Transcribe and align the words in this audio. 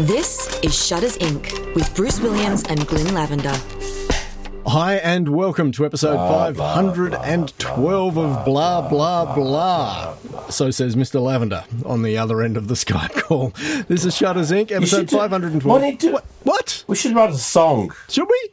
This 0.00 0.60
is 0.60 0.74
Shutters 0.74 1.16
Inc. 1.16 1.74
with 1.74 1.94
Bruce 1.96 2.20
Williams 2.20 2.62
and 2.64 2.86
Glyn 2.86 3.14
Lavender. 3.14 3.54
Hi, 4.66 4.96
and 4.96 5.30
welcome 5.30 5.72
to 5.72 5.86
episode 5.86 6.18
512 6.18 8.18
of 8.18 8.44
Blah, 8.44 8.90
Blah, 8.90 9.34
Blah. 9.34 10.14
So 10.50 10.70
says 10.70 10.96
Mr. 10.96 11.22
Lavender 11.22 11.64
on 11.86 12.02
the 12.02 12.18
other 12.18 12.42
end 12.42 12.58
of 12.58 12.68
the 12.68 12.74
Skype 12.74 13.22
call. 13.22 13.54
This 13.88 14.04
is 14.04 14.14
Shutters 14.14 14.50
Inc., 14.50 14.70
episode 14.70 15.08
512. 15.08 15.80
Don't 15.80 16.12
what? 16.12 16.24
what? 16.42 16.84
We 16.86 16.94
should 16.94 17.14
write 17.14 17.30
a 17.30 17.38
song. 17.38 17.90
Should 18.10 18.28
we? 18.28 18.50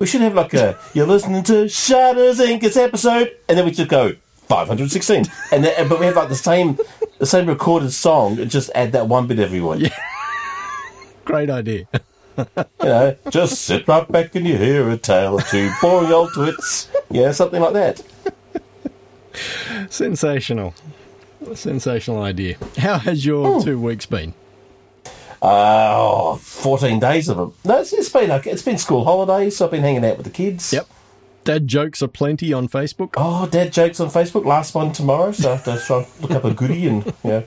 We 0.00 0.06
should 0.06 0.22
have 0.22 0.34
like 0.34 0.54
a 0.54 0.76
you're 0.92 1.06
listening 1.06 1.44
to 1.44 1.68
Shutters 1.68 2.40
Inc. 2.40 2.64
It's 2.64 2.76
episode, 2.76 3.30
and 3.48 3.56
then 3.56 3.64
we 3.64 3.70
just 3.70 3.88
go 3.88 4.14
516, 4.48 5.26
and 5.52 5.62
then, 5.62 5.88
but 5.88 6.00
we 6.00 6.06
have 6.06 6.16
like 6.16 6.28
the 6.28 6.34
same 6.34 6.76
the 7.18 7.26
same 7.26 7.46
recorded 7.46 7.92
song, 7.92 8.40
and 8.40 8.50
just 8.50 8.72
add 8.74 8.90
that 8.90 9.06
one 9.06 9.28
bit 9.28 9.38
every 9.38 9.60
week. 9.60 9.92
Great 11.28 11.50
idea. 11.50 11.86
You 12.38 12.64
know, 12.84 13.16
just 13.30 13.62
sit 13.62 13.88
right 13.88 14.06
back 14.12 14.32
and 14.36 14.46
you 14.46 14.56
hear 14.56 14.88
a 14.90 14.96
tale 14.96 15.40
or 15.40 15.42
two, 15.42 15.72
boring 15.82 16.12
old 16.12 16.32
twits. 16.32 16.88
Yeah, 17.10 17.32
something 17.32 17.60
like 17.60 17.72
that. 17.72 18.00
Sensational. 19.90 20.72
Sensational 21.54 22.22
idea. 22.22 22.56
How 22.76 22.98
has 22.98 23.26
your 23.26 23.60
two 23.60 23.80
weeks 23.80 24.06
been? 24.06 24.34
Uh, 25.42 25.96
oh, 25.96 26.36
14 26.40 27.00
days 27.00 27.28
of 27.28 27.38
them. 27.38 27.54
No, 27.64 27.80
it's, 27.80 27.92
it's 27.92 28.08
been. 28.08 28.30
It's 28.30 28.62
been 28.62 28.78
school 28.78 29.02
holidays, 29.02 29.56
so 29.56 29.64
I've 29.64 29.72
been 29.72 29.82
hanging 29.82 30.04
out 30.04 30.18
with 30.18 30.26
the 30.26 30.32
kids. 30.32 30.72
Yep. 30.72 30.88
Dad 31.42 31.66
jokes 31.66 32.04
are 32.04 32.08
plenty 32.08 32.52
on 32.52 32.68
Facebook. 32.68 33.14
Oh, 33.16 33.48
dad 33.48 33.72
jokes 33.72 33.98
on 33.98 34.10
Facebook. 34.10 34.44
Last 34.44 34.76
one 34.76 34.92
tomorrow, 34.92 35.32
so 35.32 35.50
I 35.50 35.56
have 35.56 35.64
to 35.64 35.84
try 35.84 35.98
and 36.04 36.06
look 36.20 36.30
up 36.30 36.44
a 36.44 36.54
goodie 36.54 36.86
and 36.86 37.04
you 37.04 37.12
know, 37.24 37.44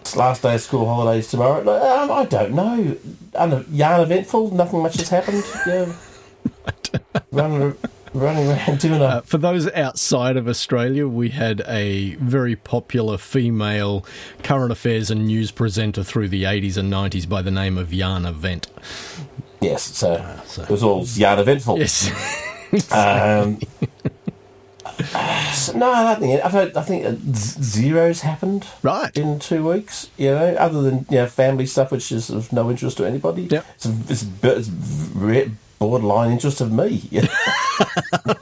it's 0.00 0.16
last 0.16 0.42
day 0.42 0.54
of 0.54 0.60
school 0.60 0.86
holidays 0.86 1.28
tomorrow. 1.30 1.62
Like, 1.62 1.82
Um, 1.82 2.10
I 2.10 2.24
don't 2.24 2.52
know. 2.52 2.96
Un- 3.34 3.66
yarn 3.70 4.00
eventful. 4.00 4.52
Nothing 4.52 4.82
much 4.82 4.96
has 4.96 5.08
happened. 5.08 5.44
Yeah, 5.66 5.92
running, 7.32 7.76
running 8.14 8.48
around 8.48 8.78
doing 8.80 9.00
a. 9.00 9.04
Uh, 9.04 9.20
for 9.22 9.38
those 9.38 9.70
outside 9.72 10.36
of 10.36 10.48
Australia, 10.48 11.06
we 11.06 11.28
had 11.28 11.62
a 11.68 12.14
very 12.16 12.56
popular 12.56 13.18
female 13.18 14.04
current 14.42 14.72
affairs 14.72 15.10
and 15.10 15.26
news 15.26 15.50
presenter 15.50 16.02
through 16.02 16.28
the 16.28 16.44
80s 16.44 16.76
and 16.76 16.92
90s 16.92 17.28
by 17.28 17.42
the 17.42 17.50
name 17.50 17.76
of 17.78 17.90
Jana 17.90 18.32
Wendt. 18.32 18.66
yes, 19.60 19.82
so, 19.82 20.24
so- 20.46 20.62
it 20.62 20.70
was 20.70 20.82
all 20.82 21.04
yarn 21.06 21.38
eventful. 21.38 21.78
Yes. 21.78 22.10
Um, 22.92 23.60
so, 25.54 25.76
no, 25.76 25.90
I 25.90 26.04
don't 26.14 26.20
think. 26.20 26.44
I, 26.44 26.50
don't, 26.50 26.76
I 26.76 26.82
think 26.82 27.18
zeros 27.34 28.20
happened. 28.20 28.66
right. 28.82 29.16
in 29.16 29.38
two 29.38 29.66
weeks, 29.68 30.10
you 30.16 30.30
know, 30.30 30.54
other 30.54 30.82
than 30.82 31.06
you 31.10 31.16
know 31.18 31.26
family 31.26 31.66
stuff, 31.66 31.90
which 31.92 32.12
is 32.12 32.30
of 32.30 32.52
no 32.52 32.70
interest 32.70 32.96
to 32.98 33.04
anybody. 33.04 33.42
Yep. 33.44 33.66
It's, 33.76 33.86
it's, 34.10 34.26
it's 34.42 35.50
borderline 35.78 36.32
interest 36.32 36.60
of 36.60 36.72
me. 36.72 37.02
You 37.10 37.22
know? 37.22 38.34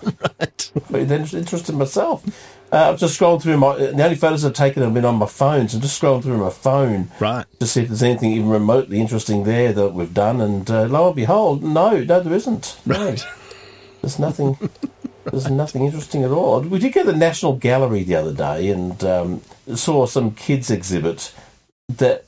But 0.91 1.09
then 1.09 1.21
interest 1.23 1.69
in 1.69 1.77
myself. 1.77 2.25
Uh, 2.73 2.91
I've 2.91 2.99
just 2.99 3.15
scrolled 3.15 3.43
through 3.43 3.57
my. 3.57 3.77
The 3.77 4.05
only 4.05 4.17
photos 4.17 4.45
I've 4.45 4.53
taken 4.53 4.83
have 4.83 4.93
been 4.95 5.05
on 5.05 5.17
my 5.17 5.27
phone, 5.27 5.69
so 5.69 5.77
I'm 5.77 5.83
just 5.83 6.01
scrolling 6.01 6.23
through 6.23 6.39
my 6.39 6.51
phone 6.51 7.11
Right. 7.19 7.47
to 7.61 7.67
see 7.67 7.83
if 7.83 7.89
there's 7.89 8.03
anything 8.03 8.33
even 8.33 8.49
remotely 8.51 9.01
interesting 9.01 9.45
there 9.45 9.73
that 9.73 9.95
we've 9.95 10.13
done. 10.13 10.41
And 10.41 10.71
uh, 10.71 10.85
lo 10.85 11.07
and 11.09 11.17
behold, 11.17 11.63
no, 11.63 12.01
no, 12.03 12.21
there 12.21 12.33
isn't. 12.35 12.79
No. 12.85 12.99
Right. 13.07 13.25
There's 14.03 14.19
nothing. 14.19 14.59
There's 15.31 15.51
nothing 15.51 15.85
interesting 15.85 16.25
at 16.25 16.31
all. 16.31 16.61
We 16.61 16.79
did 16.79 16.93
go 16.93 17.05
to 17.05 17.13
the 17.13 17.19
National 17.19 17.55
Gallery 17.57 18.03
the 18.03 18.17
other 18.17 18.33
day 18.33 18.69
and 18.71 19.03
um, 19.05 19.43
saw 19.75 20.07
some 20.07 20.33
kids 20.33 20.71
exhibit 20.71 21.33
that, 21.89 22.25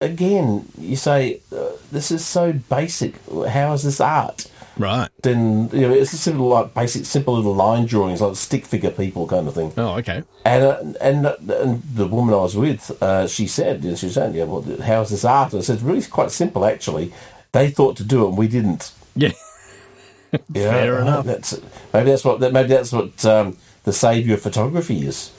again, 0.00 0.66
you 0.78 0.96
say 0.96 1.40
uh, 1.52 1.70
this 1.92 2.10
is 2.10 2.24
so 2.24 2.52
basic. 2.52 3.14
How 3.28 3.72
is 3.72 3.82
this 3.82 4.00
art? 4.00 4.50
Right. 4.76 5.10
Then 5.22 5.68
you 5.72 5.82
know 5.82 5.92
it's 5.92 6.12
just 6.12 6.22
simple, 6.22 6.48
like 6.48 6.72
basic, 6.72 7.04
simple 7.04 7.34
little 7.34 7.54
line 7.54 7.84
drawings, 7.84 8.22
like 8.22 8.34
stick 8.36 8.64
figure 8.64 8.90
people 8.90 9.26
kind 9.26 9.46
of 9.46 9.54
thing. 9.54 9.72
Oh, 9.76 9.98
okay. 9.98 10.22
And 10.46 10.64
uh, 10.64 10.82
and, 11.02 11.26
uh, 11.26 11.36
and 11.58 11.82
the 11.82 12.06
woman 12.06 12.32
I 12.32 12.38
was 12.38 12.56
with, 12.56 12.90
uh, 13.02 13.26
she 13.26 13.46
said, 13.46 13.82
she 13.82 14.06
was 14.06 14.14
saying, 14.14 14.34
"Yeah, 14.34 14.44
well, 14.44 14.62
how 14.80 15.02
is 15.02 15.10
this 15.10 15.24
art?" 15.24 15.52
And 15.52 15.60
I 15.60 15.64
said, 15.64 15.74
"It's 15.74 15.82
really 15.82 16.02
quite 16.02 16.30
simple, 16.30 16.64
actually. 16.64 17.12
They 17.52 17.68
thought 17.68 17.96
to 17.98 18.04
do 18.04 18.24
it, 18.24 18.28
and 18.28 18.38
we 18.38 18.48
didn't." 18.48 18.92
Yeah. 19.14 19.32
Yeah, 20.52 20.70
Fair 20.70 20.98
uh, 20.98 21.02
enough. 21.02 21.26
That's 21.26 21.60
maybe 21.92 22.10
that's 22.10 22.24
what 22.24 22.40
that 22.40 22.52
maybe 22.52 22.68
that's 22.68 22.92
what 22.92 23.24
um, 23.24 23.56
the 23.84 23.92
saviour 23.92 24.34
of 24.34 24.42
photography 24.42 25.06
is 25.06 25.32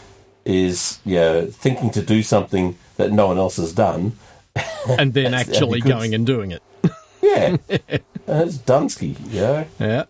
is 0.43 0.99
yeah 1.05 1.45
thinking 1.45 1.91
to 1.91 2.01
do 2.01 2.21
something 2.23 2.77
that 2.97 3.11
no 3.11 3.27
one 3.27 3.37
else 3.37 3.57
has 3.57 3.73
done. 3.73 4.13
And 4.99 5.13
then 5.13 5.33
actually 5.41 5.79
going 5.79 6.13
and 6.15 6.25
doing 6.25 6.51
it. 6.51 6.63
Yeah, 7.21 7.57
uh, 7.69 7.77
it's 8.27 8.57
Dunsky. 8.57 9.15
Yeah. 9.29 9.65
Yeah. 9.79 10.05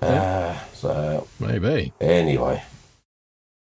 Uh, 0.00 0.58
so 0.72 1.26
Maybe. 1.38 1.92
anyway, 2.00 2.62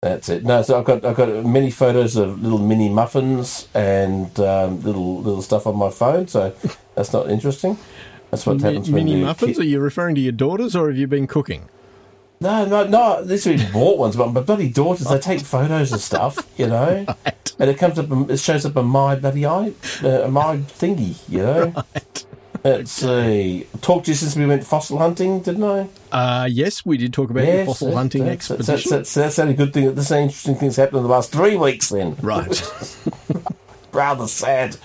that's 0.02 0.28
it. 0.28 0.44
No, 0.44 0.62
so 0.62 0.78
I've 0.78 0.84
got 0.84 1.04
I've 1.04 1.16
got 1.16 1.44
many 1.44 1.70
photos 1.70 2.16
of 2.16 2.42
little 2.42 2.58
mini 2.58 2.88
muffins 2.88 3.68
and 3.74 4.38
um, 4.40 4.80
little 4.82 5.20
little 5.22 5.42
stuff 5.42 5.66
on 5.66 5.76
my 5.76 5.90
phone. 5.90 6.28
So 6.28 6.54
that's 6.94 7.12
not 7.12 7.30
interesting. 7.30 7.78
That's 8.34 8.46
what 8.46 8.60
happens 8.60 8.90
mini 8.90 9.22
muffins? 9.22 9.56
ki- 9.56 9.62
Are 9.62 9.66
you 9.66 9.80
referring 9.80 10.14
to 10.16 10.20
your 10.20 10.32
daughters 10.32 10.74
or 10.76 10.88
have 10.88 10.96
you 10.98 11.06
been 11.06 11.26
cooking? 11.26 11.68
No, 12.40 12.64
no, 12.64 12.84
no. 12.86 13.24
This 13.24 13.46
we 13.46 13.56
bought 13.72 13.98
ones, 13.98 14.16
but 14.16 14.32
my 14.32 14.40
bloody 14.40 14.68
daughters 14.68 15.06
they 15.06 15.18
take 15.18 15.40
photos 15.40 15.92
and 15.92 16.00
stuff, 16.00 16.38
you 16.58 16.66
know, 16.66 17.06
and 17.58 17.70
it 17.70 17.78
comes 17.78 17.98
up, 17.98 18.06
it 18.30 18.38
shows 18.38 18.66
up 18.66 18.76
on 18.76 18.86
my 18.86 19.14
bloody 19.16 19.46
eye, 19.46 19.72
uh, 20.02 20.28
my 20.28 20.56
thingy, 20.58 21.16
you 21.28 21.38
know. 21.38 21.72
Let's 22.64 22.92
see. 22.92 23.66
Talked 23.82 24.06
to 24.06 24.12
you 24.12 24.14
since 24.14 24.36
we 24.36 24.46
went 24.46 24.64
fossil 24.64 24.96
hunting, 24.96 25.40
didn't 25.40 25.64
I? 25.64 25.86
Uh, 26.10 26.46
yes, 26.46 26.84
we 26.86 26.96
did 26.96 27.12
talk 27.12 27.28
about 27.28 27.44
your 27.46 27.66
fossil 27.66 27.88
that's- 27.88 27.98
hunting 27.98 28.24
that's, 28.24 28.48
that's, 28.48 28.60
expedition. 28.60 28.90
That's, 28.90 29.12
that's, 29.12 29.36
that's 29.36 29.38
only 29.38 29.52
good 29.54 29.74
thing. 29.74 29.84
That 29.84 29.96
this 29.96 30.10
interesting 30.10 30.54
things 30.56 30.76
happened 30.76 30.98
in 30.98 31.02
the 31.02 31.10
last 31.10 31.30
three 31.30 31.56
weeks. 31.56 31.90
Then, 31.90 32.16
Right. 32.22 32.62
rather 33.92 34.26
sad. 34.26 34.76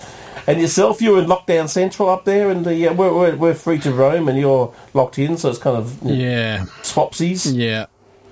And 0.50 0.60
yourself, 0.60 1.00
you're 1.00 1.20
in 1.20 1.26
lockdown 1.26 1.70
central 1.70 2.10
up 2.10 2.26
there, 2.26 2.50
and 2.50 2.66
the 2.66 2.88
uh, 2.88 2.94
we're, 2.94 3.14
we're 3.14 3.36
we're 3.36 3.54
free 3.54 3.78
to 3.80 3.94
roam, 3.94 4.28
and 4.28 4.36
you're 4.40 4.74
locked 4.96 5.20
in, 5.20 5.38
so 5.38 5.50
it's 5.50 5.60
kind 5.60 5.78
of 5.78 6.02
yeah. 6.02 6.66
swapsies. 6.82 7.56
Yeah. 7.56 7.86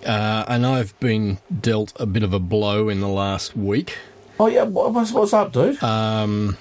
Uh, 0.03 0.43
and 0.47 0.65
I've 0.65 0.99
been 0.99 1.37
dealt 1.61 1.93
a 1.99 2.07
bit 2.07 2.23
of 2.23 2.33
a 2.33 2.39
blow 2.39 2.89
in 2.89 3.01
the 3.01 3.07
last 3.07 3.55
week. 3.55 3.99
Oh 4.39 4.47
yeah, 4.47 4.63
what, 4.63 4.93
what's, 4.93 5.11
what's 5.11 5.31
up, 5.31 5.53
dude? 5.53 5.81
Um, 5.83 6.57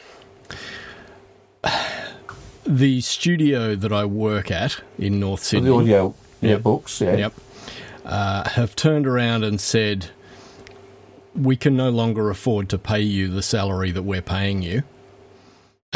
the 2.66 3.00
studio 3.00 3.74
that 3.74 3.92
I 3.92 4.04
work 4.04 4.50
at 4.50 4.80
in 4.98 5.20
North 5.20 5.42
Sydney, 5.42 5.70
the 5.70 5.74
audio 5.74 6.14
yeah, 6.40 6.50
Yep. 6.50 6.62
books, 6.62 7.00
yeah. 7.00 7.16
yep, 7.16 7.34
uh, 8.04 8.48
have 8.50 8.76
turned 8.76 9.06
around 9.06 9.44
and 9.44 9.60
said, 9.60 10.10
we 11.34 11.56
can 11.56 11.76
no 11.76 11.90
longer 11.90 12.28
afford 12.30 12.68
to 12.70 12.78
pay 12.78 13.00
you 13.00 13.28
the 13.28 13.42
salary 13.42 13.90
that 13.90 14.02
we're 14.02 14.22
paying 14.22 14.62
you. 14.62 14.82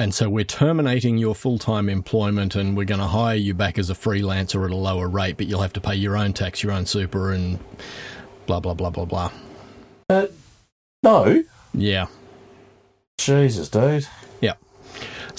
And 0.00 0.14
so 0.14 0.30
we're 0.30 0.44
terminating 0.44 1.18
your 1.18 1.34
full 1.34 1.58
time 1.58 1.90
employment 1.90 2.56
and 2.56 2.74
we're 2.74 2.86
going 2.86 3.02
to 3.02 3.06
hire 3.06 3.36
you 3.36 3.52
back 3.52 3.78
as 3.78 3.90
a 3.90 3.94
freelancer 3.94 4.64
at 4.64 4.70
a 4.70 4.74
lower 4.74 5.06
rate, 5.06 5.36
but 5.36 5.46
you'll 5.46 5.60
have 5.60 5.74
to 5.74 5.80
pay 5.80 5.94
your 5.94 6.16
own 6.16 6.32
tax, 6.32 6.62
your 6.62 6.72
own 6.72 6.86
super, 6.86 7.32
and 7.32 7.58
blah, 8.46 8.60
blah, 8.60 8.72
blah, 8.72 8.88
blah, 8.88 9.04
blah. 9.04 9.30
Uh, 10.08 10.26
no, 11.02 11.44
Yeah. 11.74 12.06
Jesus, 13.18 13.68
dude. 13.68 14.06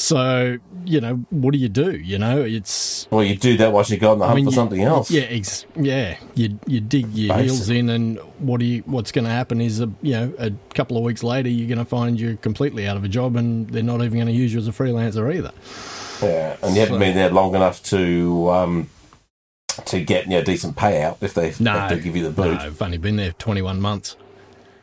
So, 0.02 0.58
you 0.84 1.00
know, 1.00 1.24
what 1.30 1.52
do 1.54 1.60
you 1.60 1.70
do? 1.70 1.92
You 1.92 2.18
know, 2.18 2.42
it's 2.42 3.08
Well, 3.12 3.24
you 3.24 3.36
do 3.36 3.56
that 3.58 3.72
whilst 3.72 3.92
you 3.92 3.98
go 3.98 4.12
on 4.14 4.18
the 4.20 4.26
hunt 4.26 4.34
I 4.34 4.36
mean, 4.38 4.46
for 4.46 4.50
you- 4.52 4.56
something 4.56 4.82
else. 4.82 5.12
Yeah, 5.12 5.22
ex- 5.24 5.66
yeah. 5.76 6.18
You 6.34 6.58
you 6.66 6.82
dig 6.82 7.14
your 7.14 7.36
Basic. 7.36 7.46
heels 7.52 7.70
in, 7.70 7.90
and 7.90 8.18
what 8.40 8.60
do 8.60 8.66
you? 8.66 8.82
What's 8.88 9.12
going 9.12 9.26
to 9.26 9.30
happen 9.32 9.62
is, 9.62 9.80
a, 9.80 9.92
you 10.02 10.14
know, 10.14 10.34
a 10.40 10.52
couple 10.74 10.98
of 10.98 11.04
weeks 11.04 11.22
later, 11.24 11.50
you're 11.50 11.68
going 11.68 11.78
to 11.78 11.86
find 11.86 12.20
you're 12.20 12.36
completely 12.38 12.88
out 12.88 12.98
of 12.98 13.04
a 13.04 13.08
job, 13.08 13.36
and 13.36 13.70
they're 13.70 13.84
not 13.84 14.02
even 14.02 14.14
going 14.16 14.26
to 14.26 14.34
use 14.34 14.52
you 14.54 14.60
as 14.60 14.68
a 14.68 14.72
freelancer 14.72 15.32
either. 15.36 15.52
Yeah, 16.24 16.56
and 16.64 16.74
you 16.74 16.80
haven't 16.82 16.96
So- 16.96 17.00
been 17.00 17.16
there 17.16 17.30
long 17.30 17.54
enough 17.54 17.84
to 17.84 18.50
um, 18.50 18.90
to 19.86 20.02
get 20.04 20.26
you 20.26 20.32
know, 20.32 20.44
decent 20.44 20.76
payout 20.76 21.18
if 21.22 21.36
they 21.36 21.54
No, 21.60 21.74
have 21.74 21.90
to 21.92 21.98
give 21.98 22.16
you 22.16 22.24
the 22.28 22.42
no, 22.42 22.50
boot. 22.50 22.60
I've 22.60 22.82
only 22.82 22.98
been 22.98 23.18
there 23.18 23.34
21 23.34 23.80
months. 23.80 24.16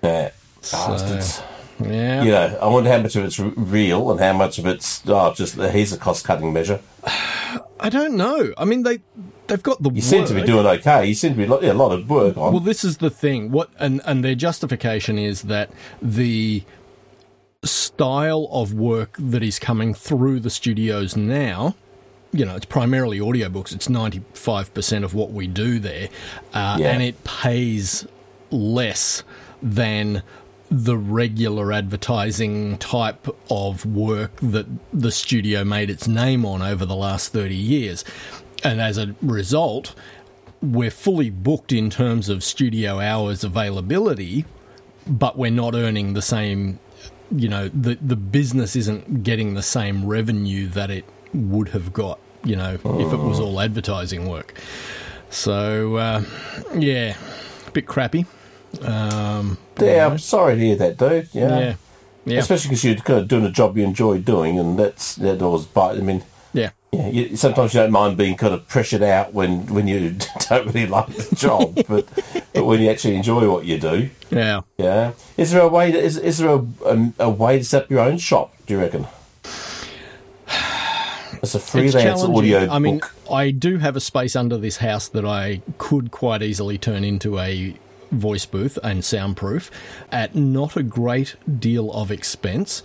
Yeah, 0.01 0.31
So, 0.61 0.77
bastards. 0.77 1.43
Yeah, 1.81 2.23
You 2.23 2.31
know, 2.31 2.59
I 2.63 2.67
wonder 2.67 2.91
how 2.91 2.99
much 3.01 3.17
of 3.17 3.25
it's 3.25 3.39
real 3.39 4.11
and 4.11 4.19
how 4.21 4.33
much 4.33 4.59
of 4.59 4.67
it's 4.67 5.03
oh, 5.07 5.33
just 5.35 5.55
here's 5.57 5.93
a 5.93 5.99
cost 5.99 6.25
cutting 6.25 6.53
measure. 6.53 6.81
I 7.81 7.89
don't 7.91 8.17
know. 8.17 8.53
I 8.59 8.65
mean, 8.65 8.83
they 8.83 8.99
they've 9.47 9.63
got 9.63 9.83
the 9.83 9.91
You 9.91 10.01
seem 10.03 10.25
to 10.27 10.35
be 10.35 10.43
doing 10.43 10.67
okay. 10.67 11.07
You 11.07 11.15
seem 11.15 11.33
to 11.33 11.39
be 11.39 11.47
lo- 11.47 11.61
yeah, 11.61 11.73
a 11.73 11.75
lot 11.75 11.93
of 11.93 12.09
work 12.11 12.37
on. 12.37 12.53
Well, 12.53 12.61
this 12.61 12.83
is 12.85 12.99
the 12.99 13.11
thing. 13.11 13.51
What 13.53 13.71
and 13.79 14.01
and 14.05 14.25
their 14.25 14.35
justification 14.35 15.19
is 15.19 15.43
that 15.43 15.71
the 16.03 16.65
style 17.65 18.49
of 18.53 18.73
work 18.75 19.17
that 19.19 19.43
is 19.43 19.59
coming 19.59 19.95
through 19.95 20.41
the 20.41 20.51
studios 20.51 21.17
now. 21.17 21.75
You 22.33 22.45
know, 22.45 22.57
it's 22.57 22.67
primarily 22.67 23.21
audiobooks. 23.21 23.75
It's 23.75 23.89
ninety 23.89 24.23
five 24.35 24.73
percent 24.75 25.05
of 25.05 25.15
what 25.15 25.31
we 25.31 25.47
do 25.47 25.79
there, 25.79 26.09
uh, 26.53 26.77
Yeah. 26.79 26.91
and 26.93 27.03
it 27.03 27.25
pays 27.25 28.07
less 28.51 29.23
than 29.63 30.23
the 30.71 30.97
regular 30.97 31.73
advertising 31.73 32.77
type 32.79 33.27
of 33.51 33.87
work 33.87 34.37
that 34.41 34.67
the 34.93 35.11
studio 35.11 35.65
made 35.65 35.89
its 35.91 36.07
name 36.07 36.45
on 36.45 36.61
over 36.61 36.85
the 36.85 36.97
last 36.97 37.33
30 37.33 37.55
years. 37.55 38.05
And 38.63 38.81
as 38.81 38.99
a 38.99 39.15
result, 39.23 39.95
we're 40.61 40.91
fully 40.91 41.31
booked 41.31 41.73
in 41.73 41.89
terms 41.91 42.29
of 42.29 42.45
studio 42.45 43.01
hours 43.01 43.45
availability, 43.45 44.45
but 45.07 45.39
we're 45.39 45.51
not 45.51 45.75
earning 45.75 46.13
the 46.13 46.23
same, 46.23 46.79
you 47.31 47.49
know, 47.49 47.69
the, 47.69 47.97
the 48.01 48.17
business 48.17 48.77
isn't 48.77 49.23
getting 49.23 49.55
the 49.55 49.63
same 49.63 50.05
revenue 50.05 50.69
that 50.69 50.91
it 50.91 51.05
would 51.33 51.69
have 51.69 51.93
got, 51.93 52.19
you 52.45 52.57
know, 52.57 52.75
if 52.75 52.85
it 53.13 53.19
was 53.19 53.41
all 53.41 53.61
advertising 53.61 54.29
work. 54.29 54.55
So, 55.31 55.97
uh, 55.97 56.25
yeah, 56.75 57.17
a 57.67 57.71
bit 57.71 57.87
crappy. 57.87 58.27
Um, 58.83 59.59
Yeah, 59.81 60.07
I'm 60.07 60.19
sorry 60.19 60.55
to 60.57 60.61
hear 60.61 60.77
that, 60.77 60.97
dude. 60.99 61.29
Yeah. 61.33 61.59
yeah. 61.59 61.75
Yeah. 62.25 62.39
Especially 62.41 62.69
because 62.69 62.85
you're 62.85 62.97
kind 62.97 63.21
of 63.21 63.29
doing 63.29 63.45
a 63.47 63.51
job 63.51 63.79
you 63.79 63.85
enjoy 63.85 64.19
doing, 64.19 64.59
and 64.59 64.79
that's 64.79 65.15
that 65.17 65.41
always 65.41 65.65
bite. 65.65 65.97
I 65.97 66.01
mean, 66.01 66.23
Yeah. 66.53 66.71
yeah, 66.93 67.09
you, 67.09 67.37
sometimes 67.37 67.73
you 67.73 67.81
don't 67.81 67.91
mind 67.93 68.19
being 68.19 68.37
kind 68.37 68.53
of 68.53 68.69
pressured 68.69 69.03
out 69.03 69.33
when, 69.33 69.67
when 69.73 69.89
you 69.89 70.17
don't 70.51 70.67
really 70.67 70.87
like 70.87 71.07
the 71.07 71.35
job, 71.37 71.75
but 71.89 72.07
but 72.53 72.65
when 72.67 72.81
you 72.81 72.91
actually 72.91 73.15
enjoy 73.17 73.51
what 73.51 73.65
you 73.65 73.79
do, 73.79 74.11
Yeah. 74.31 74.61
yeah. 74.77 75.13
Is 75.39 75.53
there 75.53 75.63
a 75.63 75.69
way? 75.69 75.91
To, 75.93 75.99
is 75.99 76.19
is 76.19 76.37
there 76.39 76.51
a, 76.51 76.67
a, 76.85 77.13
a 77.21 77.31
way 77.31 77.59
to 77.59 77.65
set 77.65 77.85
up 77.85 77.91
your 77.91 78.01
own 78.01 78.19
shop? 78.19 78.53
Do 78.67 78.75
you 78.75 78.81
reckon? 78.81 79.07
It's 81.43 81.55
a 81.55 81.59
It's 81.59 81.71
freelance 81.71 81.95
challenging. 82.21 82.37
audio 82.37 82.69
I 82.71 82.79
mean, 82.79 82.99
book. 82.99 83.15
I 83.31 83.53
do 83.53 83.79
have 83.79 83.95
a 83.97 84.01
space 84.01 84.35
under 84.35 84.57
this 84.59 84.79
house 84.79 85.09
that 85.09 85.25
I 85.25 85.63
could 85.79 86.11
quite 86.11 86.43
easily 86.43 86.79
turn 86.79 87.05
into 87.05 87.39
a 87.39 87.75
voice 88.11 88.47
booth 88.47 88.79
and 88.83 89.05
soundproof 89.05 89.71
at 90.11 90.35
not 90.35 90.77
a 90.77 90.83
great 90.83 91.37
deal 91.59 91.93
of 91.93 92.11
expense. 92.11 92.83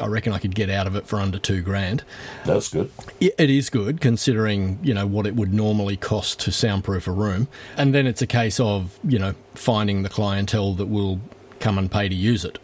I 0.00 0.06
reckon 0.06 0.32
I 0.32 0.38
could 0.38 0.54
get 0.54 0.70
out 0.70 0.86
of 0.86 0.96
it 0.96 1.06
for 1.06 1.20
under 1.20 1.38
two 1.38 1.60
grand. 1.62 2.04
That's 2.44 2.68
good. 2.68 2.90
It 3.20 3.34
it 3.38 3.50
is 3.50 3.70
good 3.70 4.00
considering, 4.00 4.78
you 4.82 4.94
know, 4.94 5.06
what 5.06 5.26
it 5.26 5.34
would 5.36 5.52
normally 5.52 5.96
cost 5.96 6.40
to 6.40 6.52
soundproof 6.52 7.06
a 7.06 7.12
room. 7.12 7.48
And 7.76 7.94
then 7.94 8.06
it's 8.06 8.22
a 8.22 8.26
case 8.26 8.58
of, 8.60 8.98
you 9.06 9.18
know, 9.18 9.34
finding 9.54 10.02
the 10.02 10.08
clientele 10.08 10.74
that 10.74 10.86
will 10.86 11.20
come 11.60 11.78
and 11.78 11.90
pay 11.90 12.08
to 12.08 12.14
use 12.14 12.44
it. 12.44 12.58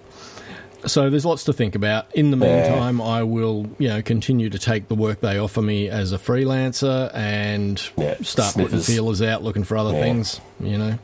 So 0.87 1.11
there's 1.11 1.27
lots 1.27 1.43
to 1.45 1.53
think 1.53 1.75
about. 1.75 2.15
In 2.15 2.31
the 2.31 2.37
meantime, 2.37 3.01
I 3.01 3.25
will, 3.25 3.69
you 3.79 3.89
know, 3.89 4.01
continue 4.01 4.49
to 4.49 4.59
take 4.61 4.87
the 4.87 4.95
work 4.95 5.19
they 5.21 5.37
offer 5.37 5.61
me 5.61 5.89
as 5.89 6.13
a 6.13 6.19
freelancer 6.19 7.11
and 7.15 7.83
Yeah, 7.97 8.15
start 8.23 8.55
putting 8.55 8.79
feelers 8.81 9.21
out, 9.21 9.43
looking 9.43 9.65
for 9.65 9.77
other 9.77 9.93
Yeah. 9.93 10.01
things, 10.03 10.41
you 10.63 10.79
know, 10.79 10.99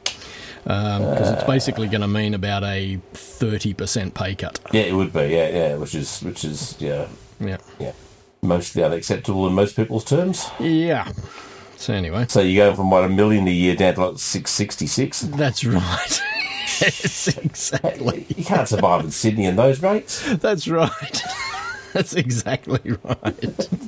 Um, 0.66 1.02
because 1.11 1.31
it's 1.31 1.44
basically 1.44 1.88
going 1.88 2.00
to 2.00 2.08
mean 2.08 2.32
about 2.34 2.64
a 2.64 2.99
30% 3.12 4.14
pay 4.14 4.34
cut. 4.34 4.58
Yeah, 4.72 4.82
it 4.82 4.94
would 4.94 5.12
be. 5.12 5.20
Yeah, 5.20 5.49
yeah. 5.49 5.75
Which 5.76 5.94
is 5.94 6.20
which 6.22 6.44
is 6.44 6.75
yeah 6.81 7.06
Yeah. 7.38 7.58
yeah 7.78 7.93
mostly 8.43 8.82
unacceptable 8.82 9.46
in 9.46 9.52
most 9.55 9.76
people's 9.76 10.05
terms. 10.05 10.46
Yeah. 10.61 11.11
So 11.76 11.93
anyway, 11.93 12.26
So 12.28 12.40
you're 12.40 12.64
going 12.66 12.76
from 12.76 12.90
what 12.90 13.05
a 13.05 13.08
million 13.08 13.46
a 13.49 13.50
year 13.50 13.75
down 13.76 13.94
to 13.94 14.06
like 14.06 14.19
six 14.19 14.50
sixty 14.52 14.87
six. 14.87 15.20
that's 15.20 15.64
right. 15.64 16.20
yes, 16.81 17.28
exactly. 17.37 18.25
You 18.37 18.44
can't 18.44 18.69
survive 18.69 19.05
in 19.05 19.11
Sydney 19.11 19.44
in 19.46 19.56
those 19.56 19.82
rates. 19.82 20.22
That's 20.37 20.66
right. 20.69 21.22
That's 21.94 22.14
exactly 22.14 22.96
right. 23.05 23.41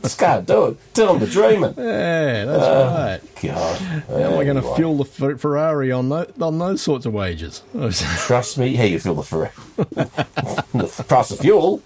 Just 0.02 0.18
can't 0.18 0.46
do 0.46 0.66
it. 0.66 0.94
Tell 0.94 1.08
them 1.08 1.18
the 1.18 1.26
dreaming. 1.26 1.74
Yeah, 1.76 2.44
that's 2.44 3.20
right. 3.42 3.42
God. 3.42 3.76
How 4.08 4.14
am 4.32 4.38
I 4.38 4.44
going 4.44 4.56
to 4.62 4.74
fuel 4.76 4.96
the 4.98 5.04
Ferrari 5.36 5.90
on 5.90 6.08
those, 6.08 6.32
on 6.40 6.58
those 6.58 6.80
sorts 6.80 7.04
of 7.04 7.12
wages? 7.12 7.62
Trust 8.26 8.58
me, 8.58 8.74
how 8.76 8.84
you 8.84 9.00
feel 9.00 9.16
the 9.16 9.22
Ferrari? 9.24 9.50
the 9.76 11.04
price 11.08 11.32
of 11.32 11.40
fuel. 11.40 11.82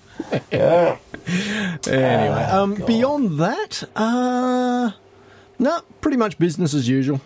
Yeah. 0.53 0.99
anyway, 1.87 2.47
Ah, 2.49 2.61
um, 2.61 2.75
beyond 2.75 3.39
that, 3.41 3.83
uh, 3.97 4.91
no, 5.59 5.81
pretty 6.03 6.19
much 6.19 6.39
business 6.39 6.75
as 6.75 6.87
usual. 6.87 7.21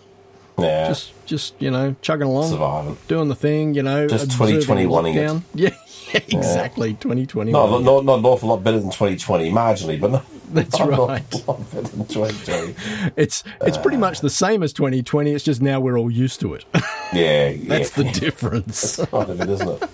Yeah. 0.57 0.87
Just, 0.87 1.11
just 1.25 1.61
you 1.61 1.69
know, 1.69 1.95
chugging 2.01 2.27
along, 2.27 2.49
surviving. 2.49 2.97
doing 3.09 3.27
the 3.27 3.35
thing. 3.35 3.73
You 3.73 3.83
know, 3.83 4.07
Just 4.07 4.29
2021-ing 4.29 5.15
it. 5.15 5.41
Yeah, 5.53 5.69
yeah, 5.69 5.75
exactly. 6.29 6.93
Twenty 6.95 7.25
twenty. 7.25 7.51
Not, 7.51 7.81
not, 7.81 8.05
not 8.05 8.19
an 8.19 8.25
awful 8.25 8.49
lot 8.49 8.63
better 8.63 8.79
than 8.79 8.89
2020, 8.89 9.51
marginally, 9.51 9.99
but 9.99 10.11
not, 10.11 10.25
That's 10.53 10.79
not 10.79 10.89
right. 10.89 11.23
awful 11.33 11.55
lot 11.55 11.71
better 11.71 11.87
than 11.87 12.05
2020. 12.07 12.75
It's 13.15 13.43
it's 13.61 13.77
pretty 13.77 13.97
much 13.97 14.21
the 14.21 14.29
same 14.29 14.63
as 14.63 14.73
twenty 14.73 15.03
twenty. 15.03 15.31
It's 15.31 15.43
just 15.43 15.61
now 15.61 15.79
we're 15.79 15.97
all 15.97 16.11
used 16.11 16.39
to 16.41 16.53
it. 16.53 16.65
Yeah, 17.13 17.53
That's 17.53 17.97
yeah. 17.97 18.03
the 18.03 18.11
difference. 18.19 18.97
part 19.05 19.29
of 19.29 19.41
it, 19.41 19.49
isn't 19.49 19.83
it? 19.83 19.89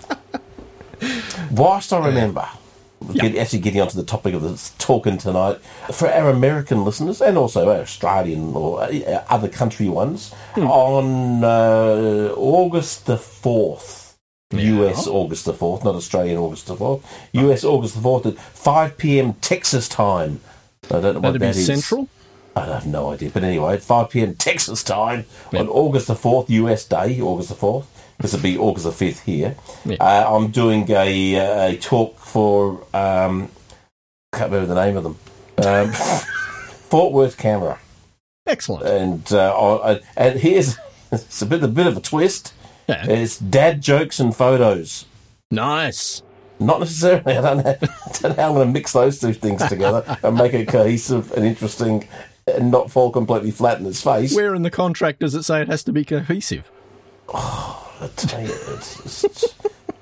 Whilst 1.50 1.92
I 1.92 2.06
remember, 2.06 2.48
get, 3.12 3.36
actually 3.36 3.58
getting 3.60 3.80
onto 3.80 3.96
the 3.96 4.04
topic 4.04 4.34
of 4.34 4.42
this 4.42 4.72
talking 4.78 5.18
tonight, 5.18 5.58
for 5.92 6.08
our 6.08 6.30
American 6.30 6.84
listeners 6.84 7.20
and 7.20 7.36
also 7.36 7.68
our 7.68 7.80
Australian 7.80 8.54
or 8.54 8.82
uh, 8.82 9.24
other 9.28 9.48
country 9.48 9.88
ones, 9.88 10.34
on 10.56 11.44
uh, 11.44 12.32
August 12.36 13.06
the 13.06 13.16
4th, 14.58 14.88
US 14.88 15.06
August 15.06 15.44
the 15.44 15.52
4th, 15.54 15.84
not 15.84 15.94
Australian 15.94 16.38
August 16.38 16.66
the 16.66 16.76
4th, 16.76 17.02
US 17.32 17.64
August 17.64 17.94
the 17.94 18.00
4th 18.00 18.26
at 18.26 18.38
5 18.38 18.96
p.m. 18.98 19.34
Texas 19.34 19.88
time. 19.88 20.40
I 20.86 21.00
don't 21.00 21.02
know 21.02 21.12
what 21.14 21.22
That'd 21.22 21.40
be 21.40 21.46
that 21.46 21.56
is. 21.56 21.66
central. 21.66 22.08
I 22.54 22.66
have 22.66 22.86
no 22.86 23.10
idea. 23.10 23.30
But 23.30 23.44
anyway, 23.44 23.74
at 23.74 23.82
5 23.82 24.10
p.m. 24.10 24.34
Texas 24.34 24.82
time 24.82 25.24
on 25.54 25.68
August 25.68 26.06
the 26.08 26.14
4th, 26.14 26.48
US 26.50 26.84
Day, 26.84 27.20
August 27.20 27.48
the 27.48 27.54
4th. 27.54 27.84
This 28.18 28.34
will 28.34 28.40
be 28.40 28.58
August 28.58 28.84
the 28.84 28.90
5th 28.92 29.20
here. 29.20 29.56
Yeah. 29.84 29.96
Uh, 29.98 30.36
I'm 30.36 30.48
doing 30.50 30.88
a, 30.90 31.36
uh, 31.36 31.68
a 31.72 31.76
talk 31.78 32.18
for, 32.18 32.84
um, 32.94 33.48
I 34.32 34.38
can't 34.38 34.52
remember 34.52 34.72
the 34.74 34.84
name 34.84 34.96
of 34.96 35.02
them, 35.04 35.18
um, 35.66 35.92
Fort 36.90 37.12
Worth 37.12 37.36
Camera. 37.38 37.78
Excellent. 38.46 38.86
And, 38.86 39.32
uh, 39.32 39.78
I- 39.82 40.00
and 40.16 40.38
here's, 40.38 40.76
it's 41.12 41.42
a 41.42 41.46
bit, 41.46 41.62
a 41.62 41.68
bit 41.68 41.86
of 41.86 41.96
a 41.96 42.00
twist. 42.00 42.52
It's 42.88 43.38
dad 43.38 43.80
jokes 43.80 44.20
and 44.20 44.34
photos. 44.34 45.06
Nice. 45.50 46.22
Not 46.58 46.80
necessarily. 46.80 47.36
I 47.36 47.40
don't 47.40 47.64
know, 47.64 47.76
I 47.80 48.12
don't 48.20 48.36
know 48.36 48.42
how 48.42 48.48
I'm 48.48 48.54
going 48.54 48.68
to 48.68 48.72
mix 48.72 48.92
those 48.92 49.20
two 49.20 49.32
things 49.32 49.66
together 49.68 50.04
and 50.22 50.36
make 50.36 50.54
it 50.54 50.68
cohesive 50.68 51.32
and 51.32 51.44
interesting 51.44 52.08
and 52.46 52.70
not 52.70 52.90
fall 52.90 53.10
completely 53.10 53.50
flat 53.50 53.78
in 53.78 53.86
its 53.86 54.02
face. 54.02 54.34
Where 54.34 54.54
in 54.54 54.62
the 54.62 54.70
contract 54.70 55.20
does 55.20 55.34
it 55.34 55.44
say 55.44 55.62
it 55.62 55.68
has 55.68 55.84
to 55.84 55.92
be 55.92 56.04
cohesive? 56.04 56.70
I 57.34 58.08
tell 58.16 58.42
you, 58.42 58.52
it's, 58.68 59.24
it's, 59.24 59.44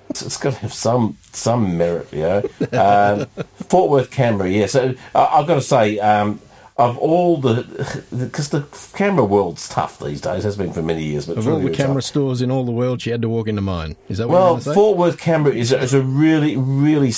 it's, 0.08 0.22
it's 0.22 0.36
got 0.38 0.54
to 0.54 0.58
have 0.60 0.72
some 0.72 1.18
some 1.32 1.76
merit, 1.76 2.10
you 2.12 2.20
know. 2.20 2.42
Um, 2.72 3.26
Fort 3.68 3.90
Worth 3.90 4.10
Camera, 4.10 4.48
yeah. 4.48 4.66
So 4.66 4.94
I, 5.14 5.24
I've 5.26 5.46
got 5.46 5.56
to 5.56 5.60
say, 5.60 5.98
um, 5.98 6.40
of 6.80 6.98
all 6.98 7.36
the, 7.36 7.62
because 8.10 8.48
the 8.48 8.62
camera 8.94 9.24
world's 9.24 9.68
tough 9.68 9.98
these 10.00 10.20
days, 10.20 10.42
has 10.44 10.56
been 10.56 10.72
for 10.72 10.82
many 10.82 11.04
years. 11.04 11.26
But 11.26 11.38
Of 11.38 11.46
all 11.46 11.60
the 11.60 11.70
camera 11.70 11.96
tough. 11.96 12.04
stores 12.04 12.40
in 12.42 12.50
all 12.50 12.64
the 12.64 12.72
world, 12.72 13.02
she 13.02 13.10
had 13.10 13.22
to 13.22 13.28
walk 13.28 13.46
into 13.48 13.62
mine. 13.62 13.96
Is 14.08 14.18
that 14.18 14.28
what 14.28 14.34
Well, 14.34 14.60
you're? 14.64 14.74
Fort 14.74 14.96
Worth 14.96 15.18
camera 15.18 15.52
is 15.54 15.70
a, 15.72 15.78
is 15.78 15.94
a 15.94 16.02
really 16.02 16.56
really 16.56 17.12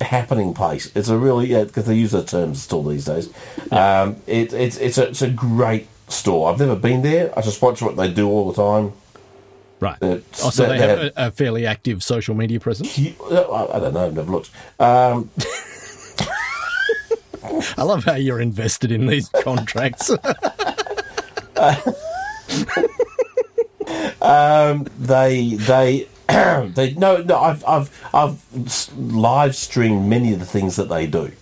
happening 0.00 0.54
place. 0.54 0.90
It's 0.94 1.08
a 1.08 1.16
really 1.16 1.46
yeah 1.48 1.64
because 1.64 1.86
they 1.86 1.94
use 1.94 2.10
the 2.12 2.22
terms 2.24 2.62
still 2.62 2.82
these 2.82 3.04
days. 3.04 3.28
Um, 3.70 4.16
it, 4.26 4.52
it's 4.52 4.76
it's 4.76 4.98
a, 4.98 5.08
it's 5.08 5.22
a 5.22 5.30
great 5.30 5.86
store. 6.08 6.50
I've 6.52 6.58
never 6.58 6.76
been 6.76 7.02
there. 7.02 7.32
I 7.38 7.42
just 7.42 7.62
watch 7.62 7.80
what 7.82 7.96
they 7.96 8.10
do 8.12 8.28
all 8.28 8.50
the 8.52 8.62
time. 8.62 8.92
right. 9.80 9.96
It's- 10.02 10.42
Oh, 10.44 10.50
so 10.50 10.64
they- 10.66 10.70
they, 10.72 10.78
they 10.78 10.88
have 10.88 10.98
a, 10.98 11.12
a 11.16 11.30
fairly 11.30 11.66
active 11.66 12.02
social 12.02 12.34
media 12.34 12.60
presence. 12.60 12.98
I 12.98 13.14
I 13.72 13.78
don't 13.78 13.94
know. 13.94 14.06
I've 14.06 14.14
never 14.14 14.30
looked. 14.32 14.50
Um, 14.78 15.30
I 17.76 17.82
love 17.82 18.04
how 18.04 18.14
you're 18.14 18.40
invested 18.40 18.92
in 18.92 19.06
these 19.06 19.28
contracts. 19.28 20.10
um, 24.22 24.86
they 24.98 25.54
they 25.54 26.08
they 26.28 26.94
no 26.96 27.18
no. 27.22 27.38
I've 27.38 27.64
I've 27.66 28.08
I've 28.14 28.96
live 28.96 29.54
streamed 29.56 30.08
many 30.08 30.32
of 30.32 30.38
the 30.38 30.46
things 30.46 30.76
that 30.76 30.88
they 30.88 31.06
do. 31.06 31.32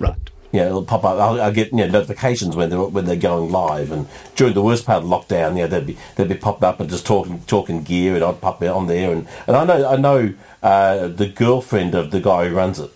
right. 0.00 0.16
You 0.50 0.60
know, 0.60 0.66
it'll 0.68 0.84
pop 0.84 1.04
up. 1.04 1.20
I'll, 1.20 1.38
I'll 1.42 1.52
get 1.52 1.72
you 1.72 1.78
know 1.78 1.88
notifications 1.88 2.56
when 2.56 2.70
they're 2.70 2.82
when 2.82 3.04
they're 3.04 3.16
going 3.16 3.52
live. 3.52 3.92
And 3.92 4.08
during 4.34 4.54
the 4.54 4.62
worst 4.62 4.86
part 4.86 5.04
of 5.04 5.08
lockdown, 5.08 5.56
you 5.56 5.62
know, 5.62 5.66
they'd 5.66 5.86
be 5.86 5.98
they'd 6.16 6.28
be 6.28 6.36
popping 6.36 6.64
up 6.64 6.80
and 6.80 6.88
just 6.88 7.04
talking 7.04 7.42
talking 7.46 7.82
gear, 7.82 8.14
and 8.14 8.24
I'd 8.24 8.40
pop 8.40 8.62
on 8.62 8.86
there. 8.86 9.12
And, 9.12 9.28
and 9.46 9.56
I 9.56 9.64
know 9.66 9.88
I 9.88 9.96
know 9.96 10.34
uh, 10.62 11.08
the 11.08 11.28
girlfriend 11.28 11.94
of 11.94 12.10
the 12.12 12.20
guy 12.20 12.48
who 12.48 12.54
runs 12.54 12.80
it. 12.80 12.90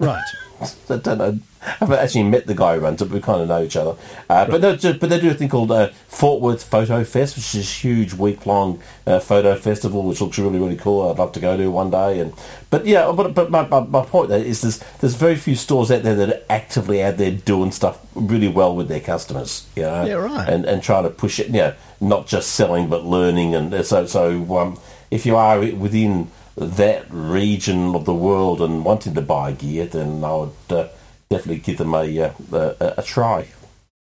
Right. 0.00 0.20
I 0.60 0.96
don't 0.96 1.18
know. 1.18 1.38
I 1.62 1.70
haven't 1.80 1.98
actually 1.98 2.22
met 2.22 2.46
the 2.46 2.54
guy 2.54 2.76
who 2.76 2.80
runs 2.80 3.02
it, 3.02 3.06
but 3.06 3.14
we 3.14 3.20
kind 3.20 3.42
of 3.42 3.48
know 3.48 3.62
each 3.62 3.76
other. 3.76 3.94
Uh, 4.30 4.46
But 4.46 4.62
they 4.62 4.76
do, 4.76 4.94
but 4.94 5.10
they 5.10 5.20
do 5.20 5.30
a 5.30 5.34
thing 5.34 5.50
called 5.50 5.70
uh, 5.70 5.88
Fort 6.08 6.40
Worth 6.40 6.62
Photo 6.62 7.04
Fest, 7.04 7.36
which 7.36 7.54
is 7.54 7.68
a 7.68 7.72
huge 7.86 8.14
week 8.14 8.46
long 8.46 8.80
uh, 9.06 9.20
photo 9.20 9.54
festival, 9.56 10.02
which 10.02 10.20
looks 10.20 10.38
really 10.38 10.58
really 10.58 10.76
cool. 10.76 11.10
I'd 11.10 11.18
love 11.18 11.32
to 11.32 11.40
go 11.40 11.56
to 11.56 11.70
one 11.70 11.90
day. 11.90 12.20
And 12.20 12.32
but 12.70 12.86
yeah, 12.86 13.12
but 13.12 13.34
but 13.34 13.50
my, 13.50 13.66
my, 13.68 13.80
my 13.80 14.04
point 14.04 14.30
there 14.30 14.42
is 14.42 14.62
there's 14.62 14.78
there's 15.00 15.14
very 15.14 15.36
few 15.36 15.54
stores 15.54 15.90
out 15.90 16.02
there 16.02 16.14
that 16.14 16.28
are 16.30 16.42
actively 16.48 17.02
out 17.02 17.18
there 17.18 17.30
doing 17.30 17.72
stuff 17.72 17.98
really 18.14 18.48
well 18.48 18.74
with 18.74 18.88
their 18.88 19.00
customers. 19.00 19.66
You 19.76 19.82
know? 19.82 20.04
Yeah, 20.06 20.14
right. 20.14 20.48
And 20.48 20.64
and 20.64 20.82
trying 20.82 21.04
to 21.04 21.10
push 21.10 21.38
it. 21.38 21.48
You 21.48 21.52
know, 21.52 21.74
not 22.00 22.26
just 22.26 22.52
selling 22.52 22.88
but 22.88 23.04
learning. 23.04 23.54
And 23.54 23.84
so 23.84 24.06
so 24.06 24.56
um, 24.56 24.78
if 25.10 25.26
you 25.26 25.36
are 25.36 25.58
within 25.58 26.30
that 26.56 27.06
region 27.10 27.94
of 27.94 28.04
the 28.04 28.14
world 28.14 28.60
and 28.60 28.84
wanting 28.84 29.14
to 29.14 29.22
buy 29.22 29.52
gear, 29.52 29.86
then 29.86 30.24
I 30.24 30.34
would 30.34 30.52
uh, 30.70 30.88
definitely 31.28 31.60
give 31.60 31.78
them 31.78 31.94
a, 31.94 32.20
uh, 32.20 32.32
a 32.52 32.94
a 32.98 33.02
try. 33.02 33.48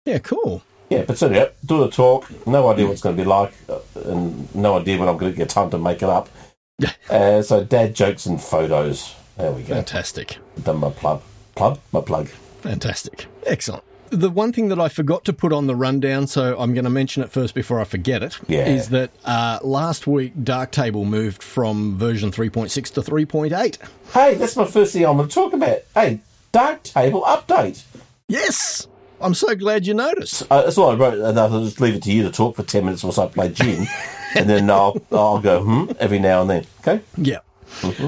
Yeah, 0.06 0.18
cool. 0.18 0.62
Yeah, 0.88 1.04
but 1.04 1.18
certainly, 1.18 1.42
yeah, 1.42 1.50
do 1.64 1.78
the 1.78 1.90
talk. 1.90 2.28
No 2.46 2.68
idea 2.68 2.86
what 2.86 2.92
it's 2.92 3.02
going 3.02 3.16
to 3.16 3.22
be 3.22 3.28
like, 3.28 3.52
uh, 3.68 3.78
and 4.06 4.52
no 4.54 4.78
idea 4.78 4.98
when 4.98 5.08
I'm 5.08 5.18
going 5.18 5.32
to 5.32 5.38
get 5.38 5.48
time 5.48 5.70
to 5.70 5.78
make 5.78 5.98
it 5.98 6.08
up. 6.08 6.28
uh, 7.10 7.42
so, 7.42 7.62
dad 7.62 7.94
jokes 7.94 8.26
and 8.26 8.40
photos. 8.40 9.14
There 9.36 9.52
we 9.52 9.62
go. 9.62 9.74
Fantastic. 9.74 10.38
Done 10.62 10.78
my 10.78 10.90
plug. 10.90 11.22
Plug? 11.54 11.78
My 11.92 12.00
plug. 12.00 12.28
Fantastic. 12.62 13.26
Excellent. 13.46 13.84
The 14.10 14.28
one 14.30 14.52
thing 14.52 14.68
that 14.68 14.80
I 14.80 14.88
forgot 14.88 15.24
to 15.26 15.32
put 15.32 15.52
on 15.52 15.66
the 15.68 15.76
rundown, 15.76 16.26
so 16.26 16.58
I'm 16.58 16.74
going 16.74 16.84
to 16.84 16.90
mention 16.90 17.22
it 17.22 17.30
first 17.30 17.54
before 17.54 17.80
I 17.80 17.84
forget 17.84 18.22
it, 18.22 18.38
Yeah. 18.48 18.66
is 18.66 18.88
that 18.88 19.10
uh, 19.24 19.60
last 19.62 20.06
week 20.06 20.34
Darktable 20.36 21.06
moved 21.06 21.42
from 21.42 21.96
version 21.96 22.30
3.6 22.32 22.92
to 22.94 23.02
3.8. 23.02 23.78
Hey, 24.12 24.34
that's 24.34 24.56
my 24.56 24.64
first 24.64 24.92
thing 24.92 25.06
I'm 25.06 25.16
going 25.16 25.28
to 25.28 25.34
talk 25.34 25.52
about. 25.52 25.78
Hey, 25.94 26.20
Darktable 26.52 27.24
update. 27.24 27.84
Yes! 28.28 28.88
I'm 29.20 29.34
so 29.34 29.54
glad 29.54 29.86
you 29.86 29.94
noticed. 29.94 30.42
Uh, 30.50 30.62
that's 30.62 30.78
all 30.78 30.90
I 30.90 30.94
wrote, 30.94 31.18
and 31.18 31.38
I'll 31.38 31.62
just 31.62 31.80
leave 31.80 31.94
it 31.94 32.02
to 32.04 32.12
you 32.12 32.22
to 32.24 32.30
talk 32.32 32.56
for 32.56 32.62
10 32.62 32.84
minutes 32.84 33.04
whilst 33.04 33.18
I 33.18 33.26
play 33.28 33.50
gin, 33.50 33.86
and 34.34 34.48
then 34.48 34.70
I'll, 34.70 35.00
I'll 35.12 35.40
go, 35.40 35.62
hmm, 35.62 35.92
every 36.00 36.18
now 36.18 36.40
and 36.40 36.50
then. 36.50 36.66
Okay? 36.80 37.00
Yeah. 37.16 37.38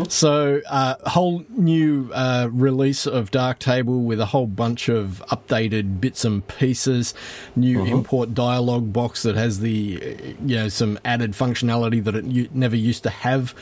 So, 0.09 0.61
uh, 0.69 0.95
whole 1.11 1.45
new 1.51 2.11
uh, 2.13 2.49
release 2.53 3.07
of 3.07 3.31
Darktable 3.31 4.05
with 4.05 4.21
a 4.21 4.27
whole 4.27 4.47
bunch 4.47 4.89
of 4.89 5.23
updated 5.31 6.01
bits 6.01 6.25
and 6.25 6.47
pieces. 6.47 7.15
New 7.57 7.85
import 7.85 8.35
dialog 8.35 8.93
box 8.93 9.23
that 9.23 9.35
has 9.37 9.61
the, 9.61 10.35
you 10.45 10.57
know, 10.57 10.69
some 10.69 10.99
added 11.05 11.33
functionality 11.33 12.03
that 12.05 12.15
it 12.15 12.25
u- 12.25 12.49
never 12.53 12.77
used 12.77 13.03
to 13.05 13.11
have. 13.11 13.55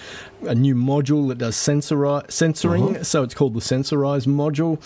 A 0.46 0.54
new 0.54 0.74
module 0.74 1.28
that 1.28 1.36
does 1.38 1.54
sensori- 1.54 2.30
censoring, 2.30 3.04
so 3.04 3.22
it's 3.22 3.34
called 3.34 3.52
the 3.54 3.60
Censorize 3.60 4.26
module. 4.26 4.78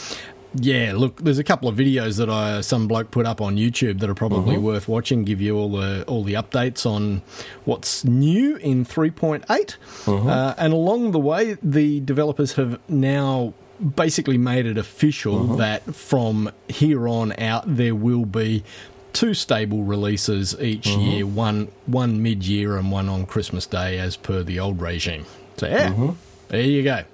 Yeah, 0.54 0.92
look, 0.94 1.20
there's 1.20 1.38
a 1.38 1.44
couple 1.44 1.68
of 1.68 1.76
videos 1.76 2.18
that 2.18 2.30
I 2.30 2.60
some 2.60 2.86
bloke 2.86 3.10
put 3.10 3.26
up 3.26 3.40
on 3.40 3.56
YouTube 3.56 4.00
that 4.00 4.08
are 4.08 4.14
probably 4.14 4.54
mm-hmm. 4.54 4.64
worth 4.64 4.88
watching. 4.88 5.24
Give 5.24 5.40
you 5.40 5.56
all 5.56 5.70
the 5.70 6.04
all 6.04 6.22
the 6.22 6.34
updates 6.34 6.86
on 6.86 7.22
what's 7.64 8.04
new 8.04 8.56
in 8.56 8.84
3.8, 8.84 9.44
mm-hmm. 9.46 10.28
uh, 10.28 10.54
and 10.56 10.72
along 10.72 11.10
the 11.10 11.18
way, 11.18 11.56
the 11.62 12.00
developers 12.00 12.52
have 12.52 12.78
now 12.88 13.52
basically 13.96 14.38
made 14.38 14.66
it 14.66 14.78
official 14.78 15.40
mm-hmm. 15.40 15.56
that 15.56 15.94
from 15.94 16.50
here 16.68 17.08
on 17.08 17.32
out 17.38 17.64
there 17.66 17.94
will 17.94 18.24
be 18.24 18.62
two 19.12 19.34
stable 19.34 19.82
releases 19.84 20.60
each 20.60 20.86
year, 20.88 21.26
one 21.26 21.68
one 21.86 22.22
mid 22.22 22.46
year 22.46 22.76
and 22.76 22.90
one 22.92 23.08
on 23.08 23.26
Christmas 23.26 23.66
Day, 23.66 23.98
as 23.98 24.16
per 24.16 24.42
the 24.42 24.60
old 24.60 24.80
regime. 24.80 25.26
So 25.56 25.66
yeah, 25.68 26.12
there 26.48 26.62
you 26.62 26.82
go. 26.82 27.04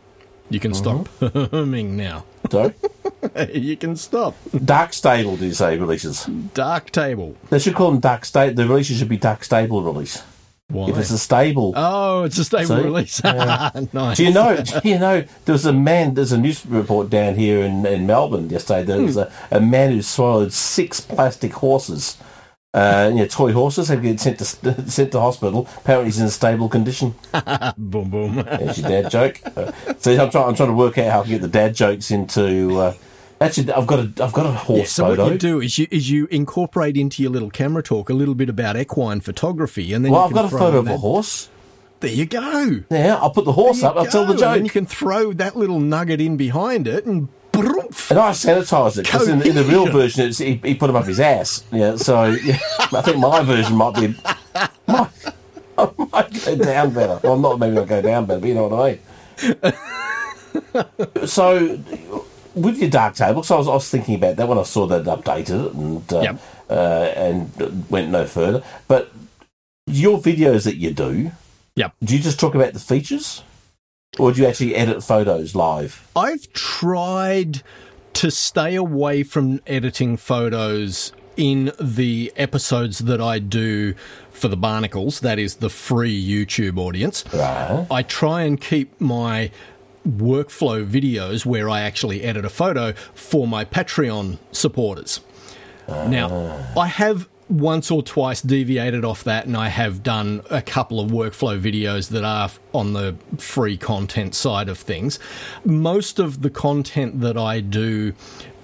You 0.50 0.59
can 0.59 0.75
stop 0.75 1.09
uh-huh. 1.23 1.49
humming 1.52 1.97
now. 1.97 2.25
So, 2.50 2.75
you 3.54 3.76
can 3.76 3.95
stop. 3.95 4.35
Dark 4.64 4.92
Stable, 4.92 5.37
do 5.37 5.47
you 5.47 5.54
say, 5.54 5.78
releases? 5.78 6.25
Dark 6.25 6.90
table. 6.90 7.37
They 7.50 7.61
should 7.61 7.75
call 7.75 7.92
them 7.92 8.00
Dark 8.00 8.25
Stable. 8.25 8.57
The 8.57 8.66
releases 8.66 8.99
should 8.99 9.09
be 9.09 9.16
Dark 9.16 9.45
Stable 9.45 9.83
release. 9.83 10.23
Why? 10.71 10.88
If 10.88 10.99
it's 10.99 11.11
a 11.11 11.19
stable. 11.19 11.73
oh, 11.76 12.25
it's 12.25 12.38
a 12.38 12.45
stable 12.45 12.76
See? 12.76 12.83
release. 12.83 13.25
nice. 13.92 14.16
Do 14.16 14.25
you 14.25 14.33
know? 14.33 14.57
Do 14.57 14.88
you 14.88 14.99
know? 14.99 15.25
There 15.45 15.52
was 15.52 15.66
a 15.66 15.73
man. 15.73 16.14
There's 16.14 16.33
a 16.33 16.38
news 16.38 16.64
report 16.64 17.11
down 17.11 17.35
here 17.35 17.64
in, 17.64 17.85
in 17.87 18.07
Melbourne 18.07 18.50
yesterday. 18.50 18.83
Hmm. 18.83 18.88
There 18.88 19.02
was 19.02 19.16
a, 19.16 19.33
a 19.50 19.61
man 19.61 19.90
who 19.90 20.02
swallowed 20.02 20.52
six 20.52 21.00
plastic 21.00 21.52
horses. 21.54 22.19
Uh, 22.73 23.11
you 23.12 23.19
know, 23.19 23.27
toy 23.27 23.53
horses 23.53 23.89
have 23.89 24.00
been 24.00 24.17
sent 24.17 24.39
to 24.39 24.45
sent 24.89 25.11
to 25.12 25.21
hospital. 25.21 25.67
Apparently, 25.79 26.07
he's 26.07 26.21
in 26.21 26.27
a 26.27 26.31
stable 26.31 26.69
condition. 26.69 27.15
boom, 27.77 28.11
boom. 28.11 28.37
There's 28.37 28.79
your 28.79 28.89
dad 28.89 29.11
joke. 29.11 29.41
Uh, 29.57 29.73
so 29.99 30.12
I'm 30.12 30.31
trying. 30.31 30.49
I'm 30.49 30.55
trying 30.55 30.69
to 30.69 30.75
work 30.77 30.97
out 30.99 31.11
how 31.11 31.21
I 31.21 31.23
can 31.23 31.33
get 31.33 31.41
the 31.43 31.49
dad 31.49 31.75
jokes 31.75 32.12
into. 32.12 32.79
Uh, 32.79 32.95
actually, 33.41 33.73
I've 33.73 33.89
got 33.89 33.99
a. 33.99 34.25
I've 34.25 34.33
got 34.33 34.47
a 34.47 34.53
horse 34.53 34.79
Yeah, 34.79 34.85
so 34.85 35.05
photo. 35.07 35.25
what 35.25 35.33
you 35.33 35.39
do 35.39 35.61
is 35.61 35.79
you 35.79 35.89
is 35.91 36.11
you 36.11 36.29
incorporate 36.31 36.97
into 36.97 37.25
your 37.25 37.33
little 37.33 37.50
camera 37.50 37.83
talk 37.83 38.09
a 38.09 38.15
little 38.15 38.37
bit 38.37 38.49
about 38.49 38.77
equine 38.77 39.21
photography, 39.21 39.93
and 39.93 40.05
then 40.05 40.12
well, 40.12 40.23
I've 40.23 40.33
got 40.33 40.45
a 40.45 40.49
photo 40.57 40.79
of 40.79 40.87
a 40.87 40.97
horse. 40.97 41.49
There 41.99 42.11
you 42.11 42.25
go. 42.25 42.85
Yeah, 42.89 43.17
I'll 43.17 43.31
put 43.33 43.45
the 43.47 43.53
horse 43.53 43.83
up. 43.83 43.97
you 43.97 44.00
I'll 44.03 44.07
tell 44.07 44.27
the 44.27 44.35
go. 44.35 44.53
And 44.53 44.65
you 44.65 44.71
can 44.71 44.87
throw 44.87 45.33
that 45.35 45.57
little 45.57 45.81
nugget 45.81 46.21
in 46.21 46.37
behind 46.37 46.87
it, 46.87 47.05
and 47.05 47.29
And 48.11 48.19
I 48.19 48.31
sanitised 48.33 48.99
it 48.99 49.05
because 49.05 49.29
in, 49.29 49.43
in 49.43 49.55
the 49.55 49.64
real 49.64 49.87
version, 49.87 50.26
it's, 50.29 50.38
he, 50.38 50.55
he 50.64 50.75
put 50.75 50.90
him 50.90 50.97
up 50.97 51.05
his 51.07 51.21
ass. 51.21 51.64
Yeah, 51.73 51.97
so 51.97 52.25
yeah, 52.26 52.59
I 52.93 53.00
think 53.02 53.19
my 53.19 53.43
version 53.43 53.76
might 53.76 53.95
be 53.95 54.14
might, 54.88 55.11
I 55.79 55.90
might 55.97 56.45
go 56.45 56.57
down 56.57 56.93
better. 56.93 57.21
Well, 57.23 57.38
not 57.38 57.59
maybe 57.59 57.75
not 57.76 57.88
go 57.88 58.02
down 58.02 58.26
better, 58.26 58.40
but 58.40 58.49
you 58.49 58.55
know 58.55 58.69
what 58.69 58.81
I 58.81 58.99
mean. 61.23 61.26
so, 61.26 61.79
with 62.55 62.79
your 62.79 62.90
Darktable, 62.90 63.45
so 63.45 63.55
I 63.55 63.59
was, 63.59 63.69
I 63.69 63.73
was 63.75 63.88
thinking 63.88 64.17
about 64.17 64.37
that 64.37 64.49
when 64.49 64.59
I 64.59 64.62
saw 64.64 64.87
that 64.87 65.02
it 65.02 65.07
updated 65.07 65.67
it 65.67 65.73
and 65.75 66.12
uh, 66.12 66.21
Yep. 66.21 66.40
uh, 66.69 67.12
and 67.17 67.90
went 67.90 68.11
no 68.11 68.26
further. 68.26 68.62
But 68.88 69.12
your 69.87 70.19
videos 70.19 70.64
that 70.64 70.76
you 70.76 70.93
do, 70.93 71.31
Yep. 71.76 71.93
do 72.05 72.17
you 72.17 72.23
just 72.23 72.40
talk 72.40 72.55
about 72.55 72.73
the 72.73 72.81
features, 72.81 73.43
or 74.19 74.33
do 74.33 74.43
you 74.43 74.47
actually 74.49 74.75
edit 74.75 75.02
photos 75.02 75.55
live? 75.55 76.09
I've 76.17 76.52
tried 76.52 77.62
to 78.14 78.31
stay 78.31 78.75
away 78.75 79.23
from 79.23 79.61
editing 79.67 80.17
photos 80.17 81.12
in 81.37 81.73
the 81.81 82.33
episodes 82.37 82.99
that 82.99 83.21
I 83.21 83.38
do 83.38 83.95
for 84.31 84.49
the 84.49 84.57
Barnacles, 84.57 85.21
that 85.21 85.38
is 85.38 85.57
the 85.57 85.71
free 85.71 86.23
YouTube 86.23 86.76
audience. 86.76 87.25
Right. 87.33 87.87
I 87.90 88.02
try 88.02 88.43
and 88.43 88.61
keep 88.61 89.00
my 89.00 89.50
workflow 90.07 90.85
videos 90.85 91.47
where 91.47 91.71
I 91.71 91.81
actually 91.81 92.23
edit 92.23 92.45
a 92.45 92.50
photo 92.50 92.93
for 93.14 93.47
my 93.47 93.64
Patreon 93.64 94.38
supporters. 94.52 95.21
Now, 95.88 96.29
ah. 96.31 96.81
I 96.81 96.87
have 96.88 97.29
once 97.50 97.90
or 97.90 98.02
twice 98.02 98.40
deviated 98.40 99.04
off 99.04 99.25
that, 99.25 99.47
and 99.47 99.57
I 99.57 99.69
have 99.69 100.02
done 100.02 100.42
a 100.50 100.62
couple 100.62 101.00
of 101.00 101.11
workflow 101.11 101.61
videos 101.61 102.11
that 102.11 102.25
are 102.25 102.50
on 102.73 102.92
the 102.92 103.16
free 103.38 103.76
content 103.76 104.35
side 104.35 104.69
of 104.69 104.78
things. 104.78 105.19
Most 105.64 106.19
of 106.19 106.42
the 106.42 106.50
content 106.50 107.21
that 107.21 107.37
I 107.37 107.61
do, 107.61 108.14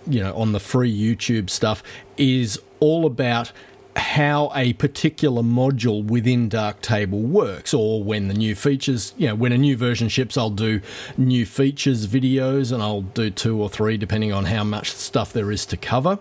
you 0.07 0.21
know, 0.21 0.35
on 0.37 0.53
the 0.53 0.61
free 0.61 0.97
YouTube 0.97 1.51
stuff 1.51 1.83
is 2.17 2.61
all 2.79 3.07
about 3.07 3.51
how 3.97 4.53
a 4.55 4.75
particular 4.75 5.43
module 5.43 6.05
within 6.05 6.49
Darktable 6.49 7.23
works, 7.23 7.75
or 7.75 8.05
when 8.05 8.29
the 8.29 8.35
new 8.35 8.55
features, 8.55 9.15
you 9.17 9.27
know, 9.27 9.35
when 9.35 9.53
a 9.53 9.59
new 9.59 9.77
version 9.77 10.09
ships, 10.09 10.37
I'll 10.37 10.51
do 10.51 10.81
new 11.17 11.45
features 11.45 12.07
videos, 12.07 12.73
and 12.73 12.83
I'll 12.83 13.03
do 13.03 13.31
two 13.31 13.61
or 13.61 13.69
three 13.69 13.97
depending 13.97 14.33
on 14.33 14.45
how 14.45 14.65
much 14.65 14.93
stuff 14.93 15.33
there 15.33 15.51
is 15.51 15.67
to 15.67 15.77
cover. 15.77 16.19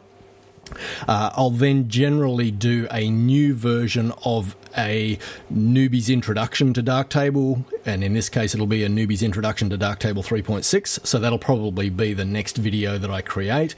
Uh, 1.07 1.31
I'll 1.33 1.49
then 1.49 1.89
generally 1.89 2.51
do 2.51 2.87
a 2.91 3.09
new 3.09 3.53
version 3.53 4.11
of 4.23 4.55
a 4.77 5.17
newbie's 5.53 6.09
introduction 6.09 6.73
to 6.73 6.83
Darktable, 6.83 7.63
and 7.85 8.03
in 8.03 8.13
this 8.13 8.29
case, 8.29 8.53
it'll 8.53 8.67
be 8.67 8.83
a 8.83 8.89
newbie's 8.89 9.23
introduction 9.23 9.69
to 9.69 9.77
Darktable 9.77 10.25
3.6. 10.25 11.05
So 11.05 11.19
that'll 11.19 11.39
probably 11.39 11.89
be 11.89 12.13
the 12.13 12.25
next 12.25 12.57
video 12.57 12.97
that 12.97 13.09
I 13.09 13.21
create, 13.21 13.75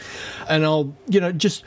and 0.49 0.65
I'll, 0.65 0.95
you 1.07 1.19
know, 1.19 1.31
just 1.31 1.63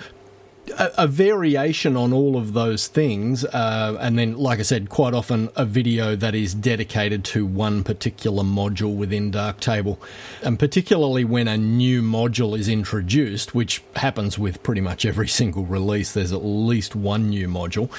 a, 0.71 1.05
a 1.05 1.07
variation 1.07 1.97
on 1.97 2.13
all 2.13 2.37
of 2.37 2.53
those 2.53 2.87
things, 2.87 3.45
uh, 3.45 3.97
and 4.01 4.19
then, 4.19 4.37
like 4.37 4.59
I 4.59 4.63
said, 4.63 4.89
quite 4.89 5.15
often 5.15 5.51
a 5.57 5.65
video 5.65 6.17
that 6.17 6.35
is 6.35 6.55
dedicated 6.55 7.25
to 7.27 7.47
one 7.47 7.85
particular 7.85 8.43
module 8.43 8.95
within 8.95 9.31
Darktable, 9.31 9.99
and 10.43 10.59
particularly 10.59 11.25
when 11.25 11.49
a 11.49 11.57
new 11.57 12.03
module 12.03 12.59
is 12.59 12.69
introduced, 12.69 13.55
which 13.55 13.83
happens 13.97 14.39
with 14.39 14.63
pretty 14.63 14.81
much 14.81 15.05
every 15.05 15.29
single 15.41 15.65
release. 15.65 16.13
There's 16.13 16.33
at 16.33 16.45
least 16.45 16.95
one 16.95 17.31
new 17.31 17.49
module, 17.49 17.91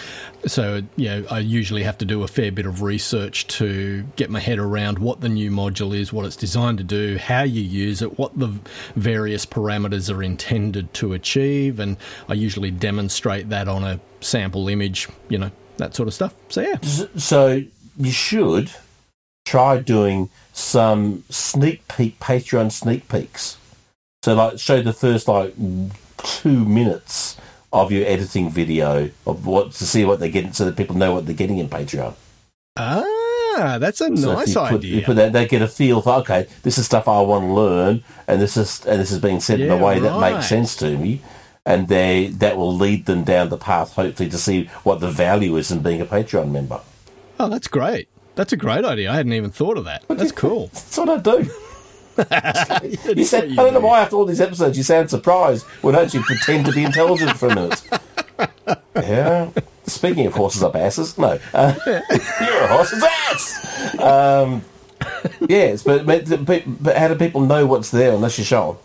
so 0.46 0.82
you 0.96 1.10
know 1.10 1.26
I 1.30 1.40
usually 1.40 1.84
have 1.84 1.98
to 2.00 2.06
do 2.06 2.24
a 2.24 2.28
fair 2.28 2.52
bit 2.52 2.66
of 2.66 2.82
research 2.82 3.48
to 3.48 4.04
get 4.16 4.30
my 4.30 4.40
head 4.40 4.60
around 4.60 5.00
what 5.00 5.22
the 5.22 5.30
new 5.30 5.52
module 5.52 5.96
is, 5.96 6.12
what 6.14 6.26
it's 6.26 6.36
designed 6.36 6.78
to 6.80 6.84
do, 6.84 7.18
how 7.18 7.44
you 7.44 7.62
use 7.62 8.02
it, 8.02 8.18
what 8.18 8.38
the 8.38 8.54
various 8.96 9.46
parameters 9.46 10.14
are 10.14 10.24
intended 10.24 10.94
to 10.96 11.14
achieve, 11.14 11.80
and 11.80 11.98
I 12.30 12.34
usually 12.34 12.61
demonstrate 12.70 13.50
that 13.50 13.68
on 13.68 13.84
a 13.84 14.00
sample 14.20 14.68
image, 14.68 15.08
you 15.30 15.40
know, 15.40 15.50
that 15.78 15.96
sort 15.96 16.08
of 16.08 16.14
stuff. 16.14 16.36
So 16.50 16.62
yeah, 16.62 16.78
So 17.18 17.64
you 17.98 18.12
should 18.12 18.72
try 19.46 19.80
doing 19.80 20.30
some 20.54 21.24
sneak 21.30 21.88
peek 21.88 22.20
Patreon 22.20 22.72
sneak 22.72 23.10
peeks. 23.10 23.58
So 24.24 24.36
like 24.36 24.60
show 24.60 24.84
the 24.84 24.94
first 24.94 25.28
like 25.28 25.56
two 26.18 26.66
minutes 26.66 27.38
of 27.74 27.92
your 27.92 28.06
editing 28.06 28.50
video 28.50 29.10
of 29.26 29.46
what 29.48 29.72
to 29.72 29.86
see 29.86 30.06
what 30.06 30.20
they're 30.20 30.30
getting, 30.30 30.54
so 30.54 30.66
that 30.66 30.76
people 30.76 30.96
know 30.96 31.14
what 31.14 31.26
they're 31.26 31.34
getting 31.34 31.58
in 31.58 31.70
Patreon. 31.70 32.14
ah, 32.78 33.78
that's 33.80 34.02
a 34.02 34.16
So 34.18 34.34
nice 34.34 34.50
you 34.50 34.54
put, 34.54 34.74
idea. 34.74 34.96
You 34.98 35.02
put 35.04 35.16
that, 35.16 35.34
they 35.34 35.48
get 35.48 35.62
a 35.62 35.68
feel 35.68 36.02
for 36.02 36.16
okay, 36.16 36.48
this 36.64 36.78
is 36.78 36.86
stuff 36.86 37.08
I 37.08 37.22
want 37.22 37.46
to 37.46 37.54
learn, 37.54 38.04
and 38.28 38.42
this 38.42 38.58
is 38.58 38.86
and 38.86 39.00
this 39.00 39.12
is 39.12 39.20
being 39.20 39.40
said 39.40 39.60
in 39.60 39.72
a 39.72 39.78
way 39.78 40.00
that 40.00 40.20
makes 40.20 40.48
sense 40.48 40.76
to 40.78 40.98
me, 40.98 41.22
and 41.66 41.88
they 41.88 42.28
that 42.28 42.58
will 42.58 42.76
lead 42.76 43.06
them 43.06 43.24
down 43.24 43.50
the 43.50 43.58
path, 43.58 43.94
hopefully, 43.94 44.30
to 44.30 44.38
see 44.38 44.66
what 44.84 45.00
the 45.00 45.10
value 45.10 45.56
is 45.58 45.72
in 45.72 45.82
being 45.82 46.02
a 46.02 46.06
Patreon 46.06 46.52
member. 46.52 46.82
oh, 47.40 47.50
that's 47.50 47.68
great. 47.68 48.08
That's 48.36 48.54
a 48.54 48.58
great 48.58 48.86
idea. 48.86 49.12
I 49.12 49.16
hadn't 49.16 49.34
even 49.34 49.52
thought 49.52 49.78
of 49.78 49.86
that. 49.86 50.04
That's 50.08 50.32
cool. 50.32 50.68
That's 50.74 50.98
what 50.98 51.10
I 51.10 51.18
do. 51.18 51.50
you 52.18 52.24
what 52.24 53.34
I 53.34 53.56
don't 53.56 53.74
know 53.74 53.80
why 53.80 54.02
after 54.02 54.16
all 54.16 54.26
these 54.26 54.42
episodes 54.42 54.78
you 54.78 54.84
sound 54.84 55.10
surprised. 55.10 55.66
Well, 55.82 55.94
don't 55.94 56.14
you 56.14 56.22
pretend 56.22 56.66
to 56.68 56.72
be 56.72 56.84
intelligent 56.84 57.38
for 57.38 57.48
a 57.50 57.56
minute? 57.56 57.82
Yeah. 58.96 59.50
Speaking 59.86 60.26
of 60.28 60.34
horses 60.34 60.64
up 60.64 60.76
asses, 60.76 61.18
no. 61.18 61.40
Uh, 61.54 61.74
you're 61.86 62.64
a 62.64 62.68
horse's 62.68 63.04
ass. 63.04 64.00
Um, 64.00 64.64
yes, 65.48 65.84
but, 65.84 66.06
but 66.06 66.84
but 66.84 66.98
how 66.98 67.08
do 67.08 67.16
people 67.16 67.42
know 67.42 67.66
what's 67.66 67.90
there 67.92 68.14
unless 68.14 68.38
you 68.38 68.44
show 68.44 68.74
them? 68.74 68.78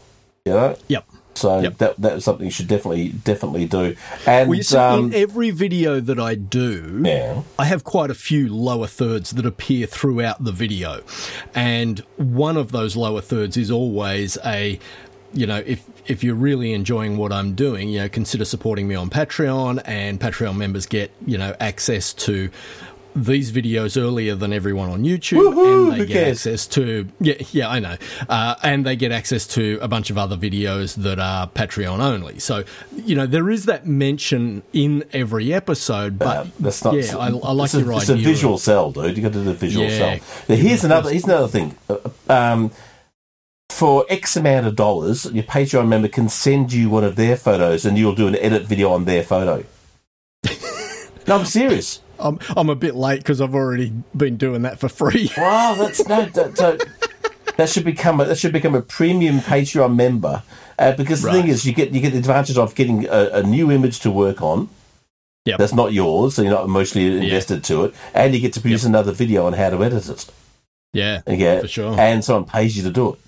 You 0.46 0.52
know. 0.52 0.76
Yep. 0.88 1.04
So 1.36 1.60
Yep. 1.60 1.78
that 1.78 1.94
that's 1.98 2.24
something 2.24 2.44
you 2.46 2.50
should 2.50 2.68
definitely 2.68 3.10
definitely 3.10 3.66
do. 3.66 3.94
And 4.26 4.48
Well, 4.50 4.62
see, 4.62 4.76
um, 4.76 5.06
in 5.06 5.14
every 5.14 5.50
video 5.50 6.00
that 6.00 6.18
I 6.18 6.34
do, 6.34 7.02
yeah. 7.04 7.42
I 7.58 7.66
have 7.66 7.84
quite 7.84 8.10
a 8.10 8.14
few 8.14 8.48
lower 8.52 8.86
thirds 8.86 9.30
that 9.32 9.46
appear 9.46 9.86
throughout 9.86 10.42
the 10.42 10.52
video. 10.52 11.02
And 11.54 12.00
one 12.16 12.56
of 12.56 12.72
those 12.72 12.96
lower 12.96 13.20
thirds 13.20 13.56
is 13.56 13.70
always 13.70 14.38
a, 14.44 14.78
you 15.32 15.46
know, 15.46 15.62
if 15.66 15.84
if 16.06 16.22
you're 16.24 16.34
really 16.36 16.72
enjoying 16.72 17.16
what 17.16 17.32
I'm 17.32 17.54
doing, 17.54 17.88
you 17.88 17.98
know, 17.98 18.08
consider 18.08 18.44
supporting 18.44 18.86
me 18.88 18.94
on 18.94 19.10
Patreon 19.10 19.82
and 19.84 20.20
Patreon 20.20 20.56
members 20.56 20.86
get, 20.86 21.10
you 21.26 21.36
know, 21.36 21.54
access 21.60 22.12
to 22.14 22.48
these 23.16 23.50
videos 23.50 24.00
earlier 24.00 24.34
than 24.34 24.52
everyone 24.52 24.90
on 24.90 25.02
YouTube, 25.02 25.38
Woohoo, 25.54 25.90
and 25.90 25.92
they 26.00 26.06
get 26.06 26.12
cares? 26.12 26.46
access 26.46 26.66
to 26.68 27.08
yeah, 27.20 27.34
yeah, 27.50 27.68
I 27.68 27.78
know, 27.80 27.96
uh, 28.28 28.54
and 28.62 28.84
they 28.84 28.94
get 28.94 29.10
access 29.10 29.46
to 29.48 29.78
a 29.80 29.88
bunch 29.88 30.10
of 30.10 30.18
other 30.18 30.36
videos 30.36 30.94
that 30.96 31.18
are 31.18 31.48
Patreon 31.48 31.98
only. 32.00 32.38
So 32.38 32.64
you 32.94 33.16
know 33.16 33.26
there 33.26 33.48
is 33.50 33.64
that 33.66 33.86
mention 33.86 34.62
in 34.72 35.04
every 35.12 35.52
episode, 35.52 36.18
but 36.18 36.36
Uh, 36.36 36.44
that's 36.60 36.84
not. 36.84 36.94
yeah, 36.94 37.16
I, 37.16 37.28
I 37.28 37.52
like 37.52 37.72
your 37.72 37.90
a, 37.90 37.96
It's 37.96 38.08
a 38.10 38.16
visual 38.16 38.54
of- 38.56 38.60
cell, 38.60 38.92
dude. 38.92 39.16
You 39.16 39.22
got 39.22 39.32
to 39.32 39.38
do 39.38 39.44
the 39.44 39.54
visual 39.54 39.86
Yeah. 39.86 39.98
cell. 40.18 40.18
Now, 40.48 40.54
here's 40.56 40.84
another. 40.84 41.10
Here's 41.10 41.24
another 41.24 41.48
thing. 41.48 41.74
Uh, 41.88 41.96
Um, 42.28 42.70
for 43.70 44.06
X 44.08 44.36
amount 44.36 44.66
of 44.66 44.76
dollars, 44.76 45.26
your 45.32 45.44
Patreon 45.44 45.88
member 45.88 46.08
can 46.08 46.28
send 46.28 46.72
you 46.72 46.88
one 46.88 47.04
of 47.04 47.16
their 47.16 47.36
photos, 47.36 47.84
and 47.84 47.98
you'll 47.98 48.14
do 48.14 48.26
an 48.26 48.36
edit 48.36 48.62
video 48.64 48.90
on 48.92 49.04
their 49.06 49.22
photo. 49.22 49.64
no, 51.26 51.38
I'm 51.38 51.44
serious. 51.44 52.00
I'm, 52.18 52.38
I'm 52.56 52.68
a 52.70 52.74
bit 52.74 52.94
late 52.94 53.18
because 53.18 53.40
I've 53.40 53.54
already 53.54 53.92
been 54.16 54.36
doing 54.36 54.62
that 54.62 54.78
for 54.78 54.88
free. 54.88 55.30
Wow, 55.36 55.74
that's 55.78 56.06
no. 56.08 56.24
That, 56.26 56.56
so, 56.56 56.78
that 57.56 57.68
should 57.68 57.84
become 57.84 58.20
a, 58.20 58.24
that 58.26 58.38
should 58.38 58.52
become 58.52 58.74
a 58.74 58.82
premium 58.82 59.38
Patreon 59.38 59.94
member. 59.94 60.42
Uh, 60.78 60.92
because 60.92 61.22
the 61.22 61.32
thing 61.32 61.48
is, 61.48 61.64
you 61.64 61.72
get 61.72 61.92
you 61.92 62.00
get 62.00 62.12
the 62.12 62.18
advantage 62.18 62.58
of 62.58 62.74
getting 62.74 63.06
a, 63.06 63.30
a 63.32 63.42
new 63.42 63.70
image 63.70 64.00
to 64.00 64.10
work 64.10 64.42
on. 64.42 64.68
Yep. 65.46 65.58
That's 65.58 65.72
not 65.72 65.92
yours, 65.92 66.34
so 66.34 66.42
you're 66.42 66.50
not 66.50 66.64
emotionally 66.64 67.24
invested 67.24 67.62
to 67.64 67.84
it, 67.84 67.94
and 68.14 68.34
you 68.34 68.40
get 68.40 68.52
to 68.54 68.60
produce 68.60 68.84
another 68.84 69.12
video 69.12 69.46
on 69.46 69.52
how 69.52 69.70
to 69.70 69.82
edit 69.84 70.08
it. 70.08 70.26
yeah, 70.92 71.22
Yeah, 71.26 71.60
for 71.60 71.68
sure. 71.68 71.98
and 71.98 72.24
someone 72.24 72.44
pays 72.44 72.76
you 72.76 72.82
to 72.82 72.90
do 72.90 73.12
it. 73.14 73.20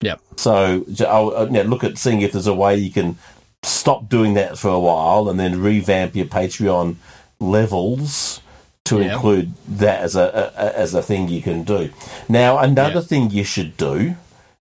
Yep. 0.00 0.20
So 0.36 0.84
I'll 1.08 1.36
uh, 1.36 1.48
yeah, 1.50 1.62
look 1.62 1.84
at 1.84 1.96
seeing 1.98 2.22
if 2.22 2.32
there's 2.32 2.46
a 2.46 2.54
way 2.54 2.76
you 2.76 2.90
can 2.90 3.18
stop 3.62 4.08
doing 4.08 4.34
that 4.34 4.58
for 4.58 4.68
a 4.68 4.78
while 4.78 5.28
and 5.28 5.38
then 5.38 5.60
revamp 5.60 6.14
your 6.14 6.26
Patreon 6.26 6.96
levels 7.40 8.40
to 8.84 9.00
Yeah. 9.00 9.14
include 9.14 9.52
that 9.68 10.00
as 10.00 10.16
a, 10.16 10.52
a 10.56 10.78
as 10.78 10.94
a 10.94 11.02
thing 11.02 11.28
you 11.28 11.42
can 11.42 11.62
do. 11.62 11.90
Now 12.28 12.58
another 12.58 13.00
Yeah. 13.00 13.06
thing 13.06 13.30
you 13.30 13.44
should 13.44 13.76
do 13.76 14.16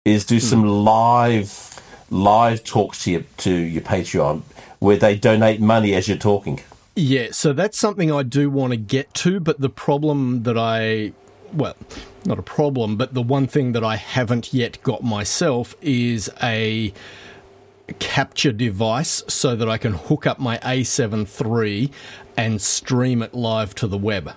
is 0.04 0.24
do 0.24 0.36
Hmm. 0.36 0.40
some 0.40 0.64
live 0.84 1.80
live 2.10 2.64
talks 2.64 3.04
to 3.04 3.10
your 3.12 3.22
to 3.38 3.50
your 3.54 3.82
Patreon 3.82 4.42
where 4.78 4.96
they 4.96 5.14
donate 5.16 5.60
money 5.60 5.94
as 5.94 6.08
you're 6.08 6.16
talking. 6.18 6.60
Yeah, 6.96 7.28
so 7.32 7.52
that's 7.52 7.78
something 7.78 8.10
I 8.12 8.22
do 8.24 8.50
want 8.50 8.72
to 8.72 8.76
get 8.76 9.14
to, 9.14 9.40
but 9.40 9.60
the 9.60 9.68
problem 9.70 10.42
that 10.42 10.58
I, 10.58 11.12
well, 11.52 11.76
not 12.26 12.38
a 12.38 12.42
problem, 12.42 12.96
but 12.96 13.14
the 13.14 13.22
one 13.22 13.46
thing 13.46 13.72
that 13.72 13.84
I 13.84 13.96
haven't 13.96 14.52
yet 14.52 14.82
got 14.82 15.02
myself 15.02 15.76
is 15.80 16.28
a 16.42 16.92
capture 17.98 18.52
device 18.52 19.22
so 19.28 19.56
that 19.56 19.68
I 19.68 19.78
can 19.78 19.92
hook 19.92 20.26
up 20.26 20.38
my 20.38 20.58
A7 20.58 21.26
III 21.26 21.90
and 22.36 22.60
stream 22.60 23.22
it 23.22 23.34
live 23.34 23.74
to 23.76 23.86
the 23.86 23.98
web. 23.98 24.32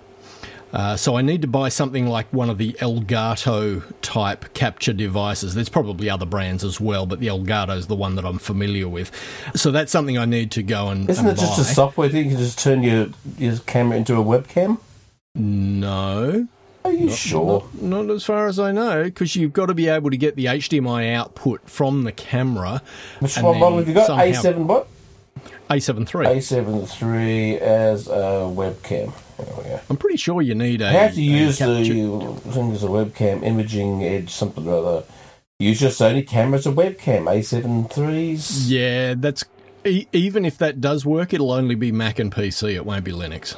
Uh, 0.74 0.96
so 0.96 1.16
I 1.16 1.22
need 1.22 1.40
to 1.42 1.46
buy 1.46 1.68
something 1.68 2.08
like 2.08 2.26
one 2.32 2.50
of 2.50 2.58
the 2.58 2.72
Elgato 2.74 3.84
type 4.02 4.52
capture 4.54 4.92
devices. 4.92 5.54
There's 5.54 5.68
probably 5.68 6.10
other 6.10 6.26
brands 6.26 6.64
as 6.64 6.80
well, 6.80 7.06
but 7.06 7.20
the 7.20 7.28
Elgato 7.28 7.76
is 7.76 7.86
the 7.86 7.94
one 7.94 8.16
that 8.16 8.24
I'm 8.24 8.38
familiar 8.38 8.88
with. 8.88 9.12
So 9.54 9.70
that's 9.70 9.92
something 9.92 10.18
I 10.18 10.24
need 10.24 10.50
to 10.52 10.64
go 10.64 10.88
and 10.88 11.08
Isn't 11.08 11.28
and 11.28 11.38
it 11.38 11.40
just 11.40 11.60
a 11.60 11.64
software 11.64 12.08
thing? 12.08 12.24
You 12.24 12.30
can 12.30 12.38
just 12.38 12.58
turn 12.58 12.82
your 12.82 13.06
your 13.38 13.58
camera 13.58 13.96
into 13.96 14.14
a 14.16 14.24
webcam. 14.24 14.78
No, 15.36 16.48
Are 16.84 16.92
you 16.92 17.10
sure? 17.10 17.66
not, 17.80 18.06
not 18.06 18.14
as 18.14 18.24
far 18.24 18.46
as 18.46 18.58
I 18.58 18.70
know, 18.70 19.04
because 19.04 19.34
you've 19.36 19.54
got 19.54 19.66
to 19.66 19.74
be 19.74 19.88
able 19.88 20.10
to 20.10 20.16
get 20.18 20.36
the 20.36 20.46
HDMI 20.46 21.14
output 21.14 21.68
from 21.68 22.04
the 22.04 22.12
camera. 22.12 22.82
Which 23.20 23.38
one 23.38 23.58
model 23.58 23.78
have 23.78 23.88
you 23.88 23.94
got? 23.94 24.10
A7 24.10 24.66
what? 24.66 24.86
A7 25.70 26.00
III. 26.00 26.40
A7 26.40 27.02
III 27.02 27.60
as 27.60 28.06
a 28.08 28.12
webcam. 28.52 29.12
There 29.38 29.46
we 29.56 29.64
go. 29.64 29.80
I'm 29.88 29.96
pretty 29.96 30.18
sure 30.18 30.42
you 30.42 30.54
need 30.54 30.82
a. 30.82 30.92
How 30.92 31.08
to 31.08 31.22
use 31.22 31.58
the 31.58 31.84
thing 32.52 32.72
as 32.72 32.84
a 32.84 32.88
webcam, 32.88 33.42
imaging 33.42 34.04
edge, 34.04 34.30
something 34.30 34.68
or 34.68 34.78
other. 34.86 35.04
Use 35.58 35.80
your 35.80 35.90
Sony 35.90 36.26
camera 36.26 36.58
as 36.58 36.66
a 36.66 36.72
webcam. 36.72 37.24
A7 37.24 37.96
III's. 37.96 38.70
Yeah, 38.70 39.14
that's. 39.16 39.44
E- 39.86 40.06
even 40.12 40.44
if 40.44 40.58
that 40.58 40.80
does 40.80 41.06
work, 41.06 41.32
it'll 41.32 41.52
only 41.52 41.74
be 41.74 41.92
Mac 41.92 42.18
and 42.18 42.30
PC. 42.32 42.74
It 42.74 42.84
won't 42.84 43.04
be 43.04 43.12
Linux. 43.12 43.56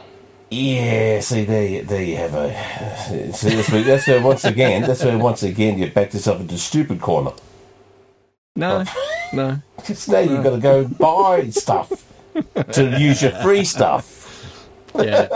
Yeah, 0.51 1.19
see 1.21 1.45
there, 1.45 1.67
you, 1.67 1.83
there 1.83 2.03
you 2.05 2.17
have 2.19 2.35
a. 2.35 3.33
See, 3.33 3.49
that's 3.51 3.71
where, 3.71 3.83
that's 3.83 4.07
where 4.07 4.23
once 4.23 4.45
again, 4.45 4.83
that's 4.83 5.03
where 5.03 5.19
once 5.19 5.43
again 5.43 5.79
you 5.79 5.91
backed 5.91 6.15
yourself 6.15 6.41
into 6.41 6.57
stupid 6.57 7.01
corner. 7.01 7.33
No, 8.55 8.85
no. 9.33 9.59
Because 9.77 10.09
now 10.09 10.21
you've 10.21 10.45
got 10.45 10.51
to 10.51 10.59
go 10.61 10.87
buy 10.87 11.51
stuff 11.51 12.07
to 12.73 12.99
use 12.99 13.23
your 13.23 13.33
free 13.43 13.65
stuff. 13.65 14.23
Yeah. 14.95 15.27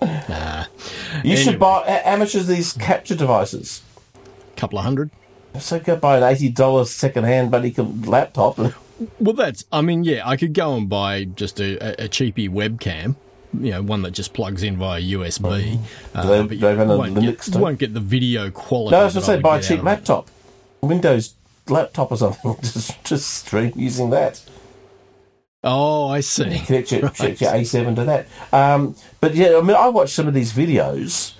nah. 0.28 0.64
You 1.24 1.36
should 1.36 1.48
Anyway. 1.48 1.58
buy 1.58 1.84
a- 1.86 2.08
amateurs 2.08 2.46
these 2.46 2.72
capture 2.74 3.16
devices. 3.16 3.82
Couple 4.56 4.78
of 4.78 4.84
hundred. 4.84 5.10
So 5.58 5.80
go 5.80 5.96
buy 5.96 6.18
an 6.18 6.22
eighty 6.22 6.48
dollars 6.48 6.90
second 6.90 7.24
hand 7.24 7.50
buddy 7.50 7.74
laptop. 7.76 8.56
Well, 9.18 9.34
that's. 9.34 9.64
I 9.72 9.82
mean, 9.82 10.04
yeah, 10.04 10.26
I 10.26 10.36
could 10.36 10.54
go 10.54 10.74
and 10.76 10.88
buy 10.88 11.24
just 11.24 11.60
a, 11.60 12.02
a, 12.02 12.04
a 12.04 12.08
cheapy 12.08 12.48
webcam. 12.48 13.16
You 13.64 13.70
know, 13.72 13.82
one 13.82 14.02
that 14.02 14.12
just 14.12 14.32
plugs 14.34 14.62
in 14.62 14.76
via 14.76 15.00
USB. 15.00 15.78
Uh, 16.14 16.26
they- 16.26 16.42
but 16.46 16.56
you 16.58 16.64
won't, 16.66 17.20
get, 17.20 17.56
won't 17.56 17.78
get 17.78 17.94
the 17.94 18.00
video 18.00 18.50
quality. 18.50 18.92
No, 18.92 19.00
I 19.00 19.04
was 19.04 19.14
that 19.14 19.20
going 19.20 19.26
to 19.36 19.38
say 19.38 19.42
buy 19.42 19.58
a 19.58 19.62
cheap 19.62 19.70
out 19.70 19.78
of 19.78 19.80
it. 19.80 19.84
laptop, 19.90 20.30
Windows 20.82 21.34
laptop 21.68 22.12
or 22.12 22.16
something. 22.16 22.56
just 22.62 23.04
just 23.04 23.28
stream 23.46 23.72
using 23.76 24.10
that. 24.10 24.42
Oh, 25.64 26.08
I 26.08 26.20
see. 26.20 26.60
Connect 26.64 26.92
your, 26.92 27.00
Right. 27.20 27.40
your 27.40 27.50
A7 27.50 27.96
to 27.96 28.04
that. 28.04 28.26
Um, 28.52 28.94
but 29.20 29.34
yeah, 29.34 29.56
I 29.56 29.62
mean, 29.62 29.76
I 29.76 29.88
watch 29.88 30.10
some 30.10 30.28
of 30.28 30.34
these 30.34 30.52
videos, 30.52 31.32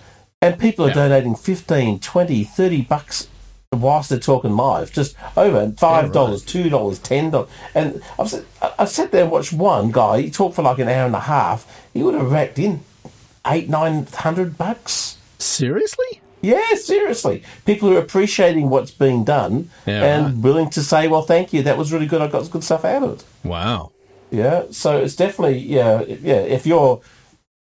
and 0.42 0.58
people 0.58 0.84
are 0.86 0.88
Yeah. 0.88 0.94
donating 0.94 1.36
15, 1.36 2.00
20, 2.00 2.42
30 2.44 2.82
bucks 2.82 3.28
whilst 3.80 4.10
they're 4.10 4.18
talking 4.18 4.56
live, 4.56 4.92
just 4.92 5.16
over 5.36 5.70
five 5.72 6.12
dollars, 6.12 6.42
two 6.44 6.68
dollars, 6.68 6.98
ten 6.98 7.30
dollars. 7.30 7.48
And 7.74 8.02
I've 8.18 8.28
sat, 8.30 8.44
I've 8.78 8.88
sat 8.88 9.12
there 9.12 9.22
and 9.22 9.30
watched 9.30 9.52
one 9.52 9.90
guy. 9.92 10.22
He 10.22 10.30
talked 10.30 10.56
for 10.56 10.62
like 10.62 10.78
an 10.78 10.88
hour 10.88 11.06
and 11.06 11.14
a 11.14 11.20
half. 11.20 11.86
He 11.92 12.02
would 12.02 12.14
have 12.14 12.30
racked 12.30 12.58
in 12.58 12.80
eight, 13.46 13.68
nine 13.68 14.06
hundred 14.06 14.56
bucks. 14.58 15.18
Seriously? 15.38 16.20
Yeah, 16.42 16.74
seriously. 16.74 17.42
People 17.64 17.92
are 17.92 17.98
appreciating 17.98 18.68
what's 18.70 18.90
being 18.90 19.24
done 19.24 19.70
Yeah, 19.86 20.04
and 20.04 20.24
right. 20.26 20.36
willing 20.36 20.70
to 20.70 20.82
say, 20.82 21.08
"Well, 21.08 21.22
thank 21.22 21.52
you. 21.52 21.62
That 21.62 21.76
was 21.78 21.92
really 21.92 22.06
good. 22.06 22.20
I 22.22 22.28
got 22.28 22.42
some 22.42 22.52
good 22.52 22.64
stuff 22.64 22.84
out 22.84 23.02
of 23.02 23.12
it." 23.14 23.24
Wow. 23.42 23.90
Yeah, 24.30 24.64
so 24.70 24.98
it's 24.98 25.16
definitely 25.16 25.58
yeah, 25.58 26.02
yeah. 26.02 26.40
If 26.40 26.66
you're 26.66 27.00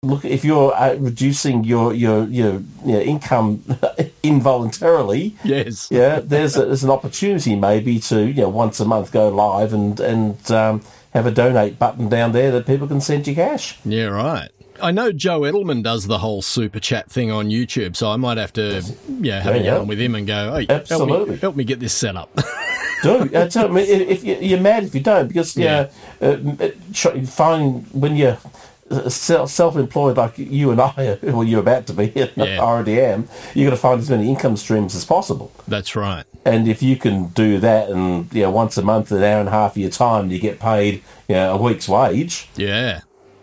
look, 0.04 0.24
if 0.24 0.44
you're 0.44 0.74
uh, 0.74 0.94
reducing 0.96 1.64
your 1.64 1.92
your 1.94 2.24
your, 2.28 2.62
your 2.84 3.00
income 3.00 3.62
involuntarily, 4.22 5.34
Yes. 5.44 5.88
yeah, 5.90 6.20
there's 6.20 6.56
a, 6.56 6.66
there's 6.66 6.84
an 6.84 6.90
opportunity 6.90 7.56
maybe 7.56 7.98
to 8.00 8.26
you 8.26 8.42
know 8.42 8.48
once 8.48 8.80
a 8.80 8.84
month 8.84 9.12
go 9.12 9.28
live 9.28 9.72
and 9.72 9.98
and 10.00 10.50
um, 10.50 10.82
have 11.12 11.26
a 11.26 11.30
donate 11.30 11.78
button 11.78 12.08
down 12.08 12.32
there 12.32 12.50
that 12.52 12.66
people 12.66 12.86
can 12.86 13.00
send 13.00 13.26
you 13.26 13.34
cash. 13.34 13.78
Yeah, 13.84 14.06
right. 14.06 14.50
I 14.82 14.90
know 14.90 15.12
Joe 15.12 15.40
Edelman 15.42 15.84
does 15.84 16.06
the 16.08 16.18
whole 16.18 16.42
super 16.42 16.80
chat 16.80 17.08
thing 17.10 17.30
on 17.30 17.48
YouTube, 17.48 17.94
so 17.94 18.10
I 18.10 18.16
might 18.16 18.38
have 18.38 18.52
to 18.54 18.82
yeah 19.20 19.40
have 19.40 19.54
Yeah, 19.54 19.60
a 19.60 19.64
yeah. 19.64 19.78
with 19.82 20.00
him 20.00 20.14
and 20.16 20.26
go, 20.26 20.54
hey, 20.54 20.66
help 20.68 20.82
Absolutely. 20.82 21.34
me, 21.34 21.40
help 21.40 21.56
me 21.56 21.64
get 21.64 21.80
this 21.80 21.92
set 21.94 22.16
up. 22.16 22.30
Do 23.02 23.16
uh, 23.34 23.48
tell 23.48 23.68
me 23.68 23.82
if, 23.82 24.08
if 24.08 24.24
you, 24.24 24.36
you're 24.40 24.60
mad 24.60 24.84
if 24.84 24.94
you 24.94 25.02
don't 25.02 25.28
because 25.28 25.56
yeah, 25.58 25.90
uh, 26.22 26.38
uh, 26.58 27.20
find 27.26 27.86
when 27.92 28.16
you're 28.16 28.38
self 28.38 28.73
self-employed 29.10 30.16
like 30.16 30.38
you 30.38 30.70
and 30.70 30.80
I, 30.80 31.18
well, 31.22 31.44
you're 31.50 31.60
about 31.60 31.86
to 31.88 31.92
be, 31.92 32.12
I 32.22 32.30
Yeah. 32.36 32.58
already 32.60 33.00
am. 33.00 33.28
You 33.54 33.64
got 33.64 33.70
to 33.70 33.76
find 33.76 34.00
as 34.00 34.10
many 34.10 34.28
income 34.28 34.56
streams 34.56 34.94
as 34.94 35.04
possible. 35.04 35.52
That's 35.68 35.94
right. 35.96 36.24
And 36.44 36.68
if 36.68 36.82
you 36.82 36.96
can 36.96 37.28
do 37.28 37.58
that, 37.60 37.88
and 37.90 38.32
you 38.32 38.42
know, 38.42 38.50
once 38.50 38.76
a 38.76 38.82
month, 38.82 39.10
an 39.12 39.22
hour 39.22 39.40
and 39.40 39.48
a 39.48 39.52
half 39.52 39.72
of 39.72 39.78
your 39.78 39.90
time, 39.90 40.30
you 40.30 40.38
get 40.38 40.58
paid, 40.60 41.02
you 41.28 41.34
know, 41.36 41.54
a 41.54 41.56
week's 41.56 41.88
wage. 41.88 42.48
Yeah. 42.56 43.00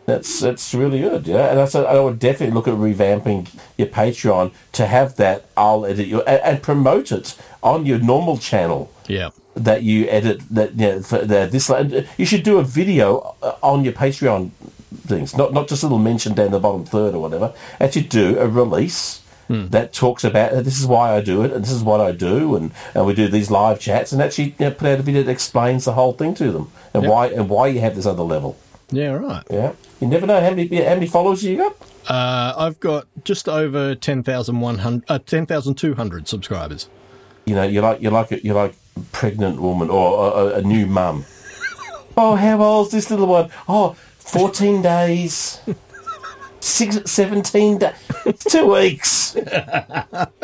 That's 0.08 0.40
that's 0.40 0.74
really 0.74 1.00
good, 1.00 1.28
yeah. 1.28 1.52
And 1.52 1.60
I 1.60 1.66
said 1.66 1.86
I 1.86 2.00
would 2.00 2.18
definitely 2.20 2.54
look 2.56 2.68
at 2.68 2.74
revamping 2.74 3.48
your 3.78 3.88
Patreon 3.88 4.52
to 4.74 4.88
have 4.88 5.16
that. 5.18 5.46
I'll 5.56 5.86
edit 5.86 6.08
your 6.08 6.24
and, 6.28 6.42
and 6.42 6.62
promote 6.64 7.12
it 7.12 7.36
on 7.62 7.86
your 7.86 8.00
normal 8.00 8.38
channel 8.40 8.92
Yeah. 9.08 9.30
that 9.56 9.84
you 9.84 10.08
edit 10.10 10.42
that 10.50 10.72
you 10.78 10.88
know, 10.88 11.02
for 11.02 11.20
the, 11.20 11.48
this 11.50 11.72
you 12.18 12.26
should 12.26 12.44
do 12.44 12.58
a 12.58 12.64
video 12.64 13.36
uh, 13.44 13.54
on 13.62 13.84
your 13.86 13.94
Patreon 13.94 14.50
things, 14.96 15.36
not 15.36 15.54
not 15.54 15.68
just 15.68 15.84
a 15.84 15.86
little 15.86 16.00
mention 16.00 16.34
down 16.34 16.52
the 16.52 16.60
bottom 16.60 16.86
third 16.86 17.14
or 17.16 17.22
whatever. 17.22 17.54
Actually, 17.80 18.04
do 18.04 18.40
a 18.40 18.48
release 18.48 19.20
that 19.50 19.92
talks 19.92 20.24
about 20.24 20.54
"Uh, 20.54 20.62
this 20.62 20.80
is 20.80 20.86
why 20.88 21.14
I 21.14 21.20
do 21.20 21.44
it 21.44 21.52
and 21.52 21.62
this 21.62 21.72
is 21.74 21.84
what 21.84 22.00
I 22.00 22.14
do 22.14 22.56
and, 22.56 22.72
and 22.96 23.06
we 23.06 23.14
do 23.14 23.28
these 23.28 23.52
live 23.52 23.82
chats 23.82 24.14
and 24.14 24.22
actually 24.22 24.56
you 24.58 24.66
know, 24.68 24.72
put 24.72 24.88
out 24.88 25.00
a 25.00 25.02
video 25.02 25.24
that 25.24 25.32
explains 25.32 25.84
the 25.84 25.92
whole 25.92 26.14
thing 26.14 26.34
to 26.36 26.54
them 26.54 26.72
and 26.94 27.04
Yep. 27.04 27.12
why 27.12 27.28
and 27.28 27.50
why 27.50 27.68
you 27.68 27.82
have 27.82 27.94
this 27.98 28.06
other 28.06 28.24
level. 28.24 28.56
Yeah, 28.92 29.10
right. 29.12 29.44
Yeah, 29.50 29.74
you 30.00 30.08
never 30.08 30.26
know 30.26 30.40
how 30.40 30.52
many 30.52 30.68
how 30.82 30.94
many 30.94 31.06
followers 31.08 31.44
you 31.44 31.58
got. 31.58 31.76
Uh, 32.08 32.54
I've 32.58 32.80
got 32.80 33.08
just 33.26 33.50
over 33.50 33.94
10,100, 33.94 35.04
uh, 35.10 35.20
10,200 35.20 36.28
subscribers. 36.30 36.88
You 37.46 37.56
know, 37.56 37.64
you're 37.64 37.84
like 37.84 38.02
you're 38.02 38.12
like 38.14 38.32
a, 38.32 38.42
you're 38.46 38.56
like 38.56 38.76
pregnant 39.12 39.62
woman 39.62 39.90
or 39.90 40.28
a, 40.28 40.30
a, 40.30 40.54
a 40.60 40.62
new 40.62 40.86
mum. 40.86 41.26
oh, 42.18 42.36
how 42.36 42.62
old's 42.62 42.92
this 42.92 43.10
little 43.12 43.28
one? 43.28 43.50
Oh, 43.68 43.98
14 44.22 44.82
days. 44.82 45.60
Six, 46.60 47.12
17 47.12 47.80
days. 47.80 47.94
Two 48.50 48.74
weeks. 48.74 49.36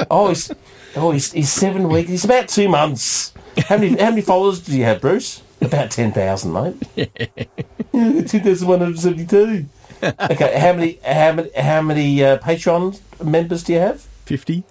Oh, 0.09 0.29
he's, 0.29 0.51
oh 0.95 1.11
he's, 1.11 1.31
he's 1.31 1.51
seven 1.51 1.87
weeks. 1.89 2.09
He's 2.09 2.25
about 2.25 2.47
two 2.49 2.69
months. 2.69 3.33
How 3.57 3.77
many 3.77 3.89
how 3.97 4.09
many 4.09 4.21
followers 4.21 4.59
do 4.59 4.77
you 4.77 4.83
have, 4.83 5.01
Bruce? 5.01 5.41
About 5.61 5.89
10,000, 5.91 6.53
mate. 6.53 6.75
10,172. 7.91 9.65
Okay, 10.03 10.59
how 10.59 10.73
many 10.73 10.99
how 11.03 11.33
many 11.33 11.49
how 11.57 11.81
many 11.81 12.23
uh, 12.23 12.37
Patreon 12.37 12.99
members 13.23 13.63
do 13.63 13.73
you 13.73 13.79
have? 13.79 14.01
50. 14.25 14.63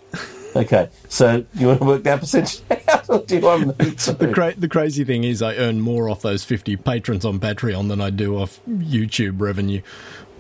Okay, 0.57 0.89
so 1.09 1.45
you 1.55 1.67
want 1.67 1.81
to 1.81 1.85
work 1.87 2.03
that 2.05 2.21
percentage 2.21 2.63
out, 2.89 3.09
or 3.11 3.19
do 3.25 3.37
you 3.37 3.41
want 3.43 3.79
me 3.79 3.91
to? 3.91 4.13
The, 4.13 4.33
cra- 4.33 4.55
the 4.57 4.69
crazy 4.69 5.05
thing 5.05 5.23
is, 5.25 5.43
I 5.43 5.55
earn 5.57 5.81
more 5.83 6.09
off 6.09 6.23
those 6.23 6.45
50 6.45 6.77
patrons 6.77 7.25
on 7.27 7.39
Patreon 7.39 7.89
than 7.89 8.01
I 8.01 8.09
do 8.11 8.39
off 8.39 8.61
YouTube 8.67 9.41
revenue. 9.41 9.83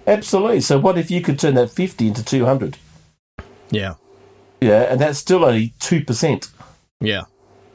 Absolutely. 0.06 0.60
So 0.62 0.78
what 0.78 0.96
if 0.96 1.10
you 1.10 1.20
could 1.20 1.38
turn 1.38 1.54
that 1.54 1.70
50 1.70 2.08
into 2.08 2.24
200? 2.24 2.78
Yeah. 3.70 3.94
Yeah, 4.60 4.82
and 4.84 5.00
that's 5.00 5.18
still 5.18 5.44
only 5.44 5.74
2% 5.80 6.48
Yeah. 7.00 7.24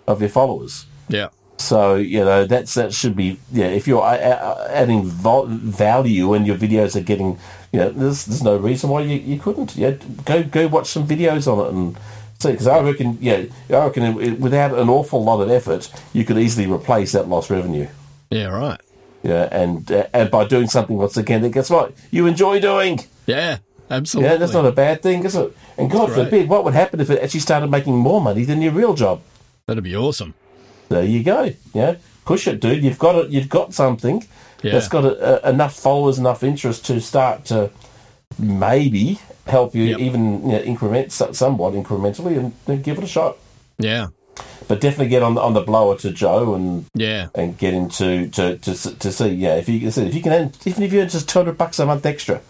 of 0.08 0.19
your 0.21 0.30
followers. 0.30 0.88
Yeah. 1.10 1.27
So, 1.58 1.95
you 1.95 2.25
know, 2.25 2.45
that's 2.45 2.73
that 2.73 2.91
should 2.91 3.15
be, 3.15 3.38
yeah, 3.51 3.67
if 3.67 3.88
you're 3.88 4.01
uh, 4.01 4.17
uh, 4.17 4.67
adding 4.71 5.04
vol- 5.04 5.45
value 5.45 6.34
and 6.34 6.47
your 6.47 6.58
videos 6.58 6.95
are 6.95 7.01
getting, 7.04 7.38
you 7.71 7.80
know, 7.80 7.89
there's, 7.91 8.25
there's 8.25 8.41
no 8.41 8.58
reason 8.58 8.89
why 8.89 9.01
you, 9.01 9.17
you 9.19 9.39
couldn't. 9.39 9.75
Yeah, 9.75 9.91
go 10.25 10.41
go 10.43 10.67
watch 10.67 10.88
some 10.88 11.08
videos 11.08 11.45
on 11.47 11.63
it 11.63 11.71
and 11.71 11.97
because 12.43 12.67
I 12.67 12.80
reckon, 12.82 13.17
yeah, 13.21 13.43
I 13.69 13.86
reckon 13.86 14.19
it, 14.19 14.39
without 14.39 14.77
an 14.77 14.89
awful 14.89 15.23
lot 15.23 15.41
of 15.41 15.49
effort, 15.49 15.91
you 16.13 16.25
could 16.25 16.38
easily 16.38 16.67
replace 16.67 17.12
that 17.13 17.27
lost 17.27 17.49
revenue. 17.49 17.88
Yeah, 18.30 18.47
right. 18.47 18.80
Yeah, 19.23 19.47
and 19.51 19.89
uh, 19.91 20.08
and 20.13 20.32
by 20.32 20.45
doing 20.45 20.67
something 20.67 20.97
once 20.97 21.15
again 21.17 21.41
that 21.43 21.49
guess 21.51 21.69
what 21.69 21.93
you 22.10 22.25
enjoy 22.25 22.60
doing. 22.60 23.01
Yeah, 23.27 23.58
absolutely. 23.89 24.32
Yeah, 24.32 24.38
that's 24.38 24.54
not 24.54 24.65
a 24.65 24.71
bad 24.71 25.04
thing, 25.04 25.23
is 25.25 25.36
it? 25.36 25.56
And 25.77 25.91
God 25.91 26.12
forbid, 26.12 26.49
what 26.49 26.63
would 26.63 26.73
happen 26.73 26.99
if 26.99 27.10
it 27.10 27.21
actually 27.21 27.41
started 27.41 27.69
making 27.69 27.95
more 27.95 28.19
money 28.21 28.45
than 28.45 28.62
your 28.62 28.71
real 28.71 28.93
job? 28.95 29.21
That'd 29.67 29.84
be 29.84 29.95
awesome. 29.95 30.34
There 30.89 31.04
you 31.04 31.23
go. 31.23 31.54
Yeah, 31.73 31.95
push 32.25 32.47
it, 32.47 32.60
dude. 32.60 32.84
You've 32.84 32.97
got 32.99 33.15
it. 33.15 33.30
You've 33.30 33.47
got 33.49 33.73
something 33.75 34.25
Yeah. 34.63 34.71
that's 34.73 34.88
got 34.88 35.06
a, 35.06 35.47
a, 35.47 35.51
enough 35.51 35.75
followers, 35.75 36.17
enough 36.17 36.43
interest 36.43 36.86
to 36.88 36.99
start 36.99 37.45
to 37.45 37.69
maybe 38.39 39.20
help 39.48 39.74
you 39.76 39.84
Yep. 39.84 40.00
even 40.00 40.44
you 40.44 40.52
know, 40.54 40.60
increment 40.60 41.12
somewhat 41.12 41.74
incrementally 41.74 42.38
and, 42.38 42.54
and 42.67 42.84
give 42.84 42.98
it 42.98 43.04
a 43.04 43.08
shot. 43.08 43.38
Yeah. 43.78 44.08
But 44.67 44.80
definitely 44.80 45.10
get 45.10 45.24
on 45.24 45.38
on 45.38 45.54
the 45.54 45.62
blower 45.62 45.98
to 45.98 46.12
Joe 46.12 46.54
and 46.56 46.86
Yeah. 46.94 47.28
and 47.36 47.58
get 47.58 47.74
into 47.74 48.28
to 48.30 48.58
to, 48.58 48.74
to 49.00 49.12
see. 49.12 49.30
Yeah, 49.30 49.56
if 49.56 49.67
you 49.67 49.80
can, 49.91 50.08
if 50.08 50.15
you 50.15 50.22
can 50.22 50.52
even 50.65 50.84
if 50.84 50.94
you 50.94 51.02
earn 51.02 51.10
just 51.10 51.28
two 51.28 51.39
hundred 51.39 51.58
bucks 51.58 51.80
a 51.80 51.86
month 51.86 52.06
extra. 52.06 52.41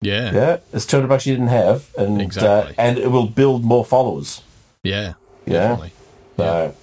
Yeah. 0.00 0.32
Yeah, 0.32 0.56
it's 0.72 0.86
two 0.86 0.96
hundred 0.98 1.08
bucks 1.08 1.26
you 1.26 1.34
didn't 1.34 1.48
have, 1.48 1.88
and 1.96 2.20
Exactly. 2.22 2.74
uh, 2.76 2.80
and 2.80 2.98
it 2.98 3.10
will 3.10 3.26
build 3.26 3.64
more 3.64 3.84
followers. 3.84 4.42
Yeah. 4.84 5.14
Yeah. 5.46 5.76
So, 6.36 6.74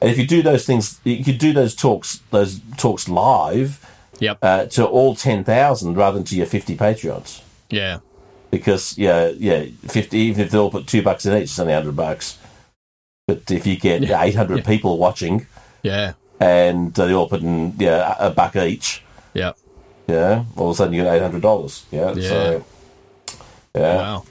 and 0.00 0.10
if 0.10 0.16
you 0.16 0.26
do 0.26 0.42
those 0.42 0.64
things, 0.64 0.98
you 1.04 1.22
could 1.22 1.36
do 1.38 1.52
those 1.52 1.74
talks, 1.74 2.20
those 2.30 2.60
talks 2.78 3.08
live 3.10 3.78
Yep. 4.20 4.38
uh, 4.40 4.64
to 4.66 4.86
all 4.86 5.14
ten 5.16 5.44
thousand 5.44 5.96
rather 5.96 6.16
than 6.16 6.24
to 6.26 6.36
your 6.36 6.46
fifty 6.46 6.76
Patreons, 6.76 7.41
yeah. 7.72 7.98
because 8.52 8.96
yeah, 8.98 9.32
yeah, 9.36 9.64
fifty. 9.88 10.18
Even 10.30 10.44
if 10.44 10.50
they 10.52 10.58
all 10.58 10.70
put 10.70 10.86
two 10.86 11.02
bucks 11.02 11.26
in 11.26 11.32
each, 11.36 11.44
it's 11.50 11.58
only 11.58 11.72
hundred 11.72 11.96
bucks. 11.96 12.38
But 13.26 13.50
if 13.50 13.66
you 13.66 13.76
get 13.76 14.02
Yeah. 14.02 14.22
eight 14.22 14.34
hundred 14.36 14.64
people 14.64 14.98
watching 14.98 15.46
Yeah. 15.82 16.12
and 16.38 16.92
they 16.94 17.12
all 17.14 17.28
put 17.28 17.40
in 17.40 17.74
yeah 17.78 18.14
a 18.18 18.30
buck 18.30 18.54
each, 18.56 19.02
Yep. 19.34 19.56
yeah, 20.08 20.44
all 20.56 20.70
of 20.70 20.74
a 20.74 20.76
sudden 20.76 20.92
you 20.94 21.02
get 21.04 21.14
eight 21.14 21.22
hundred 21.22 21.42
dollars. 21.42 21.84
Yeah, 21.90 22.12
Yeah. 22.14 22.28
so 22.28 22.64
yeah. 23.74 23.96
Wow. 23.96 24.24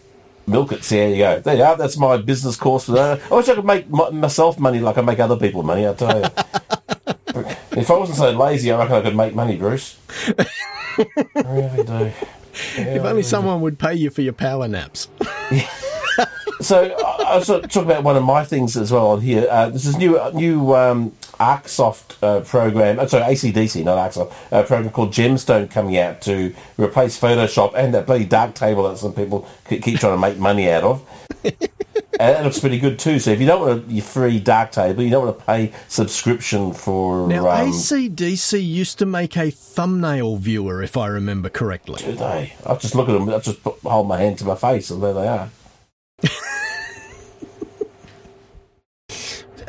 Milk 0.48 0.72
it. 0.74 0.84
So 0.84 0.96
there 0.96 1.10
you 1.10 1.18
go. 1.18 1.40
There 1.40 1.56
you 1.56 1.64
are. 1.64 1.76
That's 1.78 1.98
my 1.98 2.18
business 2.18 2.58
course 2.58 2.86
for 2.86 2.92
that. 2.94 3.22
I 3.32 3.36
wish 3.36 3.48
I 3.50 3.56
could 3.56 3.66
make 3.66 3.86
m- 3.86 4.18
myself 4.20 4.60
money 4.60 4.80
like 4.80 4.98
I 4.98 5.02
make 5.02 5.20
other 5.20 5.38
people 5.38 5.64
money. 5.64 5.88
I 5.88 5.94
tell 5.94 6.18
you. 6.20 6.26
if 7.78 7.90
I 7.90 7.94
wasn't 7.98 8.18
so 8.18 8.32
lazy, 8.32 8.72
I 8.72 8.78
reckon 8.78 8.96
I 8.96 9.02
could 9.02 9.16
make 9.16 9.34
money, 9.34 9.56
Bruce. 9.56 9.98
I 10.38 10.46
really 11.48 11.84
do. 11.84 12.12
If 12.78 13.04
only 13.04 13.24
someone 13.24 13.62
would 13.62 13.80
pay 13.80 13.96
you 13.96 14.10
for 14.10 14.22
your 14.22 14.34
power 14.34 14.68
naps. 14.68 15.08
So 16.62 16.96
I 17.26 17.38
was 17.38 17.48
talking 17.48 17.82
about 17.82 18.04
one 18.04 18.16
of 18.16 18.24
my 18.24 18.44
things 18.44 18.78
as 18.78 18.92
well 18.92 19.08
on 19.08 19.22
here. 19.22 19.48
Uh, 19.50 19.70
this 19.70 19.88
is 19.88 19.98
new 19.98 20.20
new 20.34 20.76
um, 20.76 21.12
ArcSoft 21.40 22.18
uh, 22.22 22.42
program. 22.42 23.00
Uh, 23.00 23.08
sorry, 23.08 23.34
ACDSee, 23.34 23.84
not 23.84 23.98
ArcSoft. 23.98 24.32
A 24.52 24.64
program 24.64 24.92
called 24.92 25.12
Gemstone 25.12 25.72
coming 25.72 25.98
out 25.98 26.22
to 26.22 26.54
replace 26.78 27.20
Photoshop 27.20 27.74
and 27.76 27.96
that 27.96 28.06
bloody 28.06 28.28
Darktable 28.28 28.92
that 28.92 29.00
some 29.00 29.14
people 29.14 29.48
keep 29.68 30.00
trying 30.00 30.14
to 30.14 30.18
make 30.18 30.38
money 30.38 30.70
out 30.70 30.84
of. 30.84 31.04
and 32.20 32.38
it 32.38 32.44
looks 32.44 32.60
pretty 32.60 32.80
good 32.80 33.00
too. 33.00 33.20
So 33.20 33.32
if 33.32 33.40
you 33.40 33.48
don't 33.48 33.62
want 33.62 33.88
a, 33.88 33.92
your 33.92 34.04
free 34.04 34.42
Darktable, 34.42 35.04
you 35.04 35.10
don't 35.10 35.26
want 35.26 35.40
to 35.40 35.46
pay 35.46 35.74
subscription 35.88 36.74
for. 36.74 37.28
Now, 37.28 37.50
um, 37.50 37.72
ACDSee 37.72 38.66
used 38.66 39.00
to 39.00 39.06
make 39.06 39.38
a 39.38 39.50
thumbnail 39.52 40.38
viewer, 40.38 40.82
if 40.84 40.98
I 40.98 41.08
remember 41.08 41.50
correctly. 41.50 42.04
do 42.04 42.14
they? 42.14 42.54
I 42.66 42.76
just 42.76 42.96
look 42.96 43.10
at 43.10 43.14
them. 43.14 43.30
I 43.30 43.40
just 43.40 43.64
put, 43.64 43.80
hold 43.80 44.08
my 44.08 44.18
hand 44.18 44.38
to 44.40 44.46
my 44.46 44.56
face, 44.56 44.90
and 44.90 45.02
there 45.02 45.14
they 45.14 45.28
are. 45.28 45.50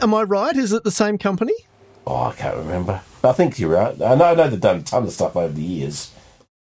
Am 0.01 0.15
I 0.15 0.23
right? 0.23 0.57
Is 0.57 0.73
it 0.73 0.83
the 0.85 0.91
same 0.91 1.17
company? 1.19 1.55
Oh, 2.07 2.25
I 2.25 2.33
can't 2.33 2.57
remember. 2.57 3.03
I 3.23 3.33
think 3.33 3.61
you're 3.61 3.71
right. 3.71 3.95
I 4.03 4.17
know, 4.17 4.25
I 4.25 4.35
know 4.35 4.49
they've 4.49 4.61
done 4.61 4.79
a 4.79 4.83
ton 4.83 5.05
of 5.05 5.13
stuff 5.13 5.37
over 5.37 5.53
the 5.53 5.63
years, 5.63 6.11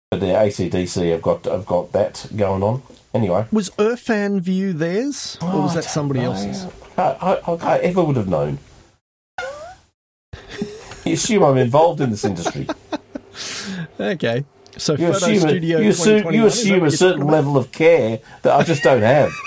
but 0.10 0.20
the 0.20 0.28
ACDSee 0.28 1.12
have 1.12 1.22
got 1.22 1.46
have 1.46 1.68
got 1.68 1.92
that 1.92 2.26
going 2.36 2.64
on. 2.64 2.82
Anyway, 3.14 3.46
Was 3.52 3.70
IrfanView 3.72 4.74
theirs? 4.78 5.38
or 5.42 5.62
was 5.64 5.72
Oh, 5.72 5.76
that 5.76 5.84
somebody 5.84 6.20
I- 6.22 6.24
else's? 6.26 6.66
I, 6.98 7.40
I, 7.48 7.54
I 7.54 7.78
ever 7.80 8.04
would 8.04 8.16
have 8.18 8.28
known. 8.28 8.60
you 11.06 11.14
assume 11.14 11.44
I'm 11.44 11.58
involved 11.58 12.02
in 12.02 12.10
this 12.12 12.24
industry. 12.26 12.68
Okay. 14.00 14.46
So 14.78 14.94
You 14.94 15.12
Photo 15.14 15.18
assume, 15.26 15.40
Studio 15.40 15.80
you 15.80 15.90
assume, 15.90 16.34
you 16.34 16.46
assume 16.46 16.84
a 16.86 16.92
certain 16.92 17.26
level 17.28 17.58
of 17.58 17.72
care 17.72 18.20
that 18.44 18.54
I 18.54 18.64
just 18.64 18.84
don't 18.84 19.02
have. 19.02 19.32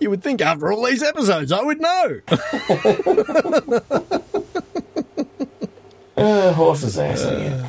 You 0.00 0.10
would 0.10 0.24
think 0.24 0.40
after 0.40 0.72
all 0.72 0.84
these 0.86 1.04
episodes, 1.04 1.52
I 1.52 1.62
would 1.62 1.80
know. 1.80 2.20
Uh, 6.16 6.52
horse's 6.52 6.98
ass 6.98 7.22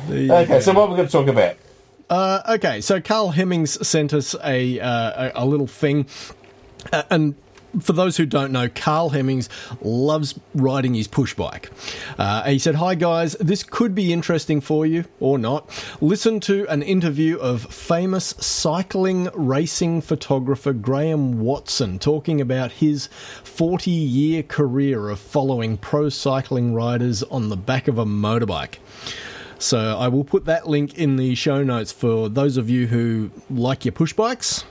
you 0.08 0.32
Okay, 0.32 0.58
so 0.60 0.72
what 0.72 0.82
are 0.82 0.88
we 0.90 0.96
going 0.96 1.06
to 1.06 1.12
talk 1.12 1.28
about? 1.28 1.54
Uh, 2.10 2.42
okay, 2.48 2.80
so 2.80 3.00
Carl 3.00 3.30
Hemmings 3.30 3.86
sent 3.86 4.12
us 4.12 4.34
a 4.42 4.80
uh, 4.80 5.30
a, 5.36 5.44
a 5.44 5.46
little 5.46 5.68
thing, 5.68 6.06
uh, 6.92 7.04
and 7.08 7.36
for 7.78 7.92
those 7.92 8.16
who 8.16 8.26
don't 8.26 8.50
know, 8.50 8.68
Carl 8.68 9.10
Hemmings 9.10 9.48
loves 9.80 10.36
riding 10.52 10.94
his 10.94 11.06
push 11.06 11.34
bike. 11.34 11.70
Uh, 12.18 12.42
he 12.42 12.58
said, 12.58 12.74
"Hi 12.74 12.96
guys, 12.96 13.34
this 13.34 13.62
could 13.62 13.94
be 13.94 14.12
interesting 14.12 14.60
for 14.60 14.84
you 14.84 15.04
or 15.20 15.38
not. 15.38 15.70
Listen 16.00 16.40
to 16.40 16.66
an 16.68 16.82
interview 16.82 17.38
of 17.38 17.72
famous 17.72 18.34
cycling 18.40 19.28
racing 19.32 20.00
photographer 20.00 20.72
Graham 20.72 21.38
Watson 21.38 22.00
talking 22.00 22.40
about 22.40 22.72
his 22.72 23.08
40-year 23.44 24.42
career 24.42 25.10
of 25.10 25.20
following 25.20 25.76
pro 25.76 26.08
cycling 26.08 26.74
riders 26.74 27.22
on 27.22 27.50
the 27.50 27.56
back 27.56 27.86
of 27.86 27.98
a 27.98 28.04
motorbike." 28.04 28.78
So 29.60 29.98
I 29.98 30.08
will 30.08 30.24
put 30.24 30.46
that 30.46 30.66
link 30.66 30.96
in 30.96 31.16
the 31.16 31.34
show 31.34 31.62
notes 31.62 31.92
for 31.92 32.30
those 32.30 32.56
of 32.56 32.70
you 32.70 32.86
who 32.86 33.30
like 33.50 33.84
your 33.84 33.92
push 33.92 34.14
bikes 34.14 34.64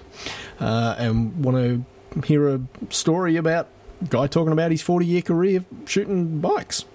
uh, 0.59 0.95
and 0.97 1.45
want 1.45 1.57
to 1.57 2.21
hear 2.25 2.49
a 2.49 2.61
story 2.89 3.35
about 3.35 3.67
a 4.01 4.05
guy 4.05 4.25
talking 4.25 4.51
about 4.51 4.71
his 4.71 4.81
40 4.81 5.05
year 5.05 5.21
career 5.21 5.63
shooting 5.85 6.39
bikes. 6.39 6.85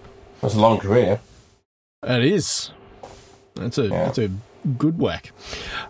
That's 0.40 0.54
a 0.54 0.60
long 0.60 0.78
career. 0.78 1.20
It 2.02 2.24
is. 2.24 2.72
That's 3.54 3.78
a 3.78 3.88
that's 3.88 4.18
a 4.18 4.30
good 4.76 4.98
whack. 4.98 5.30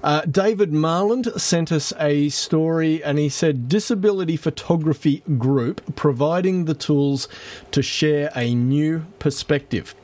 Uh, 0.02 0.20
David 0.22 0.72
Marland 0.72 1.40
sent 1.40 1.72
us 1.72 1.94
a 1.98 2.28
story, 2.28 3.02
and 3.02 3.18
he 3.18 3.30
said 3.30 3.68
Disability 3.68 4.36
Photography 4.36 5.22
Group 5.38 5.96
providing 5.96 6.66
the 6.66 6.74
tools 6.74 7.28
to 7.70 7.80
share 7.80 8.30
a 8.36 8.54
new 8.54 9.06
perspective. 9.18 9.94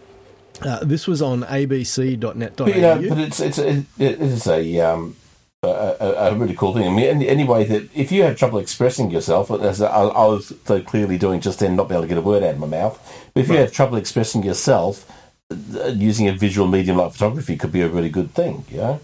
Uh, 0.62 0.84
this 0.84 1.06
was 1.06 1.22
on 1.22 1.42
abc.net.au. 1.42 2.66
Know, 2.66 3.08
but 3.08 3.18
it's 3.18 3.40
it's 3.40 3.58
it, 3.58 3.84
it 3.98 4.20
is 4.20 4.46
a 4.46 4.80
um 4.80 5.16
a, 5.62 5.68
a, 5.68 6.32
a 6.32 6.34
really 6.34 6.54
cool 6.54 6.72
thing. 6.72 6.86
I 6.86 6.90
mean, 6.90 7.06
any, 7.06 7.28
any 7.28 7.44
that 7.44 7.88
if 7.94 8.10
you 8.10 8.22
have 8.22 8.36
trouble 8.38 8.58
expressing 8.58 9.10
yourself, 9.10 9.50
as 9.50 9.82
I, 9.82 9.88
I 9.88 10.26
was 10.26 10.54
so 10.64 10.80
clearly 10.80 11.18
doing 11.18 11.40
just 11.40 11.58
then, 11.58 11.76
not 11.76 11.88
being 11.88 11.98
able 11.98 12.04
to 12.04 12.08
get 12.08 12.18
a 12.18 12.22
word 12.22 12.42
out 12.42 12.54
of 12.54 12.58
my 12.60 12.66
mouth. 12.66 13.30
But 13.34 13.42
if 13.42 13.48
you 13.48 13.56
have 13.56 13.72
trouble 13.72 13.96
expressing 13.98 14.42
yourself, 14.42 15.10
uh, 15.50 15.88
using 15.88 16.28
a 16.28 16.32
visual 16.32 16.66
medium 16.66 16.96
like 16.96 17.12
photography 17.12 17.56
could 17.56 17.72
be 17.72 17.82
a 17.82 17.88
really 17.88 18.08
good 18.08 18.30
thing. 18.32 18.64
You 18.70 18.76
know, 18.78 19.00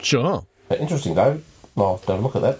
Sure. 0.00 0.46
But 0.68 0.80
interesting 0.80 1.14
though. 1.14 1.40
Well, 1.74 2.00
don't 2.06 2.22
look 2.22 2.36
at 2.36 2.42
that. 2.42 2.58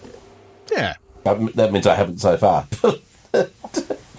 Yeah. 0.70 0.94
That 1.24 1.54
that 1.54 1.72
means 1.72 1.86
I 1.86 1.94
haven't 1.94 2.18
so 2.18 2.36
far. 2.36 2.66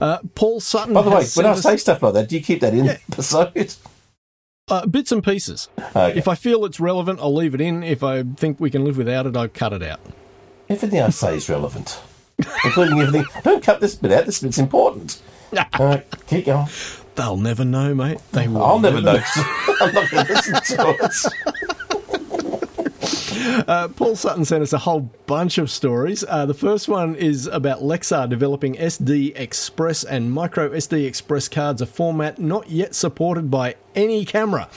Uh, 0.00 0.18
Paul 0.34 0.60
Sutton. 0.60 0.94
By 0.94 1.02
the 1.02 1.10
way, 1.10 1.24
when 1.34 1.46
I 1.46 1.50
us- 1.50 1.62
say 1.62 1.76
stuff 1.76 2.02
like 2.02 2.14
that, 2.14 2.28
do 2.28 2.36
you 2.36 2.42
keep 2.42 2.60
that 2.60 2.74
in 2.74 2.86
the 2.86 3.00
episode? 3.12 3.74
Uh, 4.68 4.86
bits 4.86 5.12
and 5.12 5.22
pieces. 5.22 5.68
Okay. 5.78 6.18
If 6.18 6.26
I 6.26 6.34
feel 6.34 6.64
it's 6.64 6.80
relevant, 6.80 7.20
I'll 7.20 7.34
leave 7.34 7.54
it 7.54 7.60
in. 7.60 7.82
If 7.82 8.02
I 8.02 8.22
think 8.22 8.58
we 8.58 8.70
can 8.70 8.84
live 8.84 8.96
without 8.96 9.26
it, 9.26 9.36
I'll 9.36 9.48
cut 9.48 9.72
it 9.74 9.82
out. 9.82 10.00
Everything 10.70 11.00
I 11.02 11.10
say 11.10 11.36
is 11.36 11.48
relevant, 11.50 12.00
including 12.64 12.98
everything. 12.98 13.26
Don't 13.42 13.62
cut 13.62 13.80
this 13.80 13.94
bit 13.94 14.10
out. 14.12 14.24
This 14.24 14.40
bit's 14.40 14.58
important. 14.58 15.20
Uh, 15.54 15.98
keep 16.26 16.46
going. 16.46 16.66
They'll 17.14 17.36
never 17.36 17.64
know, 17.64 17.94
mate. 17.94 18.18
They 18.32 18.48
will. 18.48 18.62
I'll 18.64 18.78
never 18.80 19.00
know. 19.00 19.20
I'm 19.80 19.94
not 19.94 20.10
going 20.10 20.26
to 20.26 20.32
listen 20.32 20.54
to 20.54 20.96
it. 20.98 21.60
Uh, 23.44 23.88
Paul 23.88 24.16
Sutton 24.16 24.44
sent 24.44 24.62
us 24.62 24.72
a 24.72 24.78
whole 24.78 25.10
bunch 25.26 25.58
of 25.58 25.70
stories. 25.70 26.24
Uh, 26.26 26.46
the 26.46 26.54
first 26.54 26.88
one 26.88 27.14
is 27.14 27.46
about 27.46 27.80
Lexar 27.80 28.28
developing 28.28 28.74
SD 28.74 29.38
Express 29.38 30.04
and 30.04 30.32
micro 30.32 30.70
SD 30.70 31.06
Express 31.06 31.48
cards, 31.48 31.82
a 31.82 31.86
format 31.86 32.38
not 32.38 32.70
yet 32.70 32.94
supported 32.94 33.50
by 33.50 33.76
any 33.94 34.24
camera. 34.24 34.68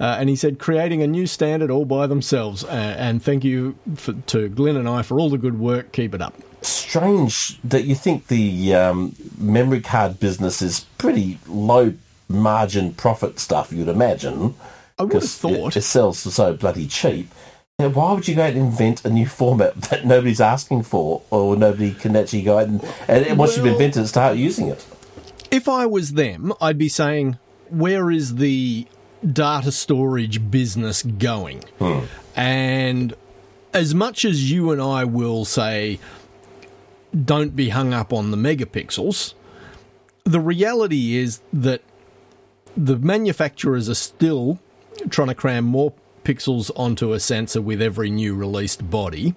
Uh, 0.00 0.16
and 0.18 0.28
he 0.28 0.36
said, 0.36 0.58
creating 0.58 1.02
a 1.02 1.06
new 1.06 1.26
standard 1.26 1.70
all 1.70 1.84
by 1.84 2.06
themselves. 2.06 2.64
Uh, 2.64 2.68
and 2.98 3.22
thank 3.22 3.44
you 3.44 3.76
for, 3.94 4.12
to 4.12 4.48
Glyn 4.48 4.76
and 4.76 4.88
I 4.88 5.02
for 5.02 5.20
all 5.20 5.30
the 5.30 5.38
good 5.38 5.58
work. 5.58 5.92
Keep 5.92 6.14
it 6.14 6.22
up. 6.22 6.34
Strange 6.62 7.60
that 7.62 7.84
you 7.84 7.94
think 7.94 8.28
the 8.28 8.74
um, 8.74 9.14
memory 9.38 9.80
card 9.80 10.18
business 10.18 10.62
is 10.62 10.80
pretty 10.98 11.38
low 11.46 11.94
margin 12.28 12.94
profit 12.94 13.38
stuff. 13.38 13.72
You'd 13.72 13.88
imagine. 13.88 14.54
I 14.98 15.04
would 15.04 15.12
have 15.12 15.24
thought. 15.24 15.76
it, 15.76 15.80
it 15.80 15.82
sells 15.82 16.22
for 16.22 16.30
so 16.30 16.54
bloody 16.54 16.86
cheap. 16.86 17.28
Now, 17.78 17.88
why 17.88 18.14
would 18.14 18.26
you 18.26 18.34
go 18.34 18.42
out 18.42 18.54
and 18.54 18.58
invent 18.58 19.04
a 19.04 19.10
new 19.10 19.26
format 19.26 19.74
that 19.90 20.06
nobody's 20.06 20.40
asking 20.40 20.84
for, 20.84 21.22
or 21.30 21.56
nobody 21.56 21.92
can 21.92 22.16
actually 22.16 22.42
go 22.42 22.58
out 22.58 22.68
and, 22.68 22.82
and 23.06 23.38
once 23.38 23.56
you've 23.56 23.66
invented 23.66 24.02
it, 24.02 24.06
start 24.08 24.36
using 24.36 24.68
it? 24.68 24.86
if 25.50 25.68
I 25.68 25.86
was 25.86 26.12
them, 26.14 26.52
I'd 26.60 26.78
be 26.78 26.88
saying, 26.88 27.38
where 27.68 28.10
is 28.10 28.36
the 28.36 28.86
data 29.24 29.72
storage 29.72 30.50
business 30.50 31.02
going? 31.02 31.62
Hmm. 31.78 32.00
And 32.34 33.14
as 33.72 33.94
much 33.94 34.24
as 34.24 34.50
you 34.50 34.70
and 34.70 34.80
I 34.80 35.04
will 35.04 35.44
say, 35.44 35.98
don't 37.24 37.56
be 37.56 37.70
hung 37.70 37.94
up 37.94 38.12
on 38.12 38.30
the 38.30 38.36
megapixels, 38.36 39.34
the 40.24 40.40
reality 40.40 41.16
is 41.16 41.40
that 41.52 41.82
the 42.76 42.96
manufacturers 42.96 43.88
are 43.88 43.94
still 43.94 44.58
trying 45.08 45.28
to 45.28 45.34
cram 45.34 45.64
more 45.64 45.92
pixels 46.26 46.72
onto 46.74 47.12
a 47.12 47.20
sensor 47.20 47.62
with 47.62 47.80
every 47.80 48.10
new 48.10 48.34
released 48.34 48.90
body. 48.90 49.36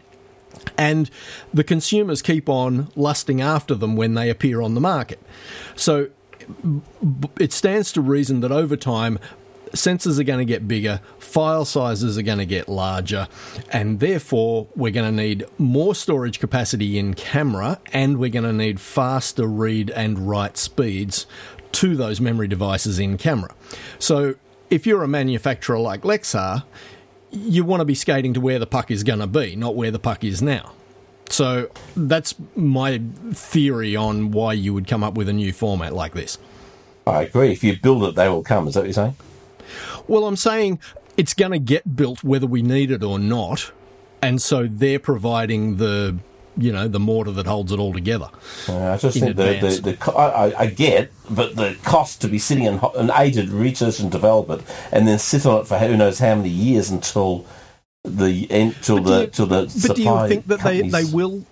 And 0.75 1.11
the 1.53 1.63
consumers 1.63 2.23
keep 2.23 2.49
on 2.49 2.91
lusting 2.95 3.39
after 3.39 3.75
them 3.75 3.95
when 3.95 4.15
they 4.15 4.31
appear 4.31 4.59
on 4.61 4.73
the 4.73 4.81
market. 4.81 5.21
So 5.75 6.09
it 7.39 7.53
stands 7.53 7.91
to 7.91 8.01
reason 8.01 8.39
that 8.39 8.51
over 8.51 8.75
time, 8.75 9.19
sensors 9.73 10.19
are 10.19 10.23
going 10.23 10.39
to 10.39 10.45
get 10.45 10.67
bigger, 10.67 10.99
file 11.19 11.63
sizes 11.63 12.17
are 12.17 12.23
going 12.23 12.39
to 12.39 12.45
get 12.47 12.67
larger, 12.67 13.27
and 13.71 13.99
therefore 13.99 14.67
we're 14.75 14.91
going 14.91 15.15
to 15.15 15.23
need 15.23 15.45
more 15.59 15.93
storage 15.93 16.39
capacity 16.39 16.97
in 16.97 17.13
camera 17.13 17.79
and 17.93 18.17
we're 18.17 18.31
going 18.31 18.45
to 18.45 18.53
need 18.53 18.81
faster 18.81 19.45
read 19.45 19.91
and 19.91 20.27
write 20.27 20.57
speeds 20.57 21.27
to 21.71 21.95
those 21.95 22.19
memory 22.19 22.47
devices 22.47 22.97
in 22.97 23.15
camera. 23.19 23.53
So 23.99 24.33
if 24.69 24.85
you're 24.85 25.03
a 25.03 25.07
manufacturer 25.07 25.79
like 25.79 26.01
Lexar, 26.01 26.63
you 27.31 27.63
want 27.63 27.81
to 27.81 27.85
be 27.85 27.95
skating 27.95 28.33
to 28.33 28.41
where 28.41 28.59
the 28.59 28.67
puck 28.67 28.91
is 28.91 29.03
going 29.03 29.19
to 29.19 29.27
be, 29.27 29.55
not 29.55 29.75
where 29.75 29.91
the 29.91 29.99
puck 29.99 30.23
is 30.23 30.41
now. 30.41 30.73
So 31.29 31.69
that's 31.95 32.35
my 32.55 33.01
theory 33.33 33.95
on 33.95 34.31
why 34.31 34.53
you 34.53 34.73
would 34.73 34.87
come 34.87 35.03
up 35.03 35.13
with 35.13 35.29
a 35.29 35.33
new 35.33 35.53
format 35.53 35.93
like 35.93 36.13
this. 36.13 36.39
I 37.05 37.23
agree. 37.23 37.51
If 37.51 37.63
you 37.63 37.77
build 37.79 38.03
it, 38.03 38.15
they 38.15 38.27
will 38.29 38.43
come. 38.43 38.67
Is 38.67 38.73
that 38.73 38.81
what 38.81 38.85
you're 38.87 38.93
saying? 38.93 39.15
Well, 40.07 40.25
I'm 40.25 40.35
saying 40.35 40.79
it's 41.17 41.33
going 41.33 41.51
to 41.51 41.59
get 41.59 41.95
built 41.95 42.23
whether 42.23 42.47
we 42.47 42.61
need 42.61 42.89
it 42.91 43.03
or 43.03 43.19
not, 43.19 43.71
and 44.21 44.41
so 44.41 44.67
they're 44.67 44.99
providing 44.99 45.77
the 45.77 46.17
you 46.57 46.71
know 46.71 46.87
the 46.87 46.99
mortar 46.99 47.31
that 47.31 47.45
holds 47.45 47.71
it 47.71 47.79
all 47.79 47.93
together. 47.93 48.29
Uh, 48.67 48.91
I 48.93 48.97
just 48.97 49.19
think 49.19 49.35
the, 49.35 49.43
the, 49.59 49.97
the 49.97 50.11
I, 50.17 50.53
I- 50.63 50.65
get, 50.67 51.11
but 51.29 51.55
the 51.55 51.77
cost 51.83 52.21
to 52.21 52.27
be 52.27 52.39
sitting 52.39 52.65
in 52.65 52.75
an 52.75 52.81
and 52.95 53.11
A, 53.15 53.31
to 53.31 53.45
research 53.51 53.99
and 53.99 54.11
develop 54.11 54.49
it, 54.49 54.61
and 54.91 55.07
then 55.07 55.19
sit 55.19 55.45
on 55.45 55.61
it 55.61 55.67
for 55.67 55.77
who 55.77 55.95
knows 55.95 56.19
how 56.19 56.35
many 56.35 56.49
years 56.49 56.89
until 56.89 57.45
the 58.03 58.49
end, 58.51 58.75
till 58.81 58.99
the 59.01 59.21
you- 59.21 59.27
till 59.27 59.45
the 59.45 59.65
But 59.87 59.95
do 59.95 60.03
you 60.03 60.27
think 60.27 60.47
that 60.47 60.61
they, 60.61 60.81
they 60.81 61.05
will? 61.05 61.45